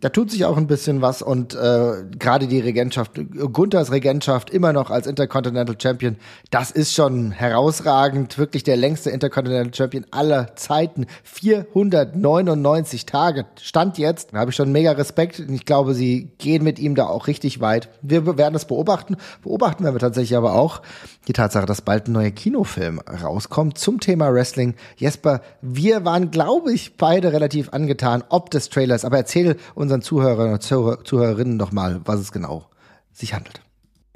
da 0.00 0.10
tut 0.10 0.30
sich 0.30 0.44
auch 0.44 0.58
ein 0.58 0.66
bisschen 0.66 1.00
was 1.00 1.22
und 1.22 1.54
äh, 1.54 2.04
gerade 2.18 2.46
die 2.46 2.60
Regentschaft, 2.60 3.12
Gunthers 3.14 3.90
Regentschaft 3.90 4.50
immer 4.50 4.74
noch 4.74 4.90
als 4.90 5.06
Intercontinental 5.06 5.76
Champion, 5.80 6.16
das 6.50 6.70
ist 6.70 6.92
schon 6.92 7.30
herausragend, 7.30 8.36
wirklich 8.36 8.62
der 8.62 8.76
längste 8.76 9.08
Intercontinental 9.08 9.72
Champion 9.72 10.04
aller 10.10 10.54
Zeiten, 10.56 11.06
499 11.24 13.06
Tage, 13.06 13.46
stand 13.58 13.96
jetzt, 13.96 14.34
da 14.34 14.38
habe 14.40 14.50
ich 14.50 14.56
schon 14.56 14.70
mega 14.70 14.92
Respekt 14.92 15.40
und 15.40 15.54
ich 15.54 15.64
glaube, 15.64 15.94
sie 15.94 16.30
gehen 16.36 16.62
mit 16.62 16.78
ihm 16.78 16.94
da 16.94 17.06
auch 17.06 17.26
richtig 17.26 17.62
weit. 17.62 17.88
Wir 18.02 18.36
werden 18.36 18.52
das 18.52 18.66
beobachten, 18.66 19.16
beobachten 19.42 19.82
werden 19.82 19.94
wir 19.94 20.00
tatsächlich 20.00 20.36
aber 20.36 20.56
auch 20.56 20.82
die 21.26 21.32
Tatsache, 21.32 21.64
dass 21.64 21.80
bald 21.80 22.08
ein 22.08 22.12
neuer 22.12 22.30
Kinofilm 22.30 23.00
rauskommt 23.00 23.78
zum 23.78 23.98
Thema 23.98 24.32
Wrestling. 24.32 24.74
Jesper, 24.96 25.40
wir 25.62 26.04
waren, 26.04 26.30
glaube 26.30 26.72
ich, 26.72 26.98
beide 26.98 27.32
relativ 27.32 27.70
angetan, 27.70 28.22
ob 28.28 28.50
des 28.50 28.68
Trailers, 28.68 29.06
aber 29.06 29.16
erzähl 29.16 29.56
uns 29.74 29.85
unseren 29.86 30.02
Zuhörern 30.02 30.52
und 30.52 30.62
Zuhörerinnen 30.62 31.56
noch 31.56 31.72
mal, 31.72 32.00
was 32.04 32.20
es 32.20 32.32
genau 32.32 32.66
sich 33.12 33.34
handelt. 33.34 33.60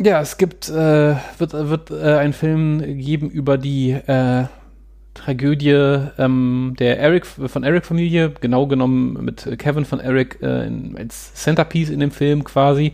Ja, 0.00 0.20
es 0.20 0.36
gibt, 0.38 0.68
äh, 0.68 1.14
wird, 1.38 1.52
wird 1.52 1.90
äh, 1.90 2.16
einen 2.16 2.32
Film 2.32 2.98
geben 2.98 3.30
über 3.30 3.58
die 3.58 3.90
äh, 3.90 4.44
Tragödie 5.14 6.08
ähm, 6.18 6.74
der 6.78 6.98
Eric 6.98 7.26
von 7.26 7.62
Eric 7.64 7.84
Familie, 7.84 8.32
genau 8.40 8.66
genommen 8.66 9.24
mit 9.24 9.46
Kevin 9.58 9.84
von 9.84 10.00
Eric 10.00 10.38
äh, 10.40 10.66
in, 10.66 10.96
als 10.96 11.34
Centerpiece 11.34 11.90
in 11.90 12.00
dem 12.00 12.10
Film 12.10 12.44
quasi. 12.44 12.92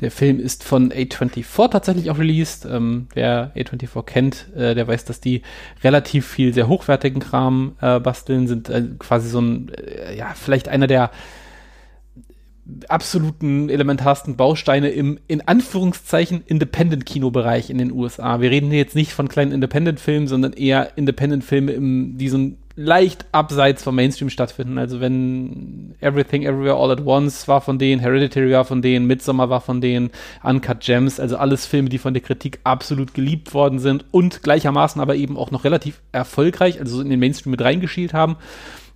Der 0.00 0.10
Film 0.10 0.38
ist 0.38 0.64
von 0.64 0.92
A24 0.92 1.70
tatsächlich 1.70 2.10
auch 2.10 2.18
released. 2.18 2.66
Ähm, 2.66 3.08
wer 3.14 3.52
A24 3.56 4.02
kennt, 4.04 4.46
äh, 4.54 4.74
der 4.74 4.86
weiß, 4.86 5.04
dass 5.04 5.20
die 5.20 5.42
relativ 5.82 6.26
viel 6.26 6.52
sehr 6.52 6.68
hochwertigen 6.68 7.20
Kram 7.20 7.76
äh, 7.80 7.98
basteln, 8.00 8.46
sind 8.46 8.68
äh, 8.68 8.82
quasi 8.98 9.28
so 9.28 9.40
ein, 9.40 9.72
äh, 9.74 10.16
ja, 10.16 10.32
vielleicht 10.34 10.68
einer 10.68 10.86
der 10.86 11.10
absoluten 12.88 13.68
elementarsten 13.68 14.36
Bausteine 14.36 14.88
im 14.88 15.18
in 15.26 15.46
Anführungszeichen 15.46 16.42
Independent-Kino-Bereich 16.46 17.68
in 17.68 17.78
den 17.78 17.92
USA. 17.92 18.40
Wir 18.40 18.50
reden 18.50 18.70
hier 18.70 18.78
jetzt 18.78 18.94
nicht 18.94 19.12
von 19.12 19.28
kleinen 19.28 19.52
Independent-Filmen, 19.52 20.28
sondern 20.28 20.54
eher 20.54 20.96
Independent-Filme, 20.96 22.16
die 22.16 22.28
so 22.28 22.52
leicht 22.76 23.26
abseits 23.32 23.84
vom 23.84 23.94
Mainstream 23.94 24.30
stattfinden. 24.30 24.78
Also 24.78 25.00
wenn 25.00 25.94
Everything 26.00 26.42
Everywhere 26.42 26.76
All 26.76 26.90
at 26.90 27.04
Once 27.04 27.46
war 27.46 27.60
von 27.60 27.78
denen, 27.78 28.00
Hereditary 28.00 28.50
war 28.52 28.64
von 28.64 28.82
denen, 28.82 29.06
Midsommar 29.06 29.50
war 29.50 29.60
von 29.60 29.80
denen, 29.80 30.10
Uncut 30.42 30.80
Gems, 30.80 31.20
also 31.20 31.36
alles 31.36 31.66
Filme, 31.66 31.90
die 31.90 31.98
von 31.98 32.14
der 32.14 32.22
Kritik 32.22 32.60
absolut 32.64 33.14
geliebt 33.14 33.54
worden 33.54 33.78
sind 33.78 34.06
und 34.10 34.42
gleichermaßen 34.42 35.00
aber 35.00 35.16
eben 35.16 35.36
auch 35.36 35.50
noch 35.50 35.64
relativ 35.64 36.00
erfolgreich, 36.12 36.80
also 36.80 37.00
in 37.00 37.10
den 37.10 37.20
Mainstream 37.20 37.52
mit 37.52 37.62
reingeschielt 37.62 38.14
haben. 38.14 38.36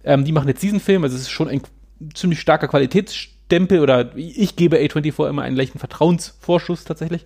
Ähm, 0.04 0.24
die 0.24 0.32
machen 0.32 0.48
jetzt 0.48 0.62
diesen 0.62 0.80
Film, 0.80 1.04
also 1.04 1.14
es 1.14 1.22
ist 1.22 1.30
schon 1.30 1.48
ein 1.48 1.60
ziemlich 2.14 2.40
starker 2.40 2.68
Qualitätsstück 2.68 3.37
Stempel 3.48 3.80
oder 3.80 4.14
ich 4.14 4.56
gebe 4.56 4.76
A24 4.76 5.26
immer 5.26 5.40
einen 5.40 5.56
leichten 5.56 5.78
Vertrauensvorschuss 5.78 6.84
tatsächlich. 6.84 7.24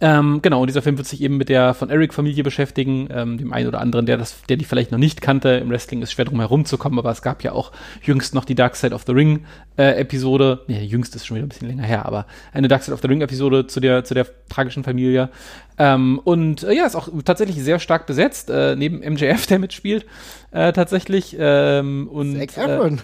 Ähm, 0.00 0.40
genau, 0.42 0.60
und 0.60 0.68
dieser 0.68 0.82
Film 0.82 0.96
wird 0.96 1.08
sich 1.08 1.20
eben 1.22 1.36
mit 1.36 1.48
der 1.48 1.74
von 1.74 1.90
Eric-Familie 1.90 2.44
beschäftigen, 2.44 3.08
ähm, 3.10 3.38
dem 3.38 3.52
einen 3.52 3.66
oder 3.66 3.80
anderen, 3.80 4.06
der 4.06 4.16
das, 4.16 4.42
der 4.48 4.56
die 4.56 4.64
vielleicht 4.64 4.92
noch 4.92 4.98
nicht 4.98 5.20
kannte. 5.20 5.50
Im 5.50 5.70
Wrestling 5.70 6.02
ist 6.02 6.12
schwer 6.12 6.24
drum 6.24 6.38
herumzukommen, 6.38 6.98
aber 6.98 7.10
es 7.10 7.22
gab 7.22 7.42
ja 7.42 7.52
auch 7.52 7.72
jüngst 8.02 8.34
noch 8.34 8.44
die 8.44 8.54
Dark 8.54 8.76
Side 8.76 8.94
of 8.94 9.02
the 9.06 9.12
Ring 9.12 9.44
äh, 9.76 9.98
Episode. 10.00 10.60
Nee, 10.68 10.84
jüngst 10.84 11.16
ist 11.16 11.26
schon 11.26 11.36
wieder 11.36 11.46
ein 11.46 11.48
bisschen 11.48 11.68
länger 11.68 11.82
her, 11.82 12.06
aber 12.06 12.26
eine 12.52 12.68
Dark 12.68 12.84
Side 12.84 12.94
of 12.94 13.00
the 13.00 13.08
Ring 13.08 13.22
Episode 13.22 13.66
zu 13.66 13.80
der, 13.80 14.04
zu 14.04 14.14
der 14.14 14.26
tragischen 14.48 14.84
Familie. 14.84 15.30
Ähm, 15.78 16.20
und 16.24 16.64
äh, 16.64 16.74
ja, 16.74 16.86
ist 16.86 16.96
auch 16.96 17.08
tatsächlich 17.24 17.62
sehr 17.62 17.78
stark 17.78 18.06
besetzt, 18.06 18.50
äh, 18.50 18.74
neben 18.74 18.98
MJF, 18.98 19.46
der 19.46 19.60
mitspielt, 19.60 20.06
äh, 20.50 20.72
tatsächlich. 20.72 21.36
Ähm, 21.38 22.08
und, 22.10 22.36
Zac 22.36 22.56
Efron. 22.56 23.00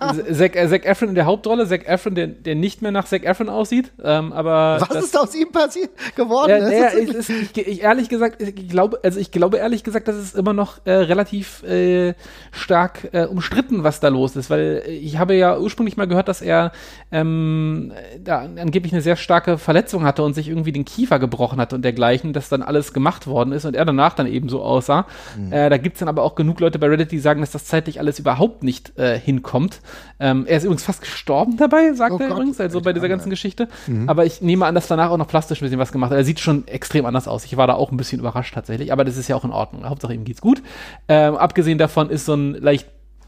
äh, 0.00 0.32
Zac, 0.32 0.56
äh, 0.56 0.68
Zac 0.68 0.86
Efron 0.86 1.10
in 1.10 1.14
der 1.14 1.26
Hauptrolle, 1.26 1.66
Zac 1.66 1.86
Efron, 1.86 2.14
der, 2.14 2.28
der 2.28 2.54
nicht 2.54 2.80
mehr 2.80 2.90
nach 2.90 3.04
Zac 3.04 3.24
Efron 3.24 3.50
aussieht. 3.50 3.92
Ähm, 4.02 4.32
aber 4.32 4.78
Was 4.80 5.04
ist 5.04 5.18
aus 5.18 5.34
ihm 5.34 5.52
passiert 5.52 5.90
geworden? 6.26 6.50
Ja, 6.50 6.58
naja, 6.60 6.86
ist, 6.88 7.14
ist, 7.14 7.30
ich, 7.30 7.66
ich, 7.66 7.82
ehrlich 7.82 8.08
gesagt, 8.08 8.40
ich 8.40 8.68
glaube, 8.68 9.00
also 9.02 9.18
ich 9.18 9.30
glaube 9.30 9.56
ehrlich 9.56 9.82
gesagt, 9.82 10.06
dass 10.08 10.16
es 10.16 10.34
immer 10.34 10.52
noch 10.52 10.78
äh, 10.84 10.92
relativ 10.92 11.62
äh, 11.64 12.14
stark 12.52 13.08
äh, 13.12 13.24
umstritten, 13.24 13.82
was 13.82 14.00
da 14.00 14.08
los 14.08 14.36
ist, 14.36 14.50
weil 14.50 14.82
ich 14.88 15.18
habe 15.18 15.34
ja 15.34 15.58
ursprünglich 15.58 15.96
mal 15.96 16.06
gehört, 16.06 16.28
dass 16.28 16.42
er 16.42 16.72
ähm, 17.10 17.92
da 18.22 18.40
angeblich 18.40 18.92
eine 18.92 19.02
sehr 19.02 19.16
starke 19.16 19.58
Verletzung 19.58 20.04
hatte 20.04 20.22
und 20.22 20.34
sich 20.34 20.48
irgendwie 20.48 20.72
den 20.72 20.84
Kiefer 20.84 21.18
gebrochen 21.18 21.60
hat 21.60 21.72
und 21.72 21.82
dergleichen 21.82 22.32
dass 22.36 22.48
dann 22.48 22.62
alles 22.62 22.92
gemacht 22.92 23.26
worden 23.26 23.52
ist 23.52 23.64
und 23.64 23.74
er 23.74 23.84
danach 23.84 24.14
dann 24.14 24.26
eben 24.26 24.48
so 24.48 24.62
aussah. 24.62 25.06
Mhm. 25.36 25.52
Äh, 25.52 25.70
da 25.70 25.78
gibt 25.78 25.96
es 25.96 26.00
dann 26.00 26.08
aber 26.08 26.22
auch 26.22 26.34
genug 26.34 26.60
Leute 26.60 26.78
bei 26.78 26.86
Reddit, 26.86 27.10
die 27.10 27.18
sagen, 27.18 27.40
dass 27.40 27.50
das 27.50 27.64
zeitlich 27.64 27.98
alles 27.98 28.18
überhaupt 28.18 28.62
nicht 28.62 28.96
äh, 28.98 29.18
hinkommt. 29.18 29.80
Ähm, 30.20 30.44
er 30.46 30.58
ist 30.58 30.64
übrigens 30.64 30.84
fast 30.84 31.00
gestorben 31.00 31.56
dabei, 31.56 31.92
sagt 31.94 32.12
oh 32.12 32.18
er 32.18 32.28
Gott, 32.28 32.36
übrigens, 32.36 32.60
also 32.60 32.80
bei 32.80 32.92
dieser 32.92 33.08
ganzen 33.08 33.30
Geschichte. 33.30 33.68
Mhm. 33.86 34.08
Aber 34.08 34.24
ich 34.24 34.42
nehme 34.42 34.66
an, 34.66 34.74
dass 34.74 34.86
danach 34.86 35.10
auch 35.10 35.16
noch 35.16 35.28
plastisch 35.28 35.60
ein 35.60 35.64
bisschen 35.64 35.78
was 35.78 35.92
gemacht 35.92 36.10
hat. 36.10 36.15
Er 36.16 36.24
sieht 36.24 36.40
schon 36.40 36.66
extrem 36.66 37.06
anders 37.06 37.28
aus. 37.28 37.44
Ich 37.44 37.56
war 37.56 37.66
da 37.66 37.74
auch 37.74 37.90
ein 37.90 37.96
bisschen 37.96 38.20
überrascht 38.20 38.54
tatsächlich, 38.54 38.92
aber 38.92 39.04
das 39.04 39.16
ist 39.16 39.28
ja 39.28 39.36
auch 39.36 39.44
in 39.44 39.52
Ordnung. 39.52 39.88
Hauptsache 39.88 40.14
ihm 40.14 40.24
geht's 40.24 40.40
gut. 40.40 40.62
Ähm, 41.08 41.36
abgesehen 41.36 41.78
davon 41.78 42.10
ist 42.10 42.24
so 42.24 42.34
ein 42.34 42.54
leicht 42.54 42.86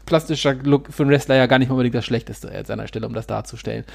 plastischer 0.09 0.55
Look 0.55 0.91
für 0.91 1.03
einen 1.03 1.11
Wrestler 1.11 1.35
ja 1.35 1.45
gar 1.45 1.59
nicht 1.59 1.69
unbedingt 1.69 1.95
das 1.95 2.03
Schlechteste 2.03 2.51
an 2.51 2.65
seiner 2.65 2.87
Stelle, 2.87 3.05
um 3.05 3.13
das 3.13 3.27
darzustellen. 3.27 3.85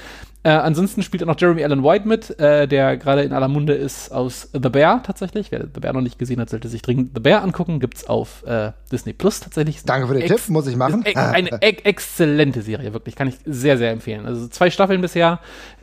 Äh, 0.43 0.49
ansonsten 0.49 1.03
spielt 1.03 1.21
auch 1.23 1.27
noch 1.27 1.39
Jeremy 1.39 1.63
Allen 1.63 1.83
White 1.83 2.07
mit, 2.07 2.39
äh, 2.39 2.67
der 2.67 2.97
gerade 2.97 3.23
in 3.23 3.33
aller 3.33 3.49
Munde 3.49 3.73
ist 3.73 4.11
aus 4.11 4.49
The 4.53 4.69
Bear 4.69 5.03
tatsächlich. 5.03 5.51
Wer 5.51 5.67
The 5.73 5.79
Bear 5.81 5.93
noch 5.93 6.01
nicht 6.01 6.17
gesehen 6.17 6.39
hat, 6.39 6.49
sollte 6.49 6.69
sich 6.69 6.81
dringend 6.81 7.11
The 7.13 7.19
Bear 7.19 7.43
angucken. 7.43 7.79
Gibt's 7.79 8.07
auf 8.07 8.43
äh, 8.47 8.71
Disney 8.91 9.11
Plus 9.13 9.41
tatsächlich. 9.41 9.83
Danke 9.83 10.07
für 10.07 10.13
den 10.13 10.23
Ex 10.23 10.43
Tipp, 10.43 10.49
muss 10.49 10.67
ich 10.67 10.77
machen. 10.77 11.03
Eine 11.15 11.49
e 11.61 11.75
exzellente 11.83 12.61
Serie, 12.61 12.93
wirklich. 12.93 13.15
Kann 13.15 13.27
ich 13.27 13.35
sehr, 13.45 13.77
sehr 13.77 13.91
empfehlen. 13.91 14.25
Also 14.25 14.47
zwei 14.47 14.69
Staffeln 14.69 15.01
bisher 15.01 15.39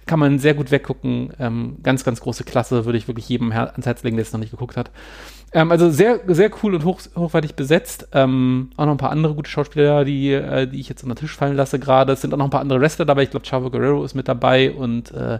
kann 0.07 0.19
man 0.19 0.39
sehr 0.39 0.55
gut 0.55 0.71
weggucken. 0.71 1.33
Ähm, 1.39 1.77
ganz, 1.83 2.05
ganz 2.05 2.21
große 2.21 2.45
Klasse, 2.45 2.85
würde 2.85 2.99
ich 2.99 3.09
wirklich 3.09 3.29
jedem 3.29 3.53
ans 3.53 3.87
Herz 3.87 4.03
legen, 4.03 4.17
der 4.17 4.23
es 4.23 4.33
noch 4.33 4.41
nicht 4.41 4.51
geguckt 4.51 4.77
hat. 4.77 4.91
Ähm, 5.53 5.71
also 5.71 5.91
sehr, 5.91 6.21
sehr 6.27 6.51
cool 6.63 6.75
und 6.75 6.85
hoch, 6.85 7.01
hochwertig 7.15 7.55
besetzt. 7.55 8.09
Ähm, 8.13 8.71
auch 8.77 8.87
noch 8.87 8.93
ein 8.93 8.99
paar 8.99 9.11
andere 9.11 9.35
gute 9.35 9.51
Schauspieler, 9.51 10.05
die, 10.05 10.33
äh, 10.33 10.67
die 10.67 10.81
ich 10.81 10.89
jetzt 10.89 11.03
unter 11.03 11.15
den 11.15 11.21
Tisch 11.21 11.37
fallen 11.37 11.57
lasse 11.57 11.79
gerade. 11.79 12.13
Es 12.13 12.21
sind 12.21 12.33
auch 12.33 12.39
noch 12.39 12.47
ein 12.47 12.51
paar 12.51 12.61
andere 12.61 12.81
Wrestler 12.81 13.05
dabei. 13.05 13.25
Ich 13.25 13.31
glaube, 13.31 13.47
Chavo 13.47 13.71
Guerrero 13.71 14.05
ist 14.05 14.15
mit 14.15 14.29
dabei 14.29 14.73
und 14.73 15.13
äh, 15.13 15.39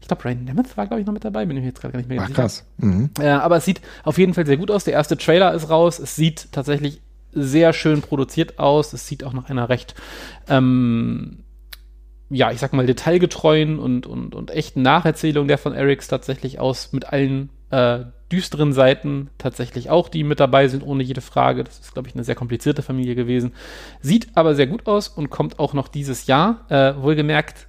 ich 0.00 0.08
glaube, 0.08 0.24
Ryan 0.24 0.44
Nemeth 0.44 0.76
war, 0.76 0.86
glaube 0.86 1.00
ich, 1.00 1.06
noch 1.06 1.12
mit 1.12 1.24
dabei. 1.24 1.46
Bin 1.46 1.56
ich 1.56 1.64
jetzt 1.64 1.80
gerade 1.80 1.92
gar 1.92 1.98
nicht 1.98 2.08
mehr 2.08 2.20
Ach, 2.20 2.26
sicher. 2.26 2.42
krass. 2.42 2.64
Mhm. 2.78 3.10
Äh, 3.20 3.28
aber 3.28 3.58
es 3.58 3.64
sieht 3.64 3.80
auf 4.04 4.18
jeden 4.18 4.34
Fall 4.34 4.46
sehr 4.46 4.56
gut 4.56 4.70
aus. 4.70 4.84
Der 4.84 4.94
erste 4.94 5.16
Trailer 5.16 5.54
ist 5.54 5.70
raus. 5.70 5.98
Es 5.98 6.16
sieht 6.16 6.50
tatsächlich 6.50 7.00
sehr 7.32 7.72
schön 7.72 8.02
produziert 8.02 8.58
aus. 8.58 8.92
Es 8.92 9.06
sieht 9.06 9.22
auch 9.22 9.32
nach 9.32 9.48
einer 9.48 9.68
recht 9.68 9.94
ähm, 10.48 11.44
ja, 12.32 12.50
ich 12.50 12.58
sag 12.58 12.72
mal, 12.72 12.86
detailgetreuen 12.86 13.78
und, 13.78 14.06
und, 14.06 14.34
und 14.34 14.50
echten 14.50 14.82
Nacherzählung 14.82 15.48
der 15.48 15.58
von 15.58 15.74
Erics 15.74 16.08
tatsächlich 16.08 16.58
aus, 16.58 16.92
mit 16.92 17.12
allen 17.12 17.50
äh, 17.70 18.04
düsteren 18.30 18.72
Seiten 18.72 19.28
tatsächlich 19.38 19.90
auch, 19.90 20.08
die 20.08 20.24
mit 20.24 20.40
dabei 20.40 20.68
sind, 20.68 20.82
ohne 20.82 21.02
jede 21.02 21.20
Frage. 21.20 21.64
Das 21.64 21.78
ist, 21.78 21.92
glaube 21.92 22.08
ich, 22.08 22.14
eine 22.14 22.24
sehr 22.24 22.34
komplizierte 22.34 22.82
Familie 22.82 23.14
gewesen. 23.14 23.52
Sieht 24.00 24.28
aber 24.34 24.54
sehr 24.54 24.66
gut 24.66 24.86
aus 24.86 25.08
und 25.08 25.30
kommt 25.30 25.58
auch 25.58 25.74
noch 25.74 25.88
dieses 25.88 26.26
Jahr. 26.26 26.64
Äh, 26.70 26.94
wohlgemerkt 27.02 27.66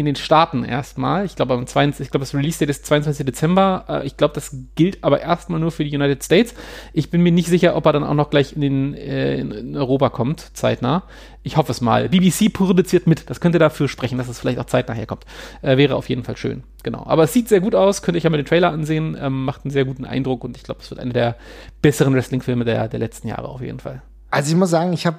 in 0.00 0.06
den 0.06 0.16
Staaten 0.16 0.64
erstmal. 0.64 1.24
Ich 1.24 1.36
glaube, 1.36 1.54
am 1.54 1.66
22, 1.66 2.06
ich 2.06 2.10
glaube, 2.10 2.22
das 2.22 2.34
Release-Date 2.34 2.70
ist 2.70 2.86
22. 2.86 3.24
Dezember. 3.24 3.84
Äh, 3.88 4.06
ich 4.06 4.16
glaube, 4.16 4.34
das 4.34 4.56
gilt 4.74 5.04
aber 5.04 5.20
erstmal 5.20 5.60
nur 5.60 5.70
für 5.70 5.84
die 5.84 5.94
United 5.94 6.22
States. 6.22 6.54
Ich 6.92 7.10
bin 7.10 7.22
mir 7.22 7.32
nicht 7.32 7.48
sicher, 7.48 7.76
ob 7.76 7.86
er 7.86 7.92
dann 7.92 8.04
auch 8.04 8.14
noch 8.14 8.30
gleich 8.30 8.54
in, 8.54 8.60
den, 8.60 8.94
äh, 8.94 9.38
in 9.38 9.76
Europa 9.76 10.08
kommt, 10.08 10.40
zeitnah. 10.54 11.04
Ich 11.42 11.56
hoffe 11.56 11.72
es 11.72 11.80
mal. 11.80 12.08
BBC 12.08 12.52
produziert 12.52 13.06
mit. 13.06 13.30
Das 13.30 13.40
könnte 13.40 13.58
dafür 13.58 13.88
sprechen, 13.88 14.18
dass 14.18 14.28
es 14.28 14.40
vielleicht 14.40 14.58
auch 14.58 14.66
zeitnah 14.66 14.94
herkommt. 14.94 15.24
Äh, 15.62 15.76
wäre 15.76 15.96
auf 15.96 16.08
jeden 16.08 16.24
Fall 16.24 16.36
schön. 16.36 16.64
Genau. 16.82 17.04
Aber 17.06 17.24
es 17.24 17.32
sieht 17.32 17.48
sehr 17.48 17.60
gut 17.60 17.74
aus. 17.74 18.02
Könnte 18.02 18.18
ich 18.18 18.24
ja 18.24 18.30
mal 18.30 18.36
den 18.36 18.46
Trailer 18.46 18.72
ansehen. 18.72 19.16
Ähm, 19.20 19.44
macht 19.44 19.64
einen 19.64 19.70
sehr 19.70 19.84
guten 19.84 20.04
Eindruck 20.04 20.44
und 20.44 20.56
ich 20.56 20.64
glaube, 20.64 20.80
es 20.82 20.90
wird 20.90 21.00
einer 21.00 21.12
der 21.12 21.36
besseren 21.82 22.14
Wrestling-Filme 22.14 22.64
der, 22.64 22.88
der 22.88 22.98
letzten 22.98 23.28
Jahre 23.28 23.48
auf 23.48 23.60
jeden 23.60 23.80
Fall. 23.80 24.02
Also 24.30 24.52
ich 24.52 24.56
muss 24.56 24.70
sagen, 24.70 24.92
ich 24.92 25.06
habe 25.06 25.18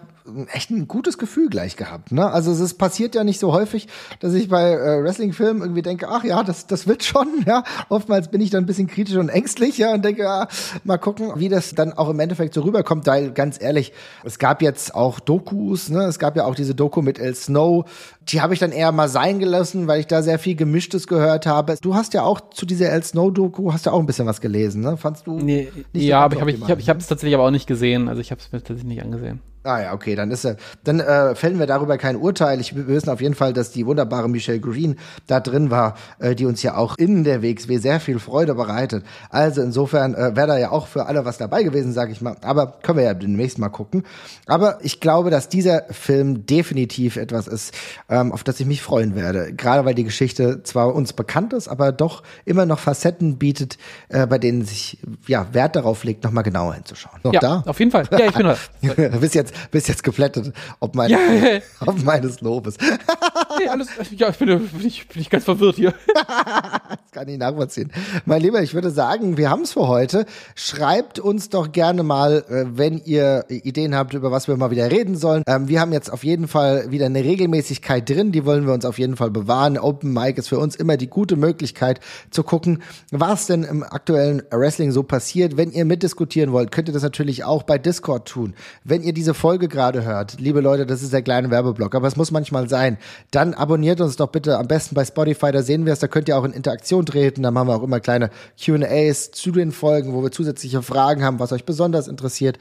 echt 0.54 0.70
ein 0.70 0.88
gutes 0.88 1.18
Gefühl 1.18 1.50
gleich 1.50 1.76
gehabt. 1.76 2.12
Ne? 2.12 2.30
Also 2.30 2.52
es 2.52 2.60
ist, 2.60 2.76
passiert 2.76 3.16
ja 3.16 3.24
nicht 3.24 3.40
so 3.40 3.54
häufig, 3.54 3.88
dass 4.20 4.34
ich 4.34 4.50
bei 4.50 4.72
äh, 4.72 5.04
Wrestling-Filmen 5.04 5.62
irgendwie 5.62 5.82
denke, 5.82 6.08
ach 6.10 6.24
ja, 6.24 6.44
das, 6.44 6.68
das 6.68 6.88
wird 6.88 7.04
schon. 7.04 7.28
Ja, 7.52 7.64
oftmals 7.90 8.30
bin 8.30 8.40
ich 8.40 8.52
dann 8.52 8.64
ein 8.64 8.68
bisschen 8.68 8.88
kritisch 8.88 9.16
und 9.16 9.30
ängstlich, 9.30 9.78
ja, 9.78 9.94
und 9.94 10.06
denke, 10.06 10.22
ja, 10.24 10.48
mal 10.84 10.98
gucken, 10.98 11.32
wie 11.36 11.50
das 11.50 11.74
dann 11.74 11.92
auch 11.92 12.10
im 12.10 12.20
Endeffekt 12.20 12.54
so 12.54 12.62
rüberkommt. 12.62 13.08
Weil 13.08 13.32
ganz 13.32 13.60
ehrlich, 13.60 13.94
es 14.24 14.38
gab 14.38 14.62
jetzt 14.62 14.94
auch 14.94 15.20
Dokus, 15.20 15.90
ne? 15.90 16.04
Es 16.04 16.20
gab 16.20 16.36
ja 16.38 16.46
auch 16.46 16.54
diese 16.54 16.76
Doku 16.76 17.02
mit 17.02 17.20
El 17.20 17.34
Snow, 17.36 17.86
die 18.30 18.42
habe 18.42 18.54
ich 18.54 18.60
dann 18.60 18.72
eher 18.72 18.92
mal 18.92 19.10
sein 19.10 19.40
gelassen, 19.40 19.88
weil 19.88 20.00
ich 20.00 20.08
da 20.08 20.22
sehr 20.22 20.40
viel 20.40 20.56
Gemischtes 20.56 21.08
gehört 21.08 21.48
habe. 21.48 21.76
Du 21.82 21.96
hast 21.96 22.14
ja 22.14 22.24
auch 22.24 22.40
zu 22.52 22.66
dieser 22.66 22.90
El 22.90 23.04
Snow 23.04 23.34
Doku 23.34 23.74
hast 23.74 23.88
ja 23.88 23.92
auch 23.92 24.00
ein 24.00 24.06
bisschen 24.06 24.28
was 24.28 24.40
gelesen, 24.40 24.82
ne? 24.82 24.98
Fandst 24.98 25.26
du? 25.26 25.40
Nee, 25.40 25.72
ja, 25.94 26.20
so 26.20 26.26
aber 26.26 26.36
ich 26.36 26.42
habe 26.42 26.52
ich, 26.52 26.62
ich, 26.62 26.70
hab, 26.70 26.80
ich 26.80 26.90
hab's 26.90 27.08
tatsächlich 27.08 27.34
aber 27.34 27.46
auch 27.46 27.52
nicht 27.52 27.68
gesehen. 27.68 28.08
Also 28.08 28.22
ich 28.22 28.32
habe 28.32 28.40
es 28.40 28.52
mir 28.52 28.60
tatsächlich 28.60 28.86
nicht 28.86 29.04
angesehen. 29.04 29.42
Ah 29.64 29.80
ja, 29.80 29.94
okay, 29.94 30.16
dann 30.16 30.32
ist 30.32 30.44
er, 30.44 30.58
dann 30.84 31.00
äh, 31.00 31.36
fällen 31.36 31.60
wir 31.60 31.68
darüber 31.68 32.00
kein 32.00 32.16
Urteil. 32.16 32.60
Ich, 32.60 32.76
wir 32.76 32.88
wissen 32.88 33.10
auf 33.10 33.22
jeden 33.22 33.36
Fall, 33.36 33.54
dass 33.54 33.72
die 33.72 33.86
wunderbare 33.86 34.28
Michelle 34.28 34.60
Green 34.60 34.98
da 35.28 35.40
drin 35.40 35.70
war, 35.70 35.96
äh, 36.18 36.34
die 36.34 36.48
uns 36.48 36.64
ja 36.64 36.76
auch 36.76 36.98
in 36.98 37.24
der 37.24 37.44
WXW 37.44 37.78
sehr 37.78 38.00
viel 38.00 38.18
Freude 38.18 38.56
bereitet. 38.56 39.06
Also 39.30 39.62
insofern 39.62 40.16
äh, 40.16 40.36
wäre 40.36 40.48
da 40.48 40.58
ja 40.58 40.72
auch 40.72 40.88
für 40.88 41.06
alle 41.06 41.26
was 41.26 41.38
dabei 41.38 41.62
gewesen, 41.62 41.94
sage 41.94 42.12
ich 42.12 42.22
mal. 42.22 42.38
Aber 42.42 42.80
können 42.82 42.98
wir 42.98 43.06
ja 43.06 43.14
demnächst 43.14 43.60
mal 43.60 43.70
gucken. 43.70 44.04
Aber 44.48 44.80
ich 44.82 45.00
glaube, 45.00 45.30
dass 45.30 45.48
dieser 45.48 45.84
Film 45.92 46.48
definitiv 46.48 47.18
etwas 47.18 47.48
ist, 47.48 47.76
ähm, 48.10 48.32
auf 48.32 48.44
das 48.44 48.60
ich 48.60 48.66
mich 48.66 48.82
freuen 48.82 49.16
werde. 49.16 49.54
Gerade 49.54 49.86
weil 49.86 49.94
die 49.94 50.04
Geschichte 50.04 50.64
zwar 50.64 50.96
uns 50.96 51.14
bekannt 51.14 51.54
ist, 51.54 51.68
aber 51.68 51.92
doch 51.92 52.24
immer 52.46 52.66
noch 52.66 52.80
Facetten 52.80 53.38
bietet, 53.38 53.78
äh, 54.10 54.26
bei 54.26 54.40
denen 54.40 54.66
sich 54.66 54.98
ja 55.28 55.54
Wert 55.54 55.76
darauf 55.76 56.04
legt, 56.04 56.24
nochmal 56.24 56.44
genauer 56.44 56.74
hinzuschauen. 56.74 57.20
Noch 57.24 57.34
ja, 57.34 57.40
da? 57.40 57.64
Auf 57.68 57.78
jeden 57.78 57.92
Fall. 57.92 58.06
Ja, 58.10 58.26
ich 58.26 58.34
bin 58.34 58.48
da. 59.12 59.18
Bis 59.20 59.36
jetzt 59.36 59.51
jetzt, 59.52 59.72
bist 59.72 59.88
jetzt 59.88 60.04
geplättet, 60.04 60.54
ob, 60.80 60.96
mein, 60.96 61.10
ja, 61.10 61.20
ob 61.86 62.04
meines 62.04 62.42
Lobes. 62.42 62.78
Nee, 63.60 63.68
alles, 63.68 63.90
ja, 64.12 64.30
ich 64.30 64.38
bin, 64.38 64.48
bin, 64.48 64.88
ich, 64.88 65.08
bin 65.08 65.22
ich 65.22 65.30
ganz 65.30 65.44
verwirrt 65.44 65.76
hier. 65.76 65.94
das 66.16 67.12
kann 67.12 67.28
ich 67.28 67.38
nachvollziehen. 67.38 67.92
Mein 68.26 68.42
Lieber, 68.42 68.62
ich 68.62 68.74
würde 68.74 68.90
sagen, 68.90 69.38
wir 69.38 69.50
haben 69.50 69.62
es 69.62 69.74
für 69.74 69.88
heute. 69.88 70.26
Schreibt 70.56 71.20
uns 71.20 71.50
doch 71.50 71.72
gerne 71.72 72.04
mal, 72.04 72.44
äh, 72.50 72.66
wenn 72.78 72.98
ihr 73.04 73.46
Ideen 73.50 73.96
habt, 73.96 74.14
über 74.14 74.32
was 74.32 74.48
wir 74.48 74.58
mal 74.58 74.72
wieder 74.72 74.90
reden 74.90 75.16
sollen. 75.16 75.44
Ähm, 75.48 75.68
wir 75.68 75.80
haben 75.80 75.94
jetzt 75.94 76.12
auf 76.12 76.24
jeden 76.24 76.48
Fall 76.48 76.92
wieder 76.92 77.06
eine 77.06 77.24
Regelmäßigkeit 77.24 78.10
drin, 78.10 78.32
die 78.32 78.46
wollen 78.46 78.66
wir 78.66 78.74
uns 78.74 78.86
auf 78.86 79.00
jeden 79.00 79.16
Fall 79.16 79.32
bewahren. 79.32 79.78
Open 79.78 80.14
Mic 80.14 80.38
ist 80.38 80.50
für 80.50 80.60
uns 80.60 80.76
immer 80.76 80.98
die 80.98 81.08
gute 81.08 81.36
Möglichkeit 81.36 82.00
zu 82.30 82.44
gucken, 82.44 82.82
was 83.12 83.48
denn 83.48 83.64
im 83.64 83.84
aktuellen 83.84 84.44
Wrestling 84.52 84.92
so 84.92 85.04
passiert. 85.04 85.58
Wenn 85.58 85.72
ihr 85.72 85.86
mitdiskutieren 85.86 86.52
wollt, 86.52 86.72
könnt 86.72 86.88
ihr 86.88 86.94
das 86.94 87.04
natürlich 87.04 87.44
auch 87.44 87.64
bei 87.64 87.78
Discord 87.78 88.28
tun. 88.28 88.54
Wenn 88.84 89.04
ihr 89.04 89.14
diese 89.14 89.34
Folge 89.34 89.68
gerade 89.68 90.04
hört, 90.04 90.40
liebe 90.40 90.62
Leute, 90.62 90.86
das 90.86 91.02
ist 91.02 91.14
der 91.14 91.22
kleine 91.22 91.52
Werbeblock, 91.52 91.96
aber 91.96 92.08
es 92.08 92.16
muss 92.16 92.32
manchmal 92.32 92.70
sein, 92.70 92.98
dann 93.32 93.54
abonniert 93.54 94.02
uns 94.02 94.18
doch 94.18 94.28
bitte 94.28 94.58
am 94.58 94.68
besten 94.68 94.94
bei 94.94 95.06
Spotify, 95.06 95.52
da 95.52 95.64
sehen 95.64 95.86
wir 95.86 95.94
es, 95.94 96.00
da 96.00 96.08
könnt 96.08 96.28
ihr 96.28 96.38
auch 96.38 96.44
in 96.44 96.52
Interaktion 96.52 97.06
treten, 97.06 97.44
da 97.44 97.52
machen 97.52 97.70
wir 97.70 97.76
auch 97.76 97.84
immer 97.84 98.02
kleine 98.02 98.30
Q&As 98.64 99.32
zu 99.32 99.52
den 99.52 99.72
Folgen, 99.72 100.14
wo 100.14 100.22
wir 100.22 100.32
zusätzliche 100.32 100.82
Fragen 100.82 101.24
haben, 101.24 101.40
was 101.40 101.54
euch 101.54 101.64
besonders 101.64 102.10
interessiert. 102.10 102.60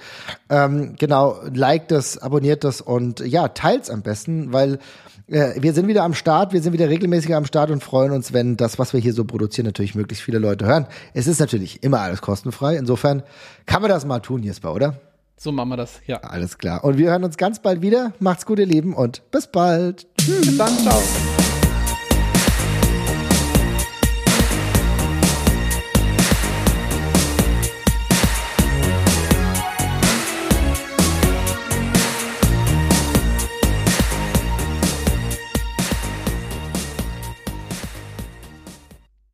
Ähm, 0.48 0.94
genau, 0.96 1.38
liked 1.52 1.90
es, 1.90 2.18
abonniert 2.18 2.64
es 2.64 2.80
und 2.80 3.18
ja, 3.20 3.48
teilt's 3.48 3.90
am 3.90 4.02
besten, 4.02 4.52
weil 4.52 4.78
äh, 5.26 5.60
wir 5.60 5.72
sind 5.72 5.88
wieder 5.88 6.04
am 6.04 6.14
Start, 6.14 6.52
wir 6.52 6.62
sind 6.62 6.72
wieder 6.72 6.88
regelmäßig 6.88 7.34
am 7.34 7.46
Start 7.46 7.72
und 7.72 7.82
freuen 7.82 8.12
uns, 8.12 8.32
wenn 8.32 8.56
das, 8.56 8.78
was 8.78 8.92
wir 8.92 9.00
hier 9.00 9.12
so 9.12 9.24
produzieren, 9.24 9.66
natürlich 9.66 9.96
möglichst 9.96 10.24
viele 10.24 10.38
Leute 10.38 10.66
hören. 10.66 10.86
Es 11.14 11.26
ist 11.26 11.40
natürlich 11.40 11.82
immer 11.82 12.00
alles 12.00 12.22
kostenfrei, 12.22 12.76
insofern 12.76 13.24
kann 13.66 13.82
man 13.82 13.90
das 13.90 14.06
mal 14.06 14.20
tun, 14.20 14.44
Jesper, 14.44 14.72
oder? 14.72 15.00
So 15.42 15.52
machen 15.52 15.70
wir 15.70 15.78
das, 15.78 16.02
ja. 16.06 16.18
Alles 16.18 16.58
klar. 16.58 16.84
Und 16.84 16.98
wir 16.98 17.08
hören 17.08 17.24
uns 17.24 17.38
ganz 17.38 17.60
bald 17.60 17.80
wieder. 17.80 18.12
Macht's 18.18 18.44
gut, 18.44 18.58
ihr 18.58 18.66
Lieben, 18.66 18.92
und 18.92 19.22
bis 19.30 19.46
bald. 19.46 20.06
Bis 20.38 20.56
dann, 20.56 20.78
ciao. 20.78 21.02